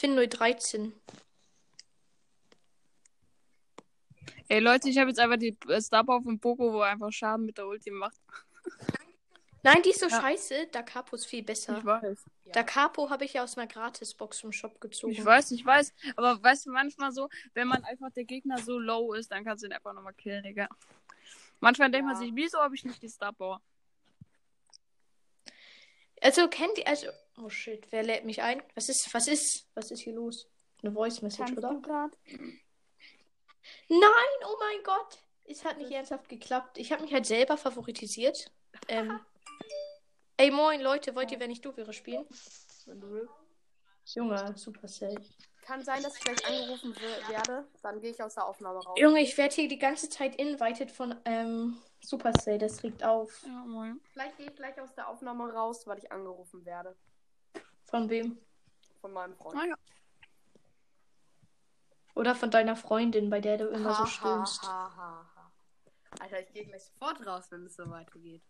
Fin 0.02 0.16
013. 0.16 0.94
Ey, 4.48 4.60
Leute, 4.60 4.90
ich 4.90 4.98
habe 4.98 5.10
jetzt 5.12 5.20
einfach 5.20 5.38
die 5.38 5.56
Star 5.80 6.04
Power 6.04 6.24
von 6.24 6.40
Poco, 6.40 6.74
wo 6.74 6.82
er 6.82 6.90
einfach 6.90 7.12
Schaden 7.12 7.46
mit 7.46 7.60
der 7.60 7.68
Ulti 7.68 7.92
macht. 7.92 8.20
Nein, 9.62 9.84
die 9.84 9.92
ist 9.92 10.00
so 10.00 10.08
Ja. 10.08 10.20
scheiße. 10.20 10.70
Da 10.72 10.82
Capo 10.82 11.16
ist 11.16 11.28
viel 11.28 11.44
besser. 11.44 11.78
Ich 11.78 11.86
weiß. 11.86 12.26
Da 12.52 12.64
Capo 12.64 13.12
habe 13.12 13.26
ich 13.26 13.34
ja 13.34 13.44
aus 13.44 13.56
einer 13.60 13.68
Gratisbox 13.68 14.40
vom 14.40 14.52
Shop 14.52 14.82
gezogen. 14.82 15.14
Ich 15.14 15.24
weiß, 15.24 15.52
ich 15.52 15.64
weiß. 15.64 15.94
Aber 16.16 16.42
weißt 16.42 16.66
du, 16.66 16.72
manchmal 16.72 17.12
so, 17.12 17.30
wenn 17.54 17.68
man 17.68 17.84
einfach 17.84 18.10
der 18.12 18.24
Gegner 18.24 18.58
so 18.58 18.80
low 18.80 19.14
ist, 19.14 19.32
dann 19.32 19.46
kannst 19.46 19.64
du 19.64 19.68
ihn 19.68 19.74
einfach 19.74 19.94
nochmal 19.94 20.16
killen, 20.16 20.42
Digga. 20.42 20.68
Manchmal 21.60 21.92
denkt 21.92 22.08
man 22.08 22.16
Ja. 22.16 22.22
sich, 22.22 22.32
wieso 22.34 22.58
habe 22.58 22.74
ich 22.74 22.84
nicht 22.84 23.04
die 23.04 23.08
Star 23.08 23.34
Power? 23.34 23.62
Also 26.22 26.48
kennt 26.48 26.80
ihr, 26.80 26.88
also, 26.88 27.08
oh 27.38 27.50
shit, 27.50 27.86
wer 27.92 28.04
lädt 28.04 28.26
mich 28.26 28.42
ein? 28.42 28.62
Was 28.76 28.90
ist, 28.90 29.14
was 29.14 29.28
ist, 29.28 29.68
was 29.74 29.92
ist 29.92 30.02
hier 30.02 30.14
los? 30.14 30.48
Eine 30.84 30.94
Voice 30.94 31.22
Message, 31.22 31.52
oder? 31.54 31.76
gerade? 31.76 32.18
Nein, 33.88 34.38
oh 34.46 34.56
mein 34.60 34.84
Gott. 34.84 35.24
Es 35.46 35.66
hat 35.66 35.78
nicht 35.78 35.92
ernsthaft 35.92 36.30
geklappt. 36.30 36.78
Ich 36.78 36.92
habe 36.92 37.04
mich 37.04 37.14
halt 37.14 37.26
selber 37.26 37.58
favoritisiert. 37.58 38.52
Ähm, 38.88 39.20
ey, 40.38 40.50
moin, 40.50 40.82
Leute, 40.82 41.14
wollt 41.16 41.32
ihr, 41.32 41.40
wenn 41.40 41.52
ich 41.52 41.62
du 41.62 41.76
wäre, 41.76 41.94
spielen? 41.94 42.26
Wenn 42.86 43.00
du 43.02 43.12
willst. 43.12 43.34
Junge, 44.16 44.58
Supercell. 44.58 45.16
Kann 45.62 45.84
sein, 45.84 46.02
dass 46.02 46.16
ich 46.18 46.24
gleich 46.24 46.46
angerufen 46.48 46.96
we- 46.96 47.32
werde. 47.32 47.68
Dann 47.84 48.00
gehe 48.02 48.12
ich 48.12 48.22
aus 48.24 48.34
der 48.34 48.46
Aufnahme 48.48 48.80
raus. 48.80 48.98
Junge, 49.00 49.22
ich 49.22 49.38
werde 49.38 49.54
hier 49.54 49.68
die 49.68 49.78
ganze 49.78 50.10
Zeit 50.10 50.36
invited 50.38 50.90
von 50.90 51.16
ähm, 51.26 51.78
Supercell. 52.02 52.58
Das 52.58 52.82
regt 52.82 53.04
auf. 53.04 53.44
Ja, 53.46 53.64
moin. 53.66 54.02
Vielleicht 54.14 54.38
gehe 54.38 54.48
ich 54.48 54.56
gleich 54.56 54.80
aus 54.82 54.94
der 54.96 55.08
Aufnahme 55.08 55.54
raus, 55.54 55.86
weil 55.86 56.00
ich 56.00 56.12
angerufen 56.12 56.66
werde. 56.66 56.98
Von 57.92 58.10
wem? 58.10 58.38
Von 59.02 59.14
meinem 59.14 59.36
Freund. 59.36 59.58
Ah 59.60 59.66
ja. 59.66 59.76
Oder 62.16 62.36
von 62.36 62.50
deiner 62.52 62.76
Freundin, 62.76 63.30
bei 63.30 63.40
der 63.42 63.58
du 63.58 63.68
immer 63.68 63.94
so 63.94 64.04
Ha, 64.04 64.08
stöhnst. 64.08 64.64
ha, 64.64 64.68
ha, 64.68 64.96
ha, 64.96 65.32
ha. 65.36 65.52
Alter, 66.20 66.42
ich 66.42 66.52
gehe 66.54 66.66
gleich 66.66 66.84
sofort 66.84 67.26
raus, 67.26 67.46
wenn 67.52 67.66
es 67.66 67.76
so 67.76 67.90
weitergeht. 67.90 68.44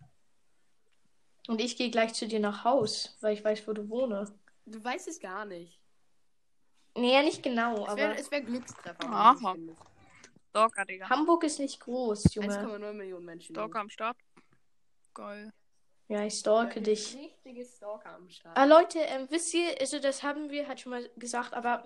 Und 1.48 1.60
ich 1.62 1.76
gehe 1.78 1.90
gleich 1.90 2.14
zu 2.14 2.28
dir 2.28 2.40
nach 2.40 2.64
Haus, 2.64 3.18
weil 3.22 3.34
ich 3.34 3.44
weiß, 3.44 3.68
wo 3.68 3.74
du 3.74 3.90
wohne. 3.90 4.32
Du 4.66 4.84
weißt 4.84 5.08
es 5.08 5.20
gar 5.20 5.46
nicht. 5.46 5.80
Nee, 6.96 7.14
ja, 7.14 7.22
nicht 7.24 7.42
genau, 7.42 7.84
Es 7.84 7.90
aber 7.90 7.98
wäre 7.98 8.32
wär 8.32 8.42
Glückstreffer. 8.42 9.04
Aha. 9.10 9.56
Stalker, 10.50 10.86
Digga. 10.86 11.10
Hamburg 11.10 11.44
ist 11.46 11.60
nicht 11.60 11.80
groß, 11.80 12.34
Junge. 12.36 12.50
1,9 12.50 12.94
Millionen 12.94 13.26
Menschen. 13.26 13.56
Stalker 13.56 13.80
am 13.80 13.90
Start. 13.90 14.18
Geil. 15.14 15.52
Ja, 16.12 16.26
ich 16.26 16.34
stalke 16.34 16.82
dich. 16.82 17.16
Richtige 17.16 17.64
Stalker 17.64 18.16
am 18.16 18.30
Start. 18.30 18.58
Ah, 18.58 18.66
Leute, 18.66 19.00
ähm, 19.00 19.28
wisst 19.30 19.54
ihr, 19.54 19.80
also 19.80 19.98
das 19.98 20.24
haben 20.24 20.50
wir 20.50 20.68
halt 20.68 20.82
schon 20.82 20.90
mal 20.90 21.10
gesagt, 21.16 21.54
aber 21.54 21.86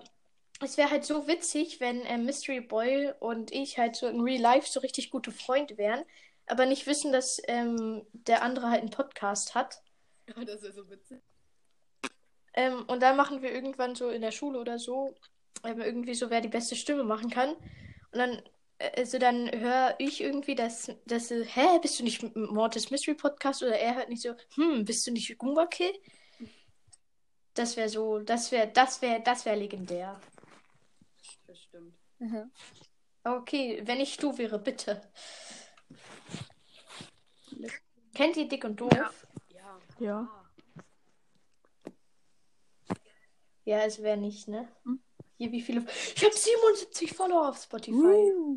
es 0.60 0.76
wäre 0.76 0.90
halt 0.90 1.04
so 1.04 1.28
witzig, 1.28 1.78
wenn 1.78 2.04
ähm, 2.06 2.24
Mystery 2.24 2.60
Boy 2.60 3.12
und 3.20 3.52
ich 3.52 3.78
halt 3.78 3.94
so 3.94 4.08
in 4.08 4.20
Real 4.20 4.40
Life 4.40 4.68
so 4.68 4.80
richtig 4.80 5.12
gute 5.12 5.30
Freunde 5.30 5.78
wären, 5.78 6.04
aber 6.48 6.66
nicht 6.66 6.88
wissen, 6.88 7.12
dass 7.12 7.40
ähm, 7.46 8.04
der 8.14 8.42
andere 8.42 8.68
halt 8.68 8.80
einen 8.80 8.90
Podcast 8.90 9.54
hat. 9.54 9.80
das 10.44 10.64
ist 10.64 10.74
so 10.74 10.90
witzig. 10.90 11.22
Ähm, 12.54 12.82
und 12.88 13.04
dann 13.04 13.16
machen 13.16 13.42
wir 13.42 13.52
irgendwann 13.52 13.94
so 13.94 14.08
in 14.08 14.22
der 14.22 14.32
Schule 14.32 14.58
oder 14.58 14.80
so, 14.80 15.14
ähm, 15.62 15.80
irgendwie 15.80 16.14
so, 16.14 16.30
wer 16.30 16.40
die 16.40 16.48
beste 16.48 16.74
Stimme 16.74 17.04
machen 17.04 17.30
kann. 17.30 17.50
Und 17.50 18.18
dann, 18.18 18.42
also 18.78 19.18
dann 19.18 19.50
höre 19.50 19.94
ich 19.98 20.20
irgendwie, 20.20 20.54
dass, 20.54 20.92
dass, 21.06 21.30
äh, 21.30 21.44
hä, 21.44 21.78
bist 21.80 21.98
du 21.98 22.04
nicht 22.04 22.22
Mortis 22.36 22.90
Mystery 22.90 23.14
Podcast? 23.14 23.62
Oder 23.62 23.78
er 23.78 23.94
hört 23.96 24.08
nicht 24.08 24.22
so, 24.22 24.34
hm, 24.54 24.84
bist 24.84 25.06
du 25.06 25.12
nicht 25.12 25.36
Goomba 25.38 25.66
Kill? 25.66 25.92
Das 27.54 27.76
wäre 27.76 27.88
so, 27.88 28.18
das 28.18 28.52
wäre, 28.52 28.68
das 28.68 29.00
wäre, 29.00 29.22
das 29.22 29.46
wäre 29.46 29.56
legendär. 29.56 30.20
Das 31.46 31.58
stimmt. 31.58 31.96
Okay, 33.24 33.80
wenn 33.84 34.00
ich 34.00 34.16
du 34.18 34.36
wäre, 34.36 34.58
bitte. 34.58 35.00
Kennt 38.14 38.36
ihr 38.36 38.48
Dick 38.48 38.64
und 38.64 38.80
Doof? 38.80 38.92
Ja. 38.92 39.10
Ja. 39.48 39.80
Ja. 39.98 40.46
Ja, 43.64 43.80
es 43.80 44.00
wäre 44.00 44.16
nicht, 44.16 44.46
ne? 44.46 44.68
Hm. 44.84 45.02
Hier, 45.38 45.52
wie 45.52 45.60
viele. 45.60 45.84
Ich 46.14 46.24
habe 46.24 46.34
77 46.34 47.12
Follower 47.12 47.48
auf 47.50 47.62
Spotify. 47.62 47.96
Uh. 47.96 48.56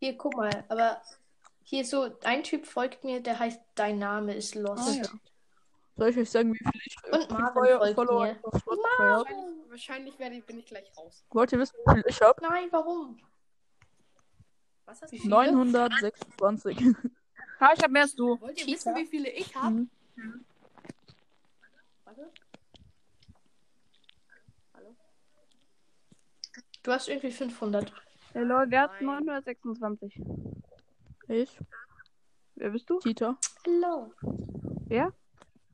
Hier, 0.00 0.16
guck 0.16 0.36
mal, 0.36 0.64
aber 0.68 1.00
hier 1.64 1.84
so, 1.84 2.10
ein 2.22 2.42
Typ 2.44 2.66
folgt 2.66 3.04
mir, 3.04 3.20
der 3.20 3.38
heißt 3.38 3.60
Dein 3.74 3.98
Name 3.98 4.34
ist 4.34 4.54
Lost. 4.54 4.88
Ah, 4.88 4.92
ja. 4.92 5.08
Soll 5.96 6.10
ich 6.10 6.18
euch 6.18 6.30
sagen, 6.30 6.54
wie 6.54 6.58
viel 6.58 6.82
ich 6.84 6.96
Und 7.12 7.30
Marvin 7.30 7.94
Follower 7.94 8.26
mir. 8.26 8.38
auf 8.42 8.60
Spotify 8.60 8.86
habe? 8.98 9.24
Wahrscheinlich, 9.24 9.70
wahrscheinlich 9.70 10.18
werde 10.18 10.36
ich, 10.36 10.44
bin 10.44 10.58
ich 10.60 10.66
gleich 10.66 10.96
raus. 10.96 11.24
Wollt 11.30 11.52
ihr 11.52 11.58
wissen, 11.58 11.76
wie 11.86 11.94
viel 11.94 12.04
ich 12.06 12.20
habe? 12.20 12.42
Nein, 12.42 12.68
warum? 12.70 13.18
Was 14.86 15.02
hast 15.02 15.12
du? 15.12 15.28
926. 15.28 16.78
Ha, 17.60 17.72
ich 17.74 17.82
habe 17.82 17.92
mehr 17.92 18.02
als 18.02 18.14
du. 18.14 18.40
Wollt 18.40 18.56
ihr 18.58 18.66
Cheater? 18.66 18.94
wissen, 18.94 18.96
wie 18.96 19.06
viele 19.06 19.30
ich 19.30 19.54
habe? 19.56 19.86
Mhm. 20.14 20.44
Warte. 22.04 22.30
Du 26.88 26.94
hast 26.94 27.06
irgendwie 27.06 27.30
500. 27.30 27.92
Hey 28.32 28.44
Leute, 28.44 28.70
wer 28.70 28.80
hat 28.80 29.02
Nein. 29.02 29.26
926? 29.26 30.22
Ich. 31.28 31.58
Wer 32.54 32.70
bist 32.70 32.88
du? 32.88 32.98
Tita. 33.00 33.36
Hello. 33.62 34.10
Wer? 34.86 35.12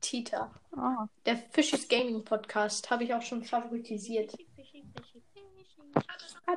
Tita. 0.01 0.51
Ah. 0.75 1.07
Der 1.25 1.37
Fishes 1.37 1.87
Gaming 1.87 2.21
Podcast 2.25 2.91
habe 2.91 3.05
ich 3.05 3.13
auch 3.13 3.21
schon 3.21 3.45
favoritisiert. 3.45 4.33
I 4.33 4.43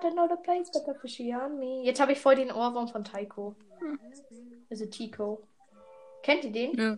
don't 0.01 0.15
know 0.15 0.27
the 0.29 0.43
place, 0.43 0.69
but 0.73 0.83
the 0.87 0.95
fishy 1.01 1.33
on 1.33 1.61
me. 1.61 1.85
Jetzt 1.85 2.01
habe 2.01 2.11
ich 2.11 2.19
voll 2.19 2.35
den 2.35 2.51
Ohrwurm 2.51 2.89
von 2.89 3.05
Taiko. 3.05 3.55
Also 4.69 4.87
Tico. 4.87 5.47
Kennt 6.25 6.43
ihr 6.43 6.51
den? 6.51 6.73
Nö. 6.73 6.97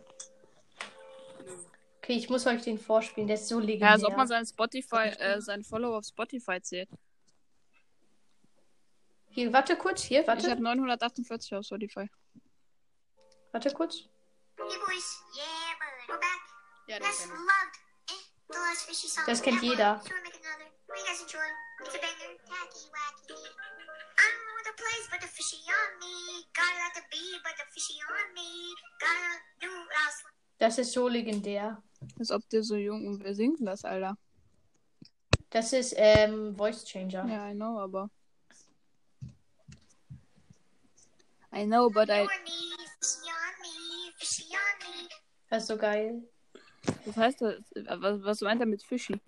Okay, 1.99 2.15
ich 2.15 2.31
muss 2.31 2.47
euch 2.47 2.63
den 2.63 2.79
vorspielen. 2.79 3.27
Der 3.27 3.35
ist 3.35 3.49
so 3.49 3.59
legendär. 3.59 3.89
Ja, 3.89 3.93
als 3.93 4.05
ob 4.05 4.17
man 4.17 4.27
seinen 4.27 4.47
Spotify, 4.47 5.11
äh, 5.19 5.43
seinen 5.43 5.63
Follower 5.63 5.99
auf 5.99 6.07
Spotify 6.07 6.63
zählt. 6.63 6.89
Hier, 9.31 9.53
warte 9.53 9.77
kurz. 9.77 10.03
Hier, 10.03 10.23
Ich 10.23 10.27
warte. 10.27 10.51
habe 10.51 10.63
948 10.63 11.55
auf 11.55 11.65
Spotify. 11.65 12.09
Warte 13.53 13.71
kurz. 13.73 13.97
Hey 14.57 14.79
boys. 14.87 15.23
Yeah, 15.37 15.45
bud. 15.79 16.15
We're 16.15 16.21
back. 16.21 16.41
Ja, 16.89 16.99
das 16.99 17.09
Let's 17.09 17.21
ist 17.25 17.31
loved. 17.31 17.77
The 18.49 18.59
last 18.59 18.83
fishy 18.87 19.09
song. 19.09 19.25
Das 19.27 19.43
kennt 19.43 19.63
jeder. 19.63 20.03
Das 30.59 30.77
ist 30.79 30.93
so 30.93 31.09
legendär. 31.09 31.83
Als 32.19 32.31
ob 32.31 32.47
der 32.51 32.63
so 32.63 32.77
jung 32.77 33.07
und 33.07 33.25
wer 33.25 33.35
singt 33.35 33.61
denn 33.61 33.67
das, 33.67 33.85
Alter? 33.85 34.17
Das 35.49 35.73
ist 35.73 35.95
ähm, 35.97 36.55
Voice 36.57 36.85
Changer. 36.85 37.27
Ja, 37.27 37.51
I 37.51 37.55
know, 37.55 37.79
aber. 37.81 38.11
I 41.53 41.65
know, 41.65 41.91
but 41.91 42.09
I. 42.11 42.27
Das 45.49 45.63
ist 45.63 45.69
so 45.69 45.77
geil. 45.77 46.23
Was 47.07 47.17
heißt 47.17 47.41
das? 47.43 47.57
Was, 48.01 48.23
was 48.23 48.41
meint 48.43 48.61
er 48.61 48.67
mit 48.67 48.83
Fishy? 48.83 49.21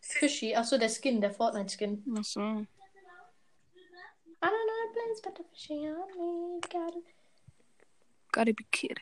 Fishy. 0.00 0.54
Achso, 0.54 0.78
der 0.78 0.88
Skin, 0.88 1.20
der 1.20 1.32
Fortnite-Skin. 1.32 2.04
Ach 2.18 2.24
so. 2.24 2.40
I 2.40 2.66
don't 4.46 4.66
know 4.66 4.80
the 4.86 4.92
place, 4.92 5.20
but 5.22 5.36
the 5.36 5.44
fishy 5.52 5.86
on 5.88 6.08
me. 6.18 6.60
Got 6.70 6.96
it. 6.96 7.04
Gotta 8.32 8.52
be 8.52 8.64
kid. 8.72 8.98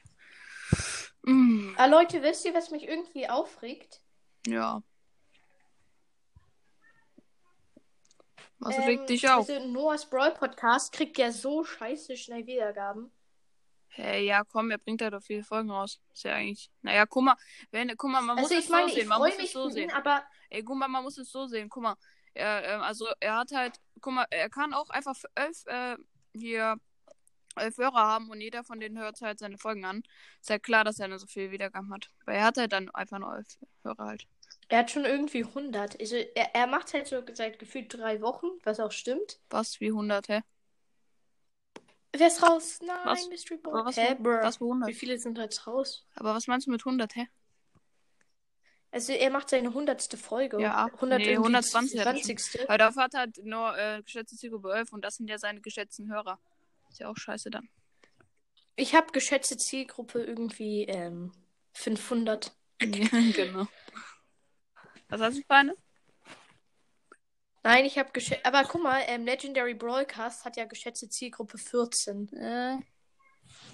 Mm, 1.23 1.75
Ah, 1.77 1.87
Leute, 1.87 2.23
wisst 2.23 2.45
ihr, 2.45 2.55
was 2.55 2.71
mich 2.71 2.87
irgendwie 2.87 3.29
aufregt? 3.29 4.01
ja. 4.47 4.83
Was 8.61 8.77
Ähm, 8.77 8.83
regt 8.85 9.09
dich 9.09 9.29
auf? 9.29 9.49
Also 9.49 9.67
Noahs 9.67 10.09
Brawl 10.09 10.33
Podcast 10.33 10.93
kriegt 10.93 11.19
ja 11.19 11.33
so 11.33 11.65
scheiße 11.65 12.17
schnell 12.17 12.47
Wiedergaben. 12.47 13.11
Hey, 13.89 14.25
ja, 14.25 14.45
komm, 14.45 14.71
er 14.71 14.79
bringt 14.79 15.03
halt 15.03 15.15
doch 15.15 15.23
viele 15.23 15.43
Folgen 15.43 15.71
raus. 15.71 16.01
Ist 16.13 16.25
ja 16.25 16.35
eigentlich. 16.35 16.71
Naja, 16.83 17.07
guck 17.07 17.25
mal, 17.25 17.37
wenn, 17.73 17.89
guck 17.97 18.11
mal, 18.11 18.21
man 18.21 18.39
Also 18.39 18.55
muss 18.55 18.65
es 18.65 18.71
meine, 18.71 18.89
so 18.89 18.95
sehen. 18.95 19.09
Man 19.09 19.19
muss 19.19 19.39
es 19.39 19.53
so 19.53 19.69
sehen. 19.69 19.91
aber 19.91 20.23
Ey, 20.51 20.63
guck 20.63 20.77
mal, 20.77 20.89
man 20.89 21.03
muss 21.03 21.19
es 21.19 21.31
so 21.31 21.47
sehen. 21.47 21.69
Guck 21.69 21.83
mal, 21.83 21.97
er, 22.35 22.65
ähm, 22.65 22.83
also 22.83 23.07
er 23.19 23.37
hat 23.37 23.51
halt, 23.53 23.81
guck 24.01 24.13
mal, 24.13 24.27
er 24.31 24.51
kann 24.51 24.75
auch 24.75 24.91
einfach 24.91 25.17
für 25.17 25.29
elf, 25.35 25.65
äh, 25.67 25.97
hier 26.33 26.77
elf 27.57 27.79
Hörer 27.79 27.95
haben 27.95 28.31
und 28.31 28.41
jeder 28.41 28.63
von 28.63 28.79
denen 28.79 28.99
hört 28.99 29.21
halt 29.21 29.39
seine 29.39 29.59
Folgen 29.59 29.85
an. 29.85 30.03
Ist 30.41 30.51
halt 30.51 30.63
klar, 30.63 30.85
dass 30.85 31.01
er 31.01 31.09
dann 31.09 31.19
so 31.19 31.27
viel 31.27 31.51
Wiedergaben 31.51 31.93
hat. 31.93 32.11
Weil 32.27 32.37
er 32.37 32.45
hat 32.45 32.59
halt 32.59 32.73
dann 32.73 32.91
einfach 32.91 33.19
nur 33.19 33.35
elf 33.35 33.59
Hörer 33.83 34.05
halt. 34.05 34.27
Er 34.69 34.79
hat 34.81 34.91
schon 34.91 35.05
irgendwie 35.05 35.45
100. 35.45 36.01
Also 36.01 36.17
er, 36.17 36.55
er 36.55 36.67
macht 36.67 36.93
halt 36.95 37.07
so 37.07 37.23
seit 37.33 37.59
gefühlt 37.59 37.93
drei 37.93 38.21
Wochen, 38.21 38.47
was 38.63 38.81
auch 38.81 38.93
stimmt. 38.93 39.41
Was, 39.51 39.81
wie 39.81 39.89
100, 39.89 40.29
hä? 40.29 40.43
Wer 42.13 42.27
ist 42.27 42.43
raus? 42.43 42.81
Nein, 42.85 42.97
Was? 43.05 43.29
Mystery 43.29 43.59
Boy. 43.59 43.73
Aber 43.73 43.85
was, 43.87 43.97
Hä, 43.97 44.17
was 44.19 44.57
für 44.57 44.65
100? 44.65 44.89
Wie 44.89 44.95
viele 44.95 45.19
sind 45.19 45.39
jetzt 45.39 45.67
raus? 45.67 46.07
Aber 46.17 46.35
was 46.35 46.47
meinst 46.47 46.67
du 46.67 46.71
mit 46.71 46.83
100, 46.83 47.15
hä? 47.17 47.29
Also 48.93 49.13
er 49.13 49.31
macht 49.31 49.49
seine 49.51 49.73
hundertste 49.73 50.17
Folge. 50.17 50.61
Ja, 50.61 50.87
100 50.87 51.19
nee, 51.19 51.33
irgendwie 51.33 51.55
120 51.55 52.01
hat 52.01 52.07
er 52.07 52.17
schon. 52.17 52.37
20. 52.37 52.69
Weil 52.69 52.79
dafür 52.79 53.05
hat 53.05 53.15
er 53.15 53.21
halt 53.21 53.45
nur 53.45 53.79
äh, 53.79 54.03
geschätzte 54.03 54.37
Zielgruppe 54.37 54.73
11 54.73 54.93
und 54.93 55.05
das 55.05 55.17
sind 55.17 55.31
ja 55.31 55.39
seine 55.39 55.61
geschätzten 55.61 56.13
Hörer. 56.13 56.41
Ist 56.91 56.99
ja 56.99 57.09
auch 57.09 57.17
scheiße 57.17 57.51
dann. 57.51 57.69
Ich 58.75 58.95
habe 58.95 59.13
geschätzte 59.13 59.57
Zielgruppe 59.57 60.25
irgendwie 60.25 60.85
ähm, 60.85 61.33
500. 61.75 62.53
Ja, 62.83 63.09
genau. 63.35 63.69
Was 65.11 65.21
hast 65.21 65.39
du 65.39 65.43
für 65.43 65.55
eine? 65.55 65.75
Nein, 67.63 67.85
ich 67.85 67.99
habe 67.99 68.11
geschätzt. 68.13 68.45
Aber 68.47 68.65
guck 68.65 68.83
mal, 68.83 69.03
ähm, 69.07 69.25
Legendary 69.25 69.75
Broadcast 69.75 70.45
hat 70.45 70.57
ja 70.57 70.65
geschätzte 70.65 71.09
Zielgruppe 71.09 71.59
14. 71.59 72.29
Äh, 72.33 72.79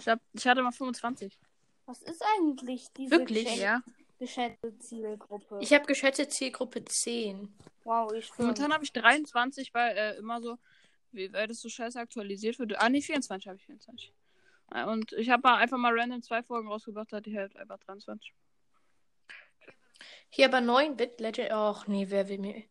ich, 0.00 0.08
hab, 0.08 0.20
ich 0.32 0.46
hatte 0.46 0.62
mal 0.62 0.72
25. 0.72 1.38
Was 1.86 2.02
ist 2.02 2.22
eigentlich 2.36 2.88
diese 2.96 3.12
Wirklich? 3.12 3.44
geschätzte, 3.44 3.62
Ja. 3.62 3.82
geschätzte 4.18 4.78
Zielgruppe? 4.78 5.58
Ich 5.60 5.72
habe 5.72 5.86
geschätzte 5.86 6.28
Zielgruppe 6.28 6.84
10. 6.84 7.54
wow, 7.84 8.10
ich 8.12 8.26
schwöre. 8.26 8.42
Momentan 8.42 8.72
habe 8.72 8.82
ich 8.82 8.92
23, 8.92 9.72
weil 9.72 9.96
äh, 9.96 10.16
immer 10.16 10.40
so, 10.40 10.58
wie, 11.12 11.32
weil 11.32 11.46
das 11.46 11.60
so 11.60 11.68
scheiße 11.68 12.00
aktualisiert 12.00 12.58
wird. 12.58 12.76
Ah, 12.80 12.88
nee, 12.88 13.00
24 13.02 13.46
habe 13.46 13.58
ich 13.58 13.66
24. 13.66 14.12
Äh, 14.72 14.84
Und 14.84 15.12
ich 15.12 15.30
habe 15.30 15.48
einfach 15.54 15.78
mal 15.78 15.96
random 15.96 16.22
zwei 16.22 16.42
Folgen 16.42 16.66
rausgebracht, 16.66 17.12
da 17.12 17.18
hatte 17.18 17.30
ich 17.30 17.36
halt 17.36 17.54
einfach 17.56 17.78
23. 17.78 18.34
Hier 20.36 20.52
aber 20.52 20.58
9-Bit 20.58 21.18
Legend. 21.18 21.50
Och 21.52 21.86
nee, 21.86 22.06
wer 22.10 22.28
will 22.28 22.36
mir. 22.36 22.62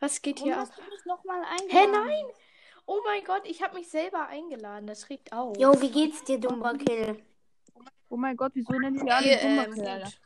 Was 0.00 0.22
geht 0.22 0.40
Warum 0.40 0.48
hier 0.48 0.58
ab? 0.60 0.68
hast 0.68 0.76
du 0.76 0.82
mich 0.82 1.04
nochmal 1.04 1.40
Hä, 1.44 1.78
eingeladen? 1.78 1.92
nein! 1.92 2.24
Oh 2.84 2.98
mein 3.04 3.22
Gott, 3.22 3.42
ich 3.44 3.62
habe 3.62 3.76
mich 3.76 3.88
selber 3.88 4.26
eingeladen. 4.26 4.88
Das 4.88 5.08
regt 5.08 5.32
auf. 5.32 5.56
Jo, 5.56 5.80
wie 5.80 5.92
geht's 5.92 6.24
dir, 6.24 6.40
dummer 6.40 6.74
Kill? 6.74 7.24
Oh 8.08 8.16
mein 8.16 8.36
Gott, 8.36 8.50
wieso 8.54 8.72
nennen 8.72 9.06
die 9.06 9.12
alle 9.12 9.38
ähm, 9.38 9.58
Alter? 9.60 10.02
gut. 10.02 10.18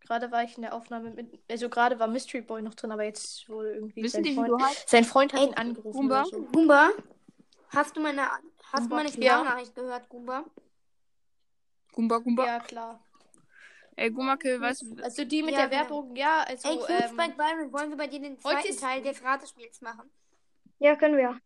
Gerade 0.00 0.32
war 0.32 0.42
ich 0.42 0.56
in 0.56 0.62
der 0.62 0.74
Aufnahme 0.74 1.10
mit. 1.10 1.40
Also 1.48 1.68
gerade 1.68 2.00
war 2.00 2.08
Mystery 2.08 2.40
Boy 2.40 2.62
noch 2.62 2.74
drin, 2.74 2.90
aber 2.90 3.04
jetzt 3.04 3.48
wohl 3.48 3.66
irgendwie. 3.66 4.02
Wissen 4.02 4.14
sein, 4.14 4.22
die, 4.24 4.30
wie 4.30 4.34
Freund, 4.34 4.50
du 4.50 4.66
sein 4.86 5.04
Freund 5.04 5.32
hat 5.34 5.40
Ey, 5.40 5.46
ihn 5.46 5.54
angerufen. 5.54 5.92
Gumba? 5.92 6.24
So. 6.24 6.42
Gumba, 6.46 6.90
hast 7.68 7.96
du 7.96 8.00
meine, 8.00 8.22
hast 8.22 8.42
du 8.72 8.80
Gumba, 8.80 8.96
meine 8.96 9.10
ja. 9.10 9.38
Sprachnachricht 9.38 9.74
gehört, 9.76 10.08
Gumba? 10.08 10.44
Gumba, 11.92 12.18
Gumba. 12.18 12.44
Ja, 12.44 12.58
klar. 12.58 13.05
Ey, 13.98 14.10
Gummakill, 14.10 14.60
weißt 14.60 14.82
du, 14.82 15.02
Also 15.02 15.24
die 15.24 15.42
mit 15.42 15.52
Ja, 15.54 15.66
der 15.66 15.68
genau. 15.68 15.80
Werbung, 15.80 16.16
ja, 16.16 16.42
also. 16.46 16.68
Ey, 16.68 16.76
Cute 16.78 16.90
ähm, 16.90 17.08
Spike 17.18 17.36
Byron, 17.36 17.72
wollen 17.72 17.90
wir 17.90 17.96
bei 17.96 18.06
dir 18.06 18.20
den 18.20 18.32
heute 18.34 18.40
zweiten 18.42 18.68
ist- 18.68 18.80
Teil 18.80 19.02
des 19.02 19.22
Ratespiels 19.24 19.80
machen? 19.80 20.10
Ja, 20.78 20.94
können 20.96 21.16
wir. 21.16 21.40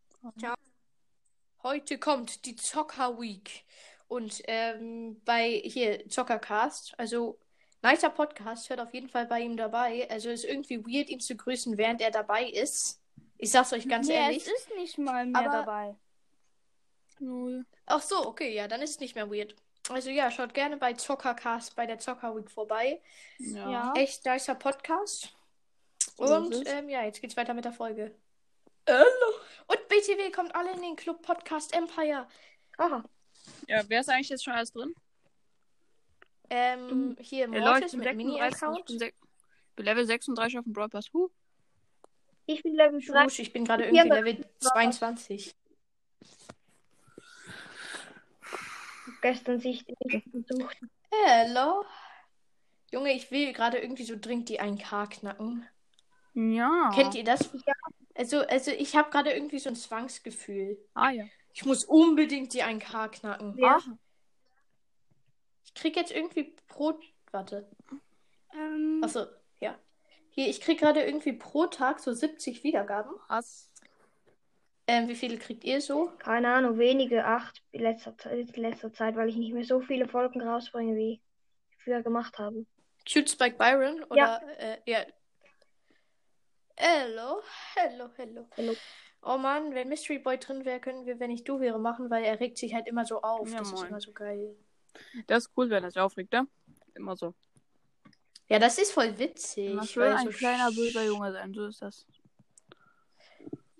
Heute 1.63 1.97
kommt 1.97 2.45
die 2.45 2.55
Zocker 2.55 3.19
Week. 3.19 3.63
Und 4.07 4.41
ähm, 4.47 5.21
bei 5.23 5.61
hier 5.63 6.07
Zockercast, 6.09 6.93
also 6.99 7.39
nicer 7.81 8.09
Podcast, 8.09 8.69
hört 8.69 8.81
auf 8.81 8.93
jeden 8.93 9.07
Fall 9.07 9.25
bei 9.27 9.39
ihm 9.39 9.55
dabei. 9.55 10.09
Also 10.11 10.29
ist 10.29 10.43
irgendwie 10.43 10.83
weird, 10.85 11.09
ihn 11.09 11.21
zu 11.21 11.37
grüßen, 11.37 11.77
während 11.77 12.01
er 12.01 12.11
dabei 12.11 12.45
ist. 12.49 12.99
Ich 13.37 13.51
sag's 13.51 13.71
euch 13.71 13.87
ganz 13.87 14.07
nee, 14.09 14.15
ehrlich. 14.15 14.45
es 14.45 14.51
ist 14.51 14.75
nicht 14.75 14.97
mal 14.97 15.25
mehr 15.25 15.41
Aber- 15.41 15.51
dabei. 15.59 15.95
Null. 17.19 17.65
Ach 17.85 18.01
so, 18.01 18.27
okay, 18.27 18.53
ja, 18.53 18.67
dann 18.67 18.81
ist 18.81 18.89
es 18.91 18.99
nicht 18.99 19.15
mehr 19.15 19.29
weird. 19.31 19.55
Also 19.91 20.09
ja, 20.09 20.31
schaut 20.31 20.53
gerne 20.53 20.77
bei 20.77 20.93
Zockercast 20.93 21.75
bei 21.75 21.85
der 21.85 21.99
Zocker 21.99 22.35
Week 22.35 22.49
vorbei. 22.49 23.01
Ja. 23.39 23.69
Ja. 23.71 23.93
Echt 23.95 24.25
nicer 24.25 24.55
Podcast. 24.55 25.35
Und 26.17 26.65
ähm, 26.67 26.87
ja, 26.89 27.03
jetzt 27.03 27.21
geht's 27.21 27.35
weiter 27.35 27.53
mit 27.53 27.65
der 27.65 27.73
Folge. 27.73 28.15
Hallo. 28.87 29.05
Und 29.67 29.87
BTW 29.89 30.31
kommt 30.31 30.55
alle 30.55 30.71
in 30.73 30.81
den 30.81 30.95
Club 30.95 31.21
Podcast 31.21 31.73
Empire. 31.75 32.27
Aha. 32.77 33.03
Ja, 33.67 33.81
wer 33.87 33.99
ist 33.99 34.09
eigentlich 34.09 34.29
jetzt 34.29 34.43
schon 34.43 34.53
alles 34.53 34.71
drin? 34.71 34.93
Ähm, 36.49 37.15
hier 37.19 37.45
Ey, 37.45 37.59
Leute, 37.59 37.59
Mortis 37.61 37.93
ich 37.93 37.99
bin 37.99 37.99
mit 37.99 38.07
36, 38.07 38.09
ich 38.09 38.15
Mini-Account. 38.17 38.85
bin, 38.85 38.99
sech- 38.99 39.13
bin 39.75 39.85
Level 39.85 40.05
36 40.05 40.59
auf 40.59 40.65
dem 40.65 40.73
Pass. 40.73 41.11
Huh. 41.13 41.29
Ich 42.45 42.63
bin 42.63 42.75
Level 42.75 43.01
3. 43.01 43.23
Schusch, 43.23 43.39
ich 43.39 43.53
bin 43.53 43.65
gerade 43.65 43.85
Ja, 43.93 44.03
irgendwie 44.05 44.31
Level 44.31 44.45
22. 44.59 45.55
Gestern 49.21 49.59
sich 49.59 49.85
nicht 49.87 50.31
besucht. 50.31 50.77
Hello. 51.11 51.85
Junge, 52.91 53.13
ich 53.13 53.31
will 53.31 53.53
gerade 53.53 53.77
irgendwie 53.77 54.03
so 54.03 54.15
dringend 54.19 54.49
die 54.49 54.59
1K 54.59 55.07
knacken. 55.07 55.67
Ja. 56.33 56.91
Kennt 56.93 57.15
ihr 57.15 57.23
das? 57.23 57.49
Also, 58.15 58.39
also 58.41 58.71
ich 58.71 58.95
habe 58.95 59.09
gerade 59.09 59.31
irgendwie 59.31 59.59
so 59.59 59.69
ein 59.69 59.75
Zwangsgefühl. 59.75 60.77
Ah 60.93 61.11
ja. 61.11 61.25
Ich 61.53 61.65
muss 61.65 61.83
unbedingt 61.85 62.53
die 62.53 62.63
1K 62.63 63.09
knacken. 63.09 63.57
Ja. 63.57 63.77
Ach, 63.79 63.87
Ich 65.65 65.73
krieg 65.73 65.95
jetzt 65.95 66.11
irgendwie 66.11 66.55
pro. 66.67 66.99
Warte. 67.31 67.69
Ähm, 68.53 69.01
Achso, 69.03 69.25
ja. 69.59 69.77
Hier, 70.31 70.47
ich 70.47 70.59
krieg 70.61 70.79
gerade 70.79 71.01
irgendwie 71.03 71.33
pro 71.33 71.67
Tag 71.67 71.99
so 71.99 72.11
70 72.13 72.63
Wiedergaben. 72.63 73.13
was? 73.27 73.70
Ähm, 74.91 75.07
wie 75.07 75.15
viele 75.15 75.37
kriegt 75.37 75.63
ihr 75.63 75.79
so? 75.79 76.11
Keine 76.17 76.53
Ahnung, 76.53 76.77
wenige, 76.77 77.23
acht 77.23 77.63
in 77.71 77.81
letzter, 77.81 78.13
letzter 78.55 78.91
Zeit, 78.91 79.15
weil 79.15 79.29
ich 79.29 79.37
nicht 79.37 79.53
mehr 79.53 79.63
so 79.63 79.79
viele 79.79 80.05
Folgen 80.05 80.41
rausbringe, 80.41 80.97
wie 80.97 81.13
ich 81.13 81.21
früher 81.81 82.03
gemacht 82.03 82.37
habe. 82.39 82.65
Cute 83.09 83.29
Spike 83.29 83.55
Byron? 83.55 84.03
Oder, 84.09 84.17
Ja. 84.17 84.37
Äh, 84.57 84.77
ja. 84.85 85.05
Hello, 86.75 87.41
hello, 87.75 88.09
hello. 88.17 88.49
Hello. 88.53 88.75
Oh 89.21 89.37
Mann, 89.37 89.73
wenn 89.73 89.87
Mystery 89.87 90.19
Boy 90.19 90.37
drin 90.37 90.65
wäre, 90.65 90.81
können 90.81 91.05
wir, 91.05 91.21
wenn 91.21 91.31
ich 91.31 91.45
du 91.45 91.61
wäre, 91.61 91.79
machen, 91.79 92.09
weil 92.09 92.25
er 92.25 92.41
regt 92.41 92.57
sich 92.57 92.73
halt 92.73 92.87
immer 92.87 93.05
so 93.05 93.21
auf. 93.21 93.49
Ja, 93.49 93.59
das 93.59 93.69
ist 93.69 93.75
moin. 93.75 93.87
immer 93.87 94.01
so 94.01 94.11
geil. 94.11 94.57
Das 95.27 95.45
ist 95.45 95.51
cool, 95.55 95.69
wenn 95.69 95.85
er 95.85 95.91
sich 95.91 96.01
aufregt, 96.01 96.33
ne? 96.33 96.49
Immer 96.95 97.15
so. 97.15 97.33
Ja, 98.49 98.59
das 98.59 98.77
ist 98.77 98.91
voll 98.91 99.17
witzig. 99.17 99.73
Weil 99.95 100.09
will 100.09 100.17
ein 100.17 100.25
so 100.25 100.37
kleiner 100.37 100.69
böser 100.69 101.05
Junge 101.05 101.31
sein, 101.31 101.53
so 101.53 101.67
ist 101.67 101.81
das. 101.81 102.05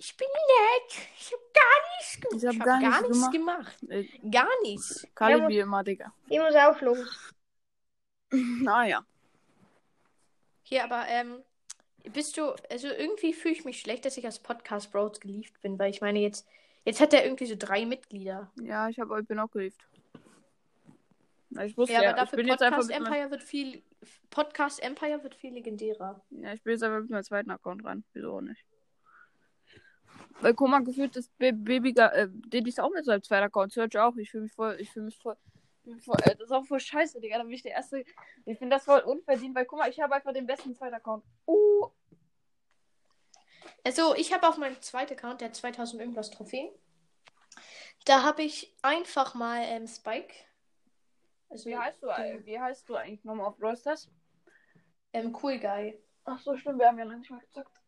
Ich 0.04 0.18
bin 0.18 0.28
nett. 0.28 1.08
Ich 1.16 1.32
hab 1.32 1.54
gar 1.54 1.80
nichts 2.00 2.20
gemacht. 2.20 2.44
Ich 2.44 2.48
hab 2.48 2.56
hab 2.56 2.66
gar 2.66 2.82
gar, 2.82 3.02
nichts 3.02 3.18
nichts 3.18 3.32
gemacht. 3.32 3.84
Äh, 3.88 4.30
Gar 4.32 4.50
nichts. 4.64 5.08
Kali 5.14 5.40
Ja, 5.40 5.48
wie 5.48 5.60
immer, 5.60 5.84
Digga. 5.84 6.12
Ich 6.28 6.40
muss 6.40 6.56
auch 6.56 6.82
los. 6.82 7.34
Naja. 8.62 9.06
Hier, 10.64 10.86
aber, 10.86 11.06
ähm, 11.08 11.44
bist 12.14 12.38
du, 12.38 12.56
also 12.72 12.88
irgendwie 12.88 13.34
fühle 13.34 13.54
ich 13.54 13.66
mich 13.66 13.82
schlecht, 13.82 14.06
dass 14.06 14.18
ich 14.18 14.26
als 14.26 14.40
Podcast 14.40 14.92
Bros 14.92 15.20
gelieft 15.20 15.62
bin, 15.62 15.78
weil 15.78 15.92
ich 15.92 16.00
meine, 16.00 16.20
jetzt, 16.20 16.48
jetzt 16.86 17.02
hat 17.02 17.14
er 17.14 17.26
irgendwie 17.26 17.46
so 17.46 17.56
drei 17.60 17.86
Mitglieder. 17.86 18.50
Ja, 18.62 18.88
ich, 18.88 19.00
hab, 19.00 19.12
ich 19.20 19.28
bin 19.28 19.38
auch 19.38 19.52
gelieft. 19.52 19.86
Na, 21.50 21.66
ich 21.66 21.78
wusste 21.78 21.94
Ja, 21.94 22.04
ja, 22.04 22.10
aber 22.12 22.18
ich 22.18 22.24
dafür 22.24 22.38
bin 22.38 22.48
jetzt 22.48 22.64
einfach 22.64 22.78
Podcast 22.78 23.00
mit 23.00 23.02
meinem, 23.02 23.14
Empire 23.14 23.32
wird 23.32 23.44
viel. 23.44 23.84
Podcast 24.32 24.82
Empire 24.82 25.22
wird 25.22 25.36
viel 25.36 25.54
legendärer. 25.54 26.24
ja, 26.30 26.54
ich 26.54 26.64
bin 26.64 26.72
jetzt 26.72 26.84
einfach 26.84 27.02
mit 27.02 27.10
meinem 27.10 27.24
zweiten 27.24 27.52
Account 27.52 27.86
rein. 27.86 28.04
Wieso 28.14 28.38
auch 28.38 28.42
nicht? 28.42 28.66
Weil 30.42 30.54
guck 30.54 30.70
mal, 30.70 30.84
gefühlt 30.84 31.16
ist 31.16 31.38
Ba- 31.38 31.52
Baby, 31.54 31.94
äh, 31.98 32.28
Diddy 32.30 32.70
ist 32.70 32.80
auch 32.80 32.90
mit 32.90 33.06
seinem 33.06 33.24
zweiten 33.24 33.46
Account. 33.46 33.72
Search 33.72 33.98
auch. 33.98 34.16
Ich 34.18 34.32
fühle 34.32 34.44
mich 34.44 34.54
voll, 34.54 34.76
ich 34.80 34.92
fühle 34.92 35.06
mich 35.06 35.18
voll, 35.18 35.38
mich 35.84 36.08
äh, 36.08 36.36
das 36.36 36.42
ist 36.42 36.52
auch 36.52 36.66
voll 36.66 36.80
scheiße, 36.80 37.22
Digga. 37.22 37.38
Da 37.38 37.44
bin 37.44 37.54
ich 37.54 37.62
der 37.64 37.74
Erste. 37.74 38.04
Ich 38.46 38.58
finde 38.58 38.76
das 38.76 38.86
voll 38.86 39.00
unverdient, 39.02 39.56
weil 39.56 39.66
guck 39.66 39.80
mal, 39.80 39.90
ich 39.90 40.00
habe 40.00 40.16
einfach 40.16 40.34
den 40.34 40.48
besten 40.48 40.76
zweiten 40.76 40.96
Account. 40.96 41.24
Uh, 41.48 41.90
Also, 43.84 44.16
ich 44.16 44.34
habe 44.34 44.48
auf 44.48 44.58
meinem 44.58 44.80
zweiten 44.82 45.14
Account, 45.14 45.42
der 45.42 45.54
2000 45.54 46.02
irgendwas 46.02 46.32
Trophäen. 46.32 46.70
Da 48.06 48.24
habe 48.24 48.42
ich 48.44 48.76
einfach 48.82 49.36
mal 49.36 49.62
ähm, 49.64 49.88
Spike. 49.88 50.34
Also, 51.50 51.70
wie 51.70 51.78
heißt 51.78 52.02
du, 52.02 52.08
äh, 52.08 52.46
wie 52.46 52.60
heißt 52.60 52.88
du 52.90 52.96
eigentlich 52.96 53.24
nochmal 53.24 53.48
auf 53.48 53.58
Brawl 53.58 53.78
Stars? 53.78 54.10
ähm, 55.14 55.36
Cool 55.40 55.60
Guy. 55.60 56.02
Ach 56.24 56.40
so, 56.40 56.56
stimmt, 56.56 56.80
wir 56.80 56.88
haben 56.88 56.98
ja 56.98 57.06
noch 57.06 57.18
nicht 57.18 57.30
mal 57.30 57.40
gezockt. 57.40 57.81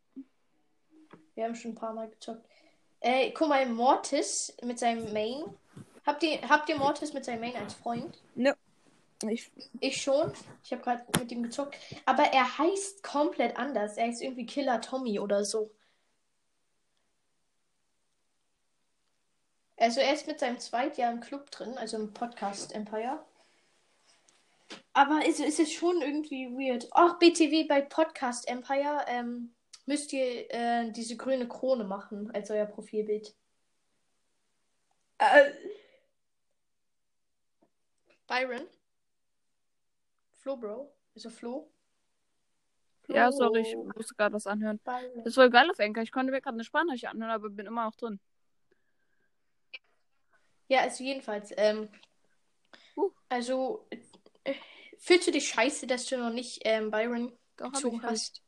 Wir 1.34 1.44
haben 1.44 1.54
schon 1.54 1.72
ein 1.72 1.76
paar 1.76 1.92
Mal 1.92 2.08
gezockt. 2.08 2.46
Äh, 3.00 3.32
guck 3.32 3.48
mal, 3.48 3.66
Mortis 3.66 4.54
mit 4.62 4.78
seinem 4.78 5.12
Main. 5.12 5.44
Habt 6.06 6.22
ihr, 6.22 6.40
habt 6.48 6.68
ihr 6.68 6.76
Mortis 6.76 7.12
mit 7.12 7.24
seinem 7.24 7.40
Main 7.40 7.56
als 7.56 7.74
Freund? 7.74 8.18
Ich, 9.28 9.50
Ich 9.80 10.02
schon. 10.02 10.32
Ich 10.62 10.72
habe 10.72 10.82
gerade 10.82 11.04
mit 11.18 11.32
ihm 11.32 11.42
gezockt. 11.42 11.76
Aber 12.04 12.24
er 12.24 12.58
heißt 12.58 13.02
komplett 13.02 13.56
anders. 13.56 13.96
Er 13.96 14.08
ist 14.08 14.22
irgendwie 14.22 14.46
Killer 14.46 14.80
Tommy 14.80 15.18
oder 15.18 15.44
so. 15.44 15.70
Also 19.76 20.00
er 20.00 20.14
ist 20.14 20.26
mit 20.26 20.40
seinem 20.40 20.58
Zweitjahr 20.58 21.12
im 21.12 21.20
Club 21.20 21.50
drin, 21.50 21.76
also 21.76 21.96
im 21.96 22.12
Podcast 22.12 22.74
Empire. 22.74 23.18
Aber 24.92 25.26
ist, 25.26 25.40
ist 25.40 25.58
es 25.58 25.72
schon 25.72 26.00
irgendwie 26.00 26.48
weird. 26.50 26.88
Ach, 26.92 27.18
BTW 27.18 27.64
bei 27.64 27.80
Podcast 27.80 28.48
Empire 28.48 29.04
ähm, 29.08 29.53
müsst 29.86 30.12
ihr 30.12 30.50
äh, 30.52 30.90
diese 30.92 31.16
grüne 31.16 31.48
Krone 31.48 31.84
machen 31.84 32.30
als 32.32 32.50
euer 32.50 32.66
Profilbild. 32.66 33.34
äh, 35.18 35.50
Byron? 38.26 38.66
Flo, 40.32 40.56
Bro? 40.56 40.92
Also 41.14 41.30
Flo? 41.30 41.70
ja, 43.08 43.28
Flo. 43.30 43.38
sorry, 43.38 43.60
ich 43.60 43.76
musste 43.76 44.14
gerade 44.14 44.34
was 44.34 44.46
anhören. 44.46 44.78
Byron. 44.78 45.18
Das 45.18 45.26
ist 45.28 45.34
voll 45.34 45.50
geil 45.50 45.70
auf 45.70 45.78
Enker. 45.78 46.02
Ich 46.02 46.12
konnte 46.12 46.32
mir 46.32 46.40
gerade 46.40 46.54
eine 46.56 46.64
Sprachnachricht 46.64 47.06
anhören, 47.06 47.30
aber 47.30 47.50
bin 47.50 47.66
immer 47.66 47.84
noch 47.84 47.96
drin. 47.96 48.20
Ja, 50.68 50.80
also 50.80 51.04
jedenfalls, 51.04 51.52
ähm, 51.56 51.88
Uh. 52.96 53.10
also 53.28 53.86
äh, 54.44 54.54
fühlst 54.98 55.26
du 55.26 55.32
dich 55.32 55.48
scheiße, 55.48 55.86
dass 55.86 56.06
du 56.06 56.16
noch 56.16 56.30
nicht 56.30 56.60
ähm, 56.64 56.90
Byron 56.90 57.32
Doch, 57.56 57.72
gezogen 57.72 58.02
hast? 58.02 58.43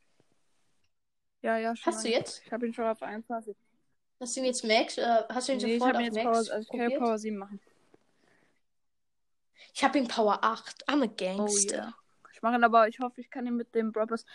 Ja, 1.46 1.58
ja, 1.58 1.76
schon. 1.76 1.92
Hast 1.92 2.04
du 2.04 2.08
jetzt? 2.08 2.42
Ich 2.44 2.50
habe 2.52 2.66
ihn 2.66 2.74
schon 2.74 2.86
auf 2.86 3.00
21. 3.00 3.56
Hast 4.18 4.34
du 4.34 4.40
ihn 4.40 4.46
jetzt 4.46 4.64
Max? 4.64 4.98
Oder 4.98 5.28
hast 5.28 5.46
du 5.48 5.52
ihn 5.52 5.58
Nee, 5.58 5.74
ich 5.74 5.78
sofort 5.78 5.94
habe 5.94 5.98
auf 5.98 6.00
ihn 6.00 6.14
jetzt 6.14 6.24
Max 6.24 6.24
Power, 6.24 6.36
also 6.56 6.58
ich 6.58 6.68
kann 6.68 6.80
probiert? 6.80 7.00
Power 7.00 7.18
7 7.18 7.36
machen. 7.36 7.60
Ich 9.72 9.84
habe 9.84 9.98
ihn 9.98 10.08
Power 10.08 10.38
8. 10.42 10.88
I'm 10.88 11.02
a 11.02 11.06
Oh 11.06 11.14
Gangster. 11.16 11.76
yeah. 11.76 11.94
Ich 12.32 12.42
mache 12.42 12.56
ihn 12.56 12.64
aber, 12.64 12.88
ich 12.88 12.98
hoffe, 12.98 13.20
ich 13.20 13.30
kann 13.30 13.46
ihn 13.46 13.54
mit 13.54 13.76
dem 13.76 13.92
Brothers 13.92 14.26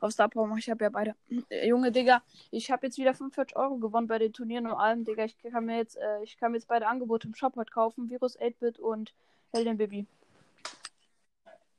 auf 0.00 0.12
Star 0.12 0.28
Power 0.28 0.46
machen. 0.46 0.60
Ich 0.60 0.70
habe 0.70 0.84
ja 0.84 0.90
beide. 0.90 1.16
Äh, 1.48 1.66
Junge, 1.66 1.90
Digga, 1.90 2.22
ich 2.52 2.70
habe 2.70 2.86
jetzt 2.86 2.98
wieder 2.98 3.14
45 3.14 3.56
Euro 3.56 3.78
gewonnen 3.78 4.06
bei 4.06 4.18
den 4.20 4.32
Turnieren 4.32 4.68
und 4.68 4.74
allem, 4.74 5.04
Digga. 5.04 5.24
Ich 5.24 5.36
kann 5.42 5.64
mir 5.64 5.76
jetzt, 5.76 5.96
äh, 5.96 6.22
ich 6.22 6.36
kann 6.38 6.52
mir 6.52 6.58
jetzt 6.58 6.68
beide 6.68 6.86
Angebote 6.86 7.26
im 7.26 7.34
Shop 7.34 7.56
heute 7.56 7.72
kaufen. 7.72 8.08
Virus 8.08 8.38
8-Bit 8.38 8.78
und 8.78 9.12
Helden 9.52 9.76
Baby. 9.76 10.06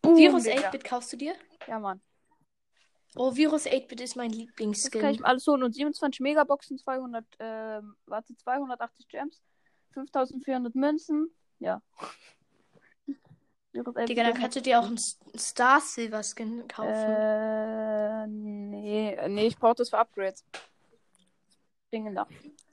Boom, 0.02 0.18
Virus 0.18 0.44
Digga. 0.44 0.68
8-Bit 0.68 0.84
kaufst 0.84 1.14
du 1.14 1.18
dir? 1.18 1.34
Ja, 1.66 1.80
Mann. 1.80 2.02
Oh, 3.16 3.36
Virus 3.36 3.66
8-Bit 3.66 4.02
ist 4.02 4.16
mein 4.16 4.30
Das 4.30 4.38
kann 4.38 4.44
ich 4.44 4.48
Lieblingsskin. 4.50 5.02
mir 5.02 5.26
alles 5.26 5.46
holen. 5.48 5.64
Und 5.64 5.74
27 5.74 6.22
Megaboxen, 6.22 6.78
200, 6.78 7.26
ähm, 7.40 7.96
warte, 8.06 8.36
280 8.36 9.08
Gems, 9.10 9.42
5400 9.94 10.76
Münzen. 10.76 11.30
Ja. 11.60 11.82
Virus 13.74 13.96
8-Bit 13.96 14.10
Digga, 14.10 14.24
dann 14.24 14.34
kannst 14.34 14.56
du 14.56 14.62
dir 14.62 14.80
auch 14.80 14.86
einen 14.86 14.98
Star 14.98 15.82
Silver 15.82 16.24
Skin 16.24 16.68
kaufen. 16.68 16.94
Äh, 16.94 18.28
nee, 18.28 19.14
äh, 19.14 19.30
nee, 19.30 19.48
ich 19.48 19.58
brauche 19.58 19.76
das 19.76 19.90
für 19.90 19.98
Upgrades. 19.98 20.46
Dinge 21.94 22.14
da. 22.14 22.28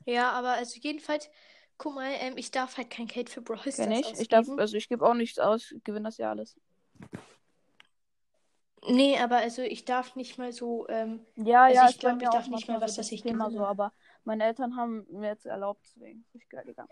Ja, 0.07 0.31
aber 0.31 0.53
also 0.53 0.79
jedenfalls, 0.81 1.29
guck 1.77 1.97
mal, 1.97 2.13
ähm, 2.21 2.37
ich 2.37 2.51
darf 2.53 2.77
halt 2.77 2.91
kein 2.91 3.07
Geld 3.09 3.29
für 3.29 3.43
Brawl 3.43 3.59
Stars 3.59 3.79
ich. 3.79 4.21
Ich 4.21 4.29
darf, 4.29 4.49
also 4.57 4.77
ich 4.77 4.89
gebe 4.89 5.05
auch 5.05 5.15
nichts 5.15 5.39
aus, 5.39 5.75
gewinne 5.83 6.05
das 6.09 6.19
ja 6.19 6.31
alles. 6.31 6.57
Nee, 8.89 9.19
aber 9.19 9.37
also 9.39 9.63
ich 9.63 9.85
darf 9.85 10.17
nicht 10.17 10.39
mal 10.39 10.53
so, 10.53 10.89
ähm, 10.89 11.21
Ja, 11.37 11.69
Also 11.69 11.75
ja, 11.75 11.85
ich 11.85 11.97
ist 11.97 12.03
bei 12.03 12.11
glaub, 12.11 12.17
mir 12.17 12.25
ich 12.25 12.31
darf 12.31 12.49
nicht 12.49 12.69
mal 12.69 12.81
was, 12.81 12.95
dass 12.97 13.13
ich 13.13 13.23
Thema 13.23 13.51
so, 13.51 13.65
aber 13.65 13.93
meine 14.25 14.45
Eltern 14.45 14.77
haben 14.77 15.07
mir 15.11 15.29
jetzt 15.29 15.47
erlaubt, 15.47 15.81
deswegen 15.85 16.21
ist 16.21 16.35
richtig 16.35 16.51
geil, 16.51 16.65
Digga. 16.67 16.87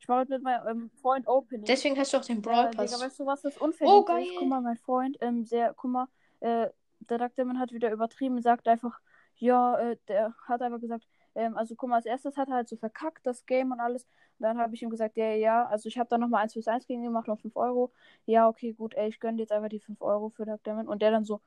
Ich 0.00 0.08
mache 0.08 0.20
heute 0.20 0.32
mit 0.34 0.42
meinem 0.42 0.66
ähm, 0.68 0.90
Freund 1.00 1.26
Opening. 1.26 1.66
deswegen 1.68 1.98
hast 1.98 2.12
du 2.12 2.18
auch 2.18 2.24
den 2.24 2.42
Brawl 2.42 2.68
Äh, 2.68 2.70
Digga, 2.70 2.76
Pass. 2.76 3.00
weißt 3.00 3.20
du, 3.20 3.26
was 3.26 3.42
das 3.42 3.56
unverdient 3.56 3.90
Oh, 3.90 4.04
geil. 4.04 4.22
ist? 4.24 4.34
Guck 4.34 4.48
mal, 4.48 4.60
mein 4.60 4.76
Freund, 4.76 5.16
ähm, 5.20 5.44
sehr, 5.44 5.74
guck 5.74 5.90
mal, 5.90 6.06
äh, 6.40 6.68
der 7.00 7.18
Duckdemon 7.18 7.58
hat 7.58 7.72
wieder 7.72 7.90
übertrieben, 7.92 8.40
sagt 8.42 8.68
einfach, 8.68 9.00
ja, 9.36 9.78
äh, 9.80 9.96
der 10.08 10.34
hat 10.46 10.62
einfach 10.62 10.80
gesagt, 10.80 11.06
ähm, 11.38 11.56
also 11.56 11.76
guck 11.76 11.88
mal, 11.90 11.96
als 11.96 12.06
erstes 12.06 12.36
hat 12.36 12.48
er 12.48 12.56
halt 12.56 12.68
so 12.68 12.76
verkackt, 12.76 13.24
das 13.26 13.46
Game 13.46 13.70
und 13.72 13.80
alles. 13.80 14.04
Und 14.38 14.44
dann 14.44 14.58
habe 14.58 14.74
ich 14.74 14.82
ihm 14.82 14.90
gesagt, 14.90 15.16
ja, 15.16 15.32
ja, 15.34 15.66
also 15.66 15.88
ich 15.88 15.98
habe 15.98 16.08
dann 16.08 16.20
nochmal 16.20 16.42
1 16.42 16.52
plus 16.54 16.66
1 16.68 16.86
gegen 16.86 17.00
ihn 17.02 17.06
gemacht, 17.06 17.28
noch 17.28 17.38
5 17.38 17.56
Euro. 17.56 17.92
Ja, 18.26 18.48
okay, 18.48 18.72
gut, 18.72 18.94
ey, 18.94 19.08
ich 19.08 19.20
gönne 19.20 19.36
dir 19.36 19.42
jetzt 19.44 19.52
einfach 19.52 19.68
die 19.68 19.78
5 19.80 20.00
Euro 20.02 20.30
für 20.30 20.44
Duckdemon. 20.46 20.88
Und 20.88 21.00
der 21.00 21.12
dann 21.12 21.24
so, 21.24 21.40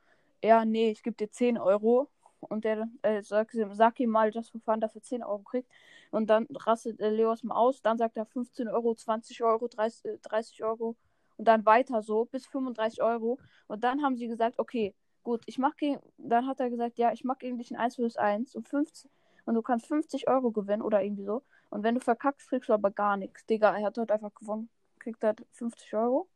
ja, 0.44 0.64
nee, 0.66 0.92
ich 0.92 1.04
gebe 1.04 1.18
dir 1.18 1.30
10 1.30 1.58
Euro. 1.58 2.10
Und 2.40 2.64
der 2.66 2.90
äh, 3.04 3.22
sag, 3.22 3.52
sag 3.74 4.00
ihm 4.00 4.10
mal, 4.10 4.32
just 4.34 4.52
for 4.52 4.62
fun, 4.62 4.80
dass 4.80 4.96
er 4.96 5.04
10 5.04 5.24
Euro 5.24 5.44
kriegt. 5.44 5.70
Und 6.12 6.30
dann 6.30 6.48
rastet 6.56 7.00
äh, 7.02 7.10
Leos 7.10 7.44
mal 7.44 7.56
aus. 7.56 7.82
Dann 7.82 7.98
sagt 7.98 8.18
er 8.18 8.26
15 8.26 8.68
Euro, 8.70 8.96
20 8.96 9.44
Euro, 9.44 9.68
30, 9.68 10.06
äh, 10.06 10.18
30 10.20 10.64
Euro. 10.64 10.96
Und 11.38 11.48
dann 11.48 11.66
weiter 11.66 12.02
so 12.02 12.26
bis 12.26 12.48
35 12.48 13.02
Euro. 13.02 13.40
Und 13.68 13.84
dann 13.84 14.04
haben 14.04 14.16
sie 14.16 14.28
gesagt, 14.28 14.58
okay, 14.58 14.96
gut, 15.24 15.44
ich 15.48 15.58
mach 15.58 15.76
gegen. 15.76 16.00
Dann 16.18 16.48
hat 16.48 16.60
er 16.62 16.70
gesagt, 16.70 16.98
ja, 16.98 17.12
ich 17.12 17.24
mach 17.24 17.38
gegen 17.40 17.58
dich 17.58 17.72
ein 17.72 17.78
1 17.78 17.98
vs 17.98 18.18
1 18.18 18.56
und 18.56 18.68
15. 18.70 19.12
Und 19.46 19.56
du 19.56 19.62
kannst 19.62 19.88
50 19.88 20.28
Euro 20.28 20.52
gewinnen 20.52 20.82
oder 20.82 21.02
irgendwie 21.04 21.26
so. 21.26 21.44
Und 21.70 21.84
wenn 21.84 21.96
du 21.96 22.02
verkackst, 22.02 22.50
kriegst 22.50 22.70
du 22.70 22.74
aber 22.74 22.92
gar 22.92 23.18
nichts. 23.18 23.46
Digga, 23.46 23.78
er 23.78 23.86
hat 23.86 23.98
heute 23.98 24.14
einfach 24.14 24.34
gewonnen. 24.34 24.70
Kriegt 25.00 25.24
halt 25.24 25.46
50 25.54 25.94
Euro. 25.96 26.30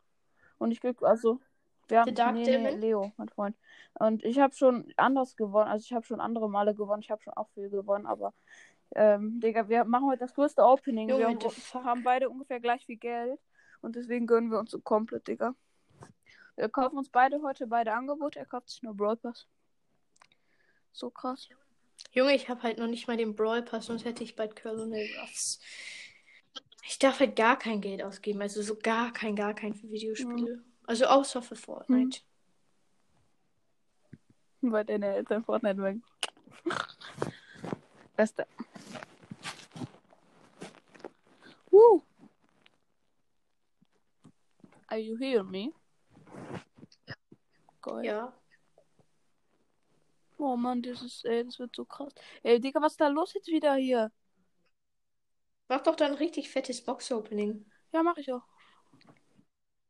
Und 0.58 0.72
ich 0.72 0.82
krieg, 0.82 1.02
also. 1.02 1.40
Wir 1.88 2.02
haben, 2.02 2.34
nee, 2.34 2.58
nee? 2.58 2.70
Leo, 2.72 3.12
mein 3.18 3.30
Freund. 3.30 3.56
Und 4.00 4.24
ich 4.24 4.40
habe 4.40 4.56
schon 4.56 4.92
anders 4.98 5.36
gewonnen. 5.36 5.70
Also 5.70 5.84
ich 5.84 5.94
habe 5.94 6.04
schon 6.04 6.20
andere 6.20 6.50
Male 6.50 6.74
gewonnen. 6.74 7.04
Ich 7.04 7.12
habe 7.12 7.22
schon 7.22 7.34
auch 7.34 7.48
viel 7.50 7.70
gewonnen, 7.70 8.08
aber 8.08 8.34
ähm, 8.96 9.40
Digga, 9.40 9.70
wir 9.70 9.84
machen 9.84 10.08
heute 10.08 10.20
das 10.20 10.34
größte 10.34 10.64
Opening. 10.64 11.10
Junge, 11.10 11.40
wir 11.40 11.50
fuck? 11.52 11.84
haben 11.84 12.04
beide 12.04 12.30
ungefähr 12.30 12.60
gleich 12.60 12.86
viel 12.86 12.98
Geld. 12.98 13.40
Und 13.82 13.96
deswegen 13.96 14.26
gönnen 14.26 14.50
wir 14.50 14.58
uns 14.58 14.72
so 14.72 14.80
komplett, 14.80 15.28
Digga. 15.28 15.54
Wir 16.56 16.70
kaufen 16.70 16.98
uns 16.98 17.10
beide 17.10 17.42
heute 17.44 17.68
beide 17.68 17.94
Angebote. 17.94 18.40
Er 18.40 18.46
kauft 18.46 18.70
sich 18.70 18.82
nur 18.82 18.96
Brawl 18.96 19.18
Pass. 19.18 19.48
So 20.92 21.10
krass. 21.10 21.50
Junge, 22.12 22.34
ich 22.36 22.50
habe 22.50 22.64
halt 22.64 22.78
noch 22.78 22.88
nicht 22.88 23.08
mal 23.08 23.18
den 23.18 23.36
Brawl 23.36 23.62
Pass, 23.62 23.88
sonst 23.88 24.06
hätte 24.06 24.24
ich 24.24 24.36
bald 24.36 24.56
Colonel 24.62 25.08
Ruffs. 25.20 25.60
Ich 26.88 27.00
darf 27.00 27.20
halt 27.20 27.36
gar 27.36 27.58
kein 27.58 27.82
Geld 27.82 28.04
ausgeben, 28.04 28.42
also 28.42 28.62
so 28.62 28.76
gar 28.76 29.12
kein, 29.12 29.36
gar 29.36 29.54
kein 29.54 29.74
für 29.74 29.90
Videospiele. 29.90 30.64
Also 30.86 31.06
außer 31.06 31.42
für 31.42 31.56
Fortnite. 31.56 32.22
Weil 34.62 34.86
deine 34.86 35.16
Eltern 35.16 35.44
Fortnite 35.44 35.76
mögen. 35.76 36.04
Beste. 38.16 38.48
Woo. 41.70 42.02
Are 44.88 45.00
you 45.00 45.18
hearing 45.18 45.52
me? 45.52 45.74
Geil. 47.82 48.06
Ja. 48.06 48.34
Oh 50.38 50.56
Mann, 50.58 50.82
das 50.82 51.02
ist, 51.02 51.26
ey, 51.26 51.46
das 51.46 51.60
wird 51.60 51.76
so 51.76 51.86
krass. 51.86 52.14
Ey, 52.44 52.60
Digga, 52.60 52.82
was 52.82 52.94
ist 52.94 53.02
da 53.02 53.08
los 53.08 53.34
jetzt 53.34 53.48
wieder 53.48 53.76
hier? 53.76 54.12
Mach 55.68 55.82
doch 55.82 55.96
dann 55.96 56.12
ein 56.12 56.18
richtig 56.18 56.50
fettes 56.50 56.84
Box-Opening. 56.84 57.66
Ja, 57.92 58.04
mach 58.04 58.18
ich 58.18 58.32
auch. 58.32 58.44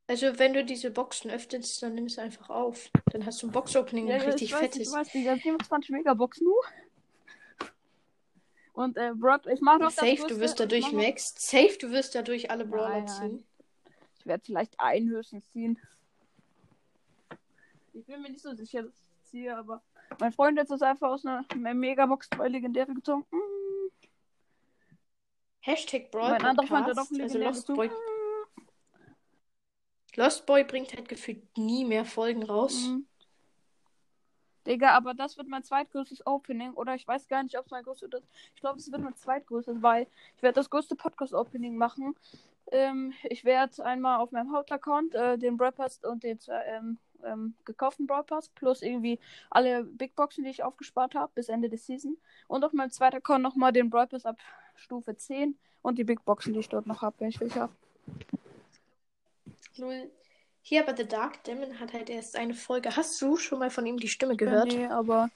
Also, 0.08 0.38
wenn 0.38 0.54
du 0.54 0.64
diese 0.64 0.92
Boxen 0.92 1.32
öffnest, 1.32 1.82
dann 1.82 1.96
nimm 1.96 2.06
es 2.06 2.20
einfach 2.20 2.50
auf. 2.50 2.90
Dann 3.12 3.26
hast 3.26 3.42
du 3.42 3.48
ein 3.48 3.52
Box-Opening, 3.52 4.08
Ja, 4.08 4.16
ein 4.16 4.22
richtig 4.22 4.44
ich 4.50 4.54
weiß, 4.54 4.60
fettes. 4.62 4.88
ich 4.88 4.94
weiß, 4.94 5.12
Digga, 5.12 5.36
27 5.36 5.90
Megabox 5.90 6.42
nur. 6.42 6.62
Und, 8.74 8.98
äh, 8.98 9.14
Brock, 9.16 9.48
ich 9.48 9.62
mach 9.62 9.80
noch 9.80 9.88
das 9.88 9.96
Safe, 9.96 10.16
größte, 10.16 10.28
du 10.34 10.40
wirst 10.42 10.60
dadurch 10.60 10.92
noch- 10.92 11.02
maxed. 11.02 11.40
Safe, 11.42 11.78
du 11.80 11.90
wirst 11.92 12.14
dadurch 12.14 12.52
alle 12.52 12.66
Brawler 12.66 12.90
Nein, 12.90 13.06
nein. 13.06 13.18
ziehen. 13.18 13.48
Ich 14.20 14.26
werde 14.26 14.44
vielleicht 14.44 14.80
einen 14.80 15.10
höchstens 15.10 15.50
ziehen. 15.52 15.80
Ich 17.94 18.06
bin 18.06 18.22
mir 18.22 18.30
nicht 18.30 18.42
so 18.42 18.54
sicher, 18.54 18.84
dass 18.84 18.94
ich 19.00 19.24
ziehe, 19.30 19.58
aber 19.58 19.82
mein 20.20 20.32
Freund 20.32 20.60
hat 20.60 20.70
es 20.70 20.82
einfach 20.82 21.10
aus 21.10 21.26
einer 21.26 21.46
Megabox 21.74 22.30
bei 22.30 22.48
Legendäre 22.48 22.94
gezogen. 22.94 23.26
Mm. 23.32 23.46
Hashtag 25.62 26.12
Brawl 26.12 26.32
Mein 26.32 26.46
anderer 26.46 26.68
Freund 26.68 26.86
hat 26.86 26.98
auch 26.98 27.10
Also 27.20 27.40
Lost. 27.40 27.68
Boy. 27.68 27.90
Lost 30.16 30.46
Boy 30.46 30.64
bringt 30.64 30.94
halt 30.94 31.10
gefühlt 31.10 31.58
nie 31.58 31.86
mehr 31.86 32.06
Folgen 32.06 32.44
raus. 32.44 32.88
Mhm. 32.88 33.08
Digga, 34.68 34.92
aber 34.92 35.14
das 35.14 35.38
wird 35.38 35.48
mein 35.48 35.64
zweitgrößtes 35.64 36.26
Opening. 36.26 36.74
Oder 36.74 36.96
ich 36.96 37.08
weiß 37.08 37.28
gar 37.28 37.44
nicht, 37.44 37.58
ob 37.58 37.66
es 37.66 37.72
mein 37.72 37.84
größtes 37.84 38.10
ist. 38.14 38.28
Ich 38.56 38.62
glaube, 38.62 38.80
es 38.80 38.92
wird 38.92 39.02
mein 39.02 39.16
zweitgrößtes, 39.16 39.82
weil 39.82 40.08
ich 40.36 40.44
werde 40.44 40.56
das 40.56 40.70
größte 40.70 40.96
Podcast-Opening 40.96 41.76
machen. 41.78 42.16
Ähm, 42.72 43.14
ich 43.24 43.44
werde 43.44 43.84
einmal 43.86 44.20
auf 44.20 44.32
meinem 44.32 44.52
Hauptaccount 44.52 45.14
äh, 45.14 45.38
den 45.38 45.58
Brawl 45.58 45.74
und 46.04 46.24
den 46.24 46.40
ähm, 46.50 46.98
ähm, 47.24 47.56
gekauften 47.66 48.08
Brawl 48.08 48.24
plus 48.56 48.82
irgendwie 48.82 49.20
alle 49.50 49.84
Big 49.84 50.16
Boxen, 50.16 50.44
die 50.44 50.50
ich 50.50 50.64
aufgespart 50.64 51.16
habe 51.16 51.32
bis 51.36 51.50
Ende 51.50 51.70
des 51.70 51.86
Season. 51.86 52.18
Und 52.48 52.64
auf 52.64 52.74
meinem 52.74 52.92
zweiten 52.92 53.18
Account 53.18 53.44
nochmal 53.44 53.72
den 53.72 53.90
Brawl 53.90 54.08
ab 54.24 54.38
Stufe 54.76 55.16
10 55.16 55.58
und 55.82 55.98
die 55.98 56.04
Big 56.04 56.26
Boxen, 56.26 56.54
die 56.54 56.60
ich 56.60 56.70
dort 56.70 56.88
noch 56.88 57.02
habe, 57.02 57.16
wenn 57.20 57.30
ich 57.30 57.40
welche 57.40 57.62
habe. 57.62 57.74
Null. 59.78 60.10
Hier 60.62 60.82
aber 60.82 60.98
The 60.98 61.08
Dark 61.08 61.44
Demon 61.44 61.80
hat 61.80 61.94
halt 61.94 62.10
erst 62.10 62.36
eine 62.36 62.56
Folge. 62.56 62.96
Hast 62.96 63.22
du 63.22 63.38
schon 63.38 63.60
mal 63.60 63.70
von 63.70 63.86
ihm 63.86 63.98
die 63.98 64.08
Stimme 64.08 64.36
gehört? 64.36 64.68
Nee, 64.68 64.88
aber 64.88 65.30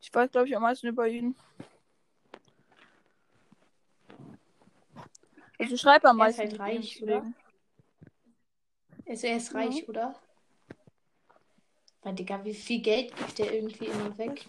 ich 0.00 0.12
weiß, 0.12 0.30
glaube 0.30 0.48
ich, 0.48 0.56
am 0.56 0.62
meisten 0.62 0.86
über 0.86 1.08
ihn. 1.08 1.34
Also 5.58 5.76
schreibe 5.78 6.08
am 6.08 6.18
meisten. 6.18 6.42
Er 6.42 6.46
ist 6.48 6.58
halt 6.58 6.60
reich, 6.60 7.02
oder? 7.02 7.32
Also 9.08 9.26
er 9.26 9.36
ist 9.36 9.54
reich, 9.54 9.78
ja. 9.78 9.88
oder? 9.88 10.14
Weil, 12.06 12.14
Digga, 12.14 12.42
wie 12.44 12.54
viel 12.54 12.80
Geld 12.80 13.16
gibt 13.16 13.36
der 13.36 13.52
irgendwie 13.52 13.86
immer 13.86 14.16
weg? 14.16 14.46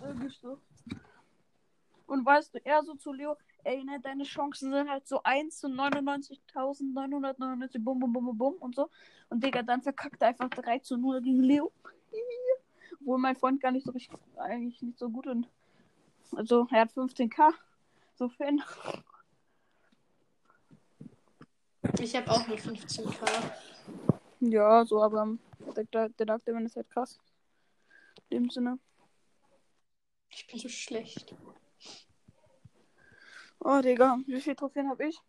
Und 2.06 2.24
weißt 2.24 2.54
du, 2.54 2.64
er 2.64 2.84
so 2.84 2.94
zu 2.94 3.12
Leo, 3.12 3.36
ey, 3.64 3.84
ne, 3.84 4.00
deine 4.00 4.26
Chancen 4.26 4.72
sind 4.72 4.88
halt 4.88 5.08
so 5.08 5.24
1 5.24 5.58
zu 5.58 5.68
99.999, 5.68 7.80
bum, 7.80 8.00
bum, 8.00 8.14
bum, 8.14 8.26
bum, 8.26 8.38
bum 8.38 8.54
und 8.60 8.76
so. 8.76 8.92
Und 9.30 9.44
Digga, 9.44 9.64
dann 9.64 9.82
verkackt 9.82 10.22
er 10.22 10.28
einfach 10.28 10.50
3 10.50 10.78
zu 10.78 10.98
0 10.98 11.20
gegen 11.24 11.42
Leo. 11.42 11.72
Obwohl 13.02 13.18
mein 13.18 13.36
Freund 13.36 13.60
gar 13.60 13.72
nicht 13.72 13.88
so 13.88 13.92
richtig, 13.92 14.20
eigentlich 14.36 14.80
nicht 14.84 15.00
so 15.00 15.10
gut 15.10 15.26
und. 15.26 15.50
Also, 16.36 16.68
er 16.70 16.82
hat 16.82 16.92
15k. 16.92 17.54
So 18.18 18.30
Fan. 18.30 18.62
Ich 22.00 22.16
habe 22.16 22.30
auch 22.30 22.48
nur 22.48 22.58
15k. 22.58 23.52
Ja, 24.42 24.86
so, 24.86 25.02
aber 25.02 25.40
der, 25.76 25.86
der, 25.86 26.10
der 26.10 26.26
Dark 26.28 26.46
Demon 26.46 26.68
ist 26.68 26.76
halt 26.76 26.88
krass. 26.92 27.18
In 28.30 28.44
dem 28.44 28.50
Sinne. 28.50 28.80
Ich 30.30 30.48
bin 30.48 30.60
so 30.60 30.70
schlecht. 30.70 31.36
Oh, 33.60 33.82
Digga, 33.82 34.20
wie 34.28 34.42
viele 34.42 34.56
Trophäen 34.56 34.90
habe 34.90 35.08
ich? 35.08 35.20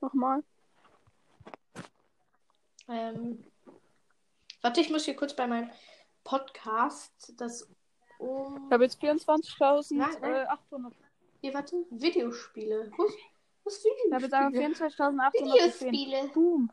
Nochmal. 0.00 0.42
Ähm, 2.88 3.44
warte, 4.60 4.80
ich 4.80 4.90
muss 4.90 5.04
hier 5.04 5.16
kurz 5.16 5.34
bei 5.34 5.46
meinem 5.46 5.70
Podcast 6.24 7.32
das 7.36 7.68
um. 8.18 8.66
Ich 8.66 8.72
habe 8.72 8.84
jetzt 8.84 9.00
24.800. 9.00 10.92
Hier, 11.40 11.54
warte, 11.54 11.86
Videospiele. 11.90 12.92
Was, 12.96 13.12
was 13.64 13.84
Videospiele? 13.84 14.08
Ich 14.08 14.14
habe 14.14 14.24
jetzt 14.24 14.34
aber 14.34 14.56
24.800. 14.56 15.32
Videospiele. 15.32 16.28
Boom. 16.34 16.72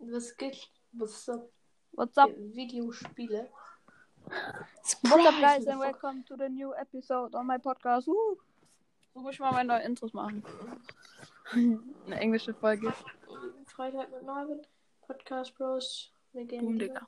Was 0.00 0.36
geht? 0.36 0.70
Was 0.92 1.28
up? 1.28 1.50
What's 1.96 2.18
up? 2.18 2.30
Videospiele. 2.56 3.46
What's 4.26 4.96
up, 5.04 5.40
guys, 5.40 5.64
and 5.66 5.78
welcome 5.78 6.24
to 6.26 6.36
the 6.36 6.48
new 6.48 6.74
episode 6.74 7.36
on 7.36 7.46
my 7.46 7.58
podcast. 7.58 8.08
Uh. 8.08 8.34
So 9.14 9.20
muss 9.20 9.34
ich 9.34 9.40
mal 9.40 9.52
meine 9.52 9.68
neuen 9.68 9.82
Intros 9.82 10.12
machen. 10.12 10.42
Eine 11.52 12.20
englische 12.20 12.52
Folge. 12.52 12.92
Freitag 13.66 14.10
mit 14.10 14.24
Marvin. 14.24 14.60
Podcast 15.06 15.54
Bros. 15.56 16.10
Wir 16.32 16.44
gehen 16.46 16.64
Boom, 16.64 16.78
Digga. 16.80 17.06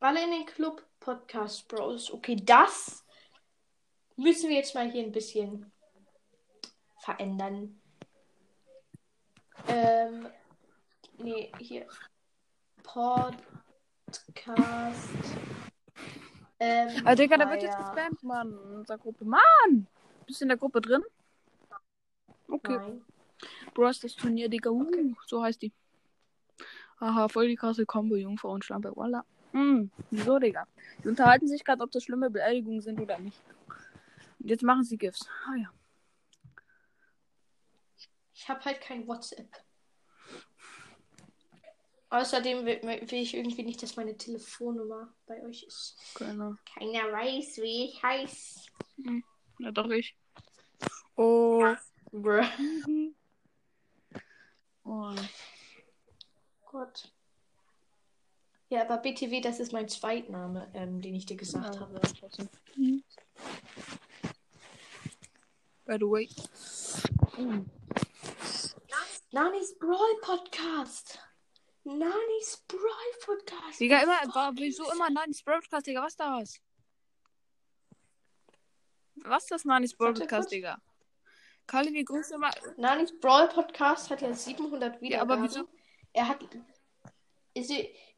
Alle 0.00 0.24
in 0.24 0.32
den 0.32 0.46
Club 0.46 0.82
Podcast 0.98 1.68
Bros. 1.68 2.12
Okay, 2.12 2.34
das 2.34 3.04
müssen 4.16 4.48
wir 4.48 4.56
jetzt 4.56 4.74
mal 4.74 4.90
hier 4.90 5.04
ein 5.04 5.12
bisschen 5.12 5.70
verändern. 6.98 7.80
Ähm, 9.68 10.28
nee, 11.18 11.52
hier. 11.60 11.86
Podcast. 14.24 15.08
Ähm, 16.58 16.88
Alter, 17.04 17.22
Digga, 17.22 17.36
der 17.36 17.50
wird 17.50 17.62
jetzt 17.62 17.76
gespammt, 17.76 18.22
Mann. 18.22 18.52
In 18.52 18.76
unserer 18.76 18.98
Gruppe. 18.98 19.24
Mann! 19.24 19.86
Bist 20.26 20.40
du 20.40 20.44
in 20.44 20.48
der 20.48 20.56
Gruppe 20.56 20.80
drin? 20.80 21.02
Okay. 22.48 22.76
Nein. 22.76 23.04
Bro, 23.74 23.88
ist 23.88 24.04
das 24.04 24.14
Turnier, 24.14 24.48
Digga. 24.48 24.70
Uh, 24.70 24.82
okay. 24.82 25.14
So 25.26 25.42
heißt 25.42 25.60
die. 25.62 25.72
Aha, 26.98 27.28
voll 27.28 27.48
die 27.48 27.56
krasse 27.56 27.84
Combo, 27.84 28.16
Jungfrau 28.16 28.52
und 28.52 28.64
Schlampe. 28.64 28.94
Voila. 28.96 29.24
Hm, 29.52 29.90
wieso, 30.10 30.38
Digga? 30.38 30.66
Die 31.02 31.08
unterhalten 31.08 31.46
sich 31.46 31.64
gerade, 31.64 31.82
ob 31.82 31.90
das 31.90 32.04
schlimme 32.04 32.30
Beleidigungen 32.30 32.80
sind 32.80 33.00
oder 33.00 33.18
nicht. 33.18 33.40
Und 34.38 34.48
jetzt 34.48 34.62
machen 34.62 34.84
sie 34.84 34.96
GIFs. 34.96 35.28
Ah 35.46 35.56
ja. 35.56 35.70
Ich 38.32 38.48
habe 38.48 38.64
halt 38.64 38.80
kein 38.80 39.06
WhatsApp. 39.06 39.65
Außerdem 42.16 42.64
will, 42.64 42.80
will, 42.82 43.18
ich 43.18 43.34
irgendwie 43.34 43.62
nicht, 43.62 43.82
dass 43.82 43.96
meine 43.96 44.16
Telefonnummer 44.16 45.12
bei 45.26 45.42
euch 45.44 45.64
ist. 45.64 45.98
Genau. 46.14 46.54
Keiner 46.74 47.12
weiß, 47.12 47.58
wie 47.58 47.84
ich 47.84 48.02
heiße. 48.02 48.60
Hm. 49.02 49.22
Ja, 49.58 49.70
doch 49.70 49.90
ich. 49.90 50.16
Oh. 51.16 51.74
Bruh. 52.12 52.42
oh. 54.84 55.14
Gott. 56.64 57.12
Ja, 58.70 58.80
aber 58.82 58.96
BTW, 58.96 59.42
das 59.42 59.60
ist 59.60 59.74
mein 59.74 59.88
Zweitname, 59.88 60.70
ähm, 60.72 61.02
den 61.02 61.14
ich 61.14 61.26
dir 61.26 61.36
gesagt 61.36 61.74
Ja. 61.74 61.80
habe. 61.82 62.00
Mhm. 62.76 63.04
By 65.84 65.96
the 66.00 66.06
way. 66.06 66.28
Nanis 69.32 69.78
Brawl 69.78 70.20
Podcast. 70.22 71.18
Nanis 71.86 72.64
Brawl 72.66 73.12
Podcast. 73.24 73.78
Digga, 73.78 74.02
immer, 74.02 74.52
wieso 74.56 74.90
immer 74.92 75.08
Nanis 75.08 75.40
Broadcast, 75.40 75.86
Digga? 75.86 76.02
Was 76.02 76.14
ist 76.14 76.20
das? 76.20 76.60
Was 79.22 79.42
ist 79.44 79.50
das 79.52 79.64
Nanis 79.64 79.94
Broadcast, 79.94 80.28
kurz. 80.28 80.48
Digga? 80.48 80.82
Kali, 81.68 81.92
wie 81.92 82.04
groß 82.04 82.32
immer. 82.32 82.50
Nanis 82.76 83.16
Brawl 83.20 83.48
Podcast 83.48 84.10
hat 84.10 84.20
ja 84.20 84.34
700 84.34 85.00
Wiedergaben. 85.00 85.10
Ja, 85.10 85.22
aber 85.22 85.40
wieso? 85.40 85.68
Er 86.12 86.26
hat. 86.26 86.44
Ist, 87.54 87.72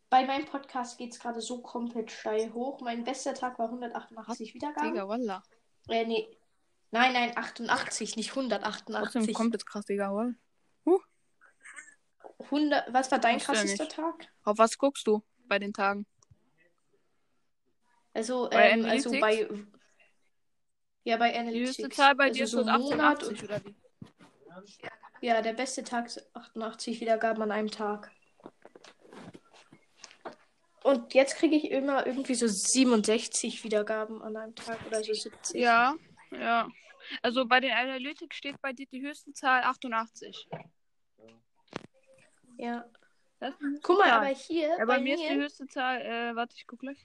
bei 0.09 0.25
meinem 0.25 0.47
Podcast 0.47 0.97
geht 0.97 1.13
es 1.13 1.21
gerade 1.21 1.43
so 1.43 1.61
komplett 1.61 2.11
steil 2.11 2.55
hoch. 2.55 2.81
Mein 2.81 3.05
bester 3.05 3.35
Tag 3.35 3.59
war 3.59 3.67
188 3.67 4.55
Wiedergaben. 4.55 4.93
Digga, 4.95 5.07
Wallah. 5.07 5.43
Äh, 5.89 6.07
nee. 6.07 6.39
Nein, 6.91 7.13
nein, 7.13 7.37
88, 7.37 8.17
nicht 8.17 8.31
Trotzdem 8.31 8.51
188. 8.55 9.35
kommt 9.35 9.53
jetzt 9.53 9.67
krass, 9.67 9.85
Digga, 9.85 10.11
Wall. 10.15 10.37
100, 12.40 12.92
was 12.92 13.11
war 13.11 13.18
dein 13.18 13.38
ja 13.38 13.44
krassester. 13.44 13.88
Tag? 13.88 14.29
Auf 14.44 14.59
was 14.59 14.79
guckst 14.79 15.07
du 15.07 15.22
bei 15.48 15.59
den 15.59 15.72
Tagen? 15.72 16.07
Also, 18.14 18.48
Bei 18.51 18.70
ähm, 18.70 18.85
also 18.85 19.11
Analytics? 19.11 19.20
bei. 19.20 19.64
Ja, 21.05 21.16
bei 21.16 21.31
Die 21.33 21.38
Analytics. 21.38 21.68
höchste 21.79 21.88
Zahl 21.90 22.14
bei 22.14 22.24
also 22.24 22.35
dir 22.37 22.44
ist 22.44 22.51
so 22.51 22.62
so 22.64 22.70
Monat 22.70 23.22
88 23.22 23.44
oder 23.44 23.64
wie? 23.64 23.74
Ja, 25.20 25.40
der 25.42 25.53
beste 25.53 25.83
Tag 25.85 26.07
ist 26.07 26.35
88 26.35 27.01
Wiedergaben 27.01 27.42
an 27.42 27.51
einem 27.53 27.70
Tag. 27.70 28.11
Und 30.83 31.12
jetzt 31.14 31.37
kriege 31.37 31.57
ich 31.57 31.70
immer 31.70 32.07
irgendwie 32.07 32.35
so 32.35 32.46
67 32.46 33.62
Wiedergaben 33.64 34.22
an 34.22 34.37
einem 34.37 34.55
Tag 34.55 34.79
oder 34.87 35.03
so 35.03 35.12
70. 35.12 35.61
Ja, 35.61 35.94
ja. 36.31 36.68
Also 37.22 37.46
bei 37.46 37.61
den 37.61 37.72
Analytics 37.72 38.37
steht 38.37 38.61
bei 38.61 38.72
dir 38.72 38.87
die 38.87 39.01
höchste 39.03 39.33
Zahl 39.33 39.62
88. 39.62 40.48
Ja. 42.59 42.85
Guck 43.83 43.99
mal, 43.99 44.11
aber 44.11 44.27
hier 44.27 44.69
Ja, 44.69 44.79
bei, 44.79 44.97
bei 44.97 45.01
mir 45.01 45.15
ist 45.15 45.23
die 45.23 45.37
höchste 45.37 45.67
Zahl, 45.69 46.03
äh, 46.03 46.35
warte, 46.35 46.55
ich 46.57 46.67
guck 46.67 46.81
gleich. 46.81 46.99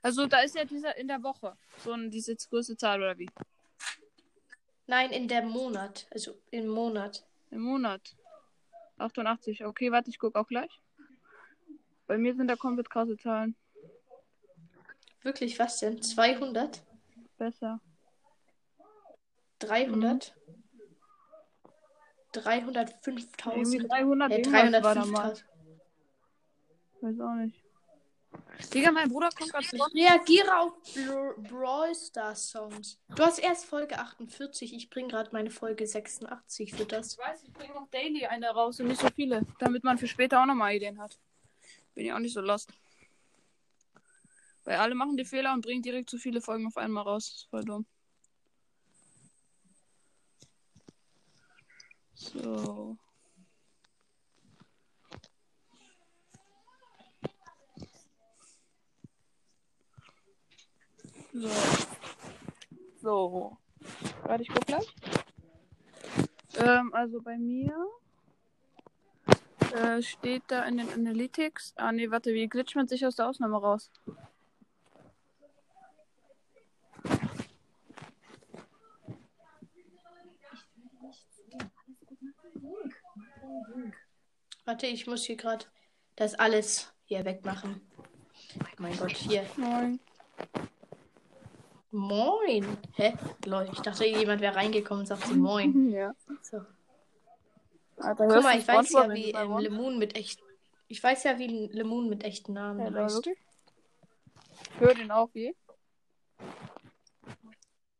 Also 0.00 0.26
da 0.26 0.40
ist 0.40 0.54
ja 0.54 0.64
dieser 0.64 0.96
in 0.96 1.08
der 1.08 1.22
Woche 1.22 1.56
so 1.78 1.92
ein, 1.92 2.10
diese 2.10 2.36
größte 2.36 2.76
Zahl 2.76 3.00
oder 3.02 3.18
wie? 3.18 3.28
Nein, 4.86 5.10
in 5.10 5.26
der 5.26 5.42
Monat. 5.42 6.06
Also 6.10 6.40
im 6.50 6.68
Monat. 6.68 7.24
Im 7.50 7.62
Monat. 7.62 8.16
88. 8.98 9.64
Okay, 9.64 9.90
warte, 9.90 10.10
ich 10.10 10.18
guck 10.18 10.36
auch 10.36 10.46
gleich. 10.46 10.80
Bei 12.06 12.16
mir 12.16 12.34
sind 12.34 12.48
da 12.48 12.56
komplett 12.56 12.90
krasse 12.90 13.16
Zahlen. 13.16 13.56
Wirklich, 15.22 15.58
was 15.58 15.78
denn? 15.78 16.00
200? 16.00 16.80
Besser. 17.38 17.80
300? 19.58 20.34
Irgendwie 20.36 20.59
305.000? 22.34 23.88
300 23.88 24.30
Äh, 24.32 24.36
irgendwas 24.38 24.82
war 24.82 24.94
da 24.94 25.04
mal. 25.06 25.32
305.000. 25.32 25.44
Weiß 27.02 27.20
auch 27.20 27.34
nicht. 27.34 27.62
Digga, 28.74 28.92
mein 28.92 29.08
Bruder 29.08 29.30
kommt 29.30 29.50
gerade 29.50 29.66
zurück. 29.66 29.90
Reagiere 29.94 30.58
auf 30.58 30.72
Bra 30.94 31.34
Brawl 31.38 31.94
Stars 31.94 32.50
Songs. 32.50 32.98
Du 33.16 33.22
hast 33.22 33.38
erst 33.38 33.64
Folge 33.64 33.98
48, 33.98 34.74
ich 34.74 34.90
bringe 34.90 35.08
gerade 35.08 35.30
meine 35.32 35.50
Folge 35.50 35.86
86 35.86 36.74
für 36.74 36.84
das. 36.84 37.14
Ich 37.14 37.18
weiß, 37.18 37.42
ich 37.42 37.52
bringe 37.52 37.74
noch 37.74 37.88
daily 37.90 38.26
eine 38.26 38.50
raus 38.50 38.78
und 38.80 38.88
nicht 38.88 39.00
so 39.00 39.08
viele, 39.16 39.44
damit 39.58 39.82
man 39.82 39.98
für 39.98 40.06
später 40.06 40.40
auch 40.42 40.46
nochmal 40.46 40.74
Ideen 40.74 41.00
hat. 41.00 41.18
Bin 41.94 42.06
ich 42.06 42.12
auch 42.12 42.18
nicht 42.18 42.34
so 42.34 42.40
lost. 42.40 42.70
Weil 44.64 44.76
alle 44.76 44.94
machen 44.94 45.16
die 45.16 45.24
Fehler 45.24 45.52
und 45.54 45.62
bringen 45.62 45.82
direkt 45.82 46.10
zu 46.10 46.18
viele 46.18 46.40
Folgen 46.40 46.66
auf 46.66 46.76
einmal 46.76 47.04
raus. 47.04 47.30
Das 47.30 47.36
ist 47.42 47.50
voll 47.50 47.64
dumm. 47.64 47.86
So. 52.20 52.98
So. 61.32 61.48
So. 63.00 63.56
Warte, 64.24 64.42
ich 64.42 64.48
guck 64.50 64.66
gleich. 64.66 64.94
Ähm, 66.58 66.92
also 66.92 67.22
bei 67.22 67.38
mir 67.38 67.74
äh, 69.74 70.02
steht 70.02 70.42
da 70.48 70.64
in 70.64 70.76
den 70.76 70.92
Analytics. 70.92 71.72
Ah, 71.76 71.90
nee, 71.90 72.10
warte, 72.10 72.34
wie 72.34 72.48
glitscht 72.48 72.76
man 72.76 72.86
sich 72.86 73.06
aus 73.06 73.16
der 73.16 73.28
Ausnahme 73.28 73.56
raus? 73.56 73.90
Warte, 84.64 84.86
ich 84.86 85.06
muss 85.06 85.24
hier 85.24 85.36
gerade 85.36 85.66
das 86.16 86.34
alles 86.34 86.92
hier 87.04 87.24
wegmachen. 87.24 87.80
Oh 88.58 88.64
mein 88.78 88.96
Gott, 88.96 89.10
hier. 89.10 89.44
Nein. 89.56 90.00
Moin. 91.90 92.78
Hä? 92.94 93.14
Lol, 93.44 93.68
ich 93.72 93.80
dachte, 93.80 94.06
jemand 94.06 94.40
wäre 94.40 94.54
reingekommen 94.54 95.00
und 95.02 95.06
sagte 95.06 95.34
Moin. 95.34 95.90
Ja. 95.92 96.14
So. 96.42 96.58
Alter, 97.98 98.24
Guck 98.24 98.34
hörst 98.34 98.44
mal, 98.44 98.58
ich 98.58 98.68
weiß 98.68 98.92
ja, 98.92 99.12
wie 99.12 99.30
ähm? 99.32 99.58
Lemon 99.58 99.98
mit 99.98 100.16
echt. 100.16 100.40
Ich 100.88 101.02
weiß 101.02 101.24
ja, 101.24 101.38
wie 101.38 101.48
ein 101.48 101.70
Lemon 101.72 102.08
mit 102.08 102.24
echten 102.24 102.54
Namen 102.54 102.80
Ja, 102.94 103.02
heißt. 103.02 103.16
wirklich? 103.16 103.38
Ich 104.74 104.80
höre 104.80 104.94
den 104.94 105.10
auch 105.10 105.28
wie. 105.34 105.54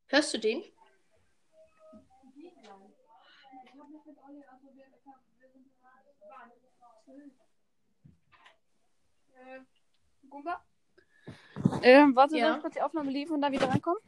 Hörst 0.07 0.35
du 0.35 0.39
den? 0.39 0.63
Gumba? 10.29 10.65
Ähm, 11.83 12.15
warte, 12.15 12.37
Ja. 12.37 12.49
soll 12.49 12.57
ich 12.57 12.63
kurz 12.63 12.75
die 12.75 12.83
Aufnahme 12.83 13.11
lief 13.11 13.31
und 13.31 13.43
dann 13.43 13.53
wieder 13.53 13.69
reinkommen? 13.69 14.01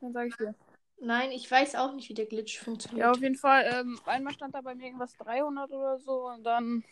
Dann 0.00 0.12
sage 0.12 0.28
ich 0.28 0.36
dir. 0.36 0.54
Nein, 0.98 1.30
ich 1.30 1.50
weiß 1.50 1.74
auch 1.74 1.92
nicht, 1.92 2.08
wie 2.08 2.14
der 2.14 2.26
Glitch 2.26 2.58
funktioniert. 2.58 3.04
Ja, 3.04 3.10
auf 3.10 3.20
jeden 3.20 3.36
Fall. 3.36 3.70
Ähm, 3.72 4.00
einmal 4.06 4.32
stand 4.32 4.54
da 4.54 4.62
bei 4.62 4.74
mir 4.74 4.86
irgendwas 4.86 5.16
300 5.18 5.70
oder 5.70 5.98
so 5.98 6.28
und 6.28 6.42
dann 6.44 6.84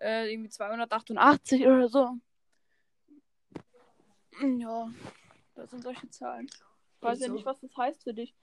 äh, 0.00 0.32
irgendwie 0.32 0.50
288 0.50 1.66
oder 1.66 1.88
so. 1.88 2.16
Ja, 4.40 4.88
das 5.56 5.70
sind 5.70 5.82
solche 5.82 6.08
Zahlen. 6.10 6.46
Ich 6.46 7.02
weiß 7.02 7.20
ja 7.20 7.28
nicht, 7.28 7.44
was 7.44 7.60
das 7.60 7.76
heißt 7.76 8.04
für 8.04 8.14
dich. 8.14 8.34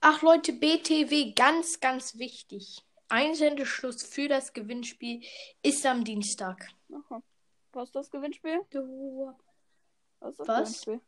Ach 0.00 0.22
Leute, 0.22 0.52
BTW, 0.52 1.34
ganz, 1.34 1.78
ganz 1.78 2.18
wichtig. 2.18 2.84
Einsendeschluss 3.08 4.02
für 4.02 4.28
das 4.28 4.52
Gewinnspiel 4.52 5.22
ist 5.62 5.84
am 5.86 6.04
Dienstag. 6.04 6.68
Aha. 6.92 7.22
Was 7.72 7.88
ist 7.88 7.94
das 7.94 8.10
Gewinnspiel? 8.10 8.60
Was 10.20 10.30
ist 10.32 10.40
das 10.40 10.48
Was? 10.48 10.84
Gewinnspiel? 10.84 11.00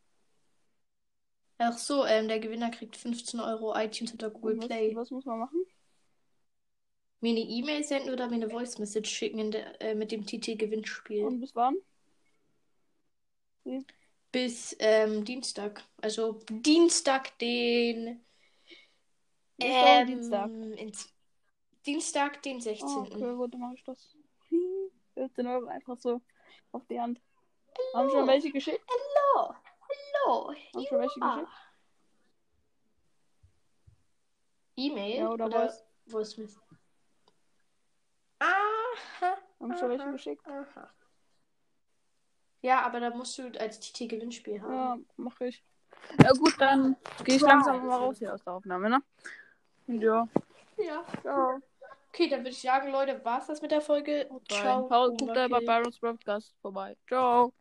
Ach 1.59 1.77
so, 1.77 2.07
ähm, 2.07 2.29
der 2.29 2.41
Gewinner 2.41 2.71
kriegt 2.71 2.97
15 2.97 3.39
Euro 3.39 3.77
iTunes 3.77 4.15
oder 4.15 4.31
Google 4.31 4.59
was, 4.59 4.67
Play. 4.67 4.97
was 4.97 5.11
muss 5.11 5.27
man 5.27 5.41
machen? 5.41 5.63
Mir 7.21 7.31
eine 7.31 7.41
E-Mail 7.41 7.85
senden 7.85 8.11
oder 8.15 8.29
mir 8.29 8.37
eine 8.37 8.49
Voice 8.49 8.79
Message 8.79 9.11
schicken 9.11 9.51
der, 9.51 9.79
äh, 9.83 9.95
mit 9.95 10.11
dem 10.11 10.25
TT 10.25 10.57
Gewinnspiel. 10.57 11.25
Und 11.25 11.41
bis 11.41 11.55
wann? 11.55 11.77
Bis 14.33 14.75
ähm, 14.79 15.25
Dienstag. 15.25 15.85
Also 16.01 16.41
Dienstag, 16.49 17.39
den. 17.39 18.25
Ähm, 19.59 20.07
Dienstag. 20.07 20.51
ins- 20.79 21.13
Dienstag, 21.87 22.43
den 22.43 22.61
16. 22.61 22.89
Oh, 22.89 23.01
okay, 23.03 23.35
gut, 23.35 23.55
dann 23.55 23.61
mache 23.61 23.75
ich 23.75 23.85
das. 23.85 24.17
14 25.15 25.47
Euro 25.47 25.67
einfach 25.67 25.97
so 25.97 26.21
auf 26.73 26.87
die 26.87 27.01
Hand. 27.01 27.21
Haben 27.95 28.11
schon 28.11 28.27
welche 28.27 28.51
geschickt? 28.51 28.85
Hallo. 28.89 29.55
Hallo. 30.25 30.55
Haben 30.75 30.87
schon 30.87 30.99
welche 31.01 31.21
geschickt? 31.21 31.49
E-Mail 34.77 35.19
Ja, 35.19 35.31
oder 35.31 35.51
Voice? 35.51 35.85
Voice 36.07 36.37
Message. 36.39 36.67
Aha. 38.39 39.39
Haben 39.61 39.77
schon 39.77 39.89
welche 39.91 40.05
Aha. 40.05 40.11
geschickt? 40.13 40.47
Aha. 40.47 40.91
Ja, 42.63 42.83
aber 42.83 43.01
da 43.01 43.11
musst 43.11 43.39
du 43.39 43.59
als 43.59 43.81
TT 43.81 44.09
Gewinnspiel 44.09 44.61
haben. 44.61 44.73
Ja, 44.75 44.99
mache 45.17 45.47
ich. 45.47 45.65
Ja 46.23 46.33
gut, 46.33 46.55
dann 46.59 46.97
gehe 47.25 47.37
ich 47.37 47.43
langsam 47.43 47.87
mal 47.87 47.99
raus 47.99 48.19
hier 48.19 48.35
aus 48.35 48.43
der 48.43 48.55
Aufnahme, 48.55 48.91
ne? 48.91 49.03
Ja. 49.87 50.29
Ja. 50.77 51.05
Ciao. 51.23 51.61
Okay, 52.13 52.29
dann 52.29 52.41
würde 52.41 52.51
ich 52.51 52.61
sagen, 52.61 52.91
Leute, 52.91 53.25
war's 53.25 53.47
das 53.47 53.63
mit 53.63 53.71
der 53.71 53.81
Folge. 53.81 54.29
Ciao. 54.49 54.89
Da 54.89 55.49
bei. 55.49 55.61
Byron's 55.61 55.99
Broadcast 55.99 56.55
vorbei. 56.61 56.97
Ciao. 57.07 57.53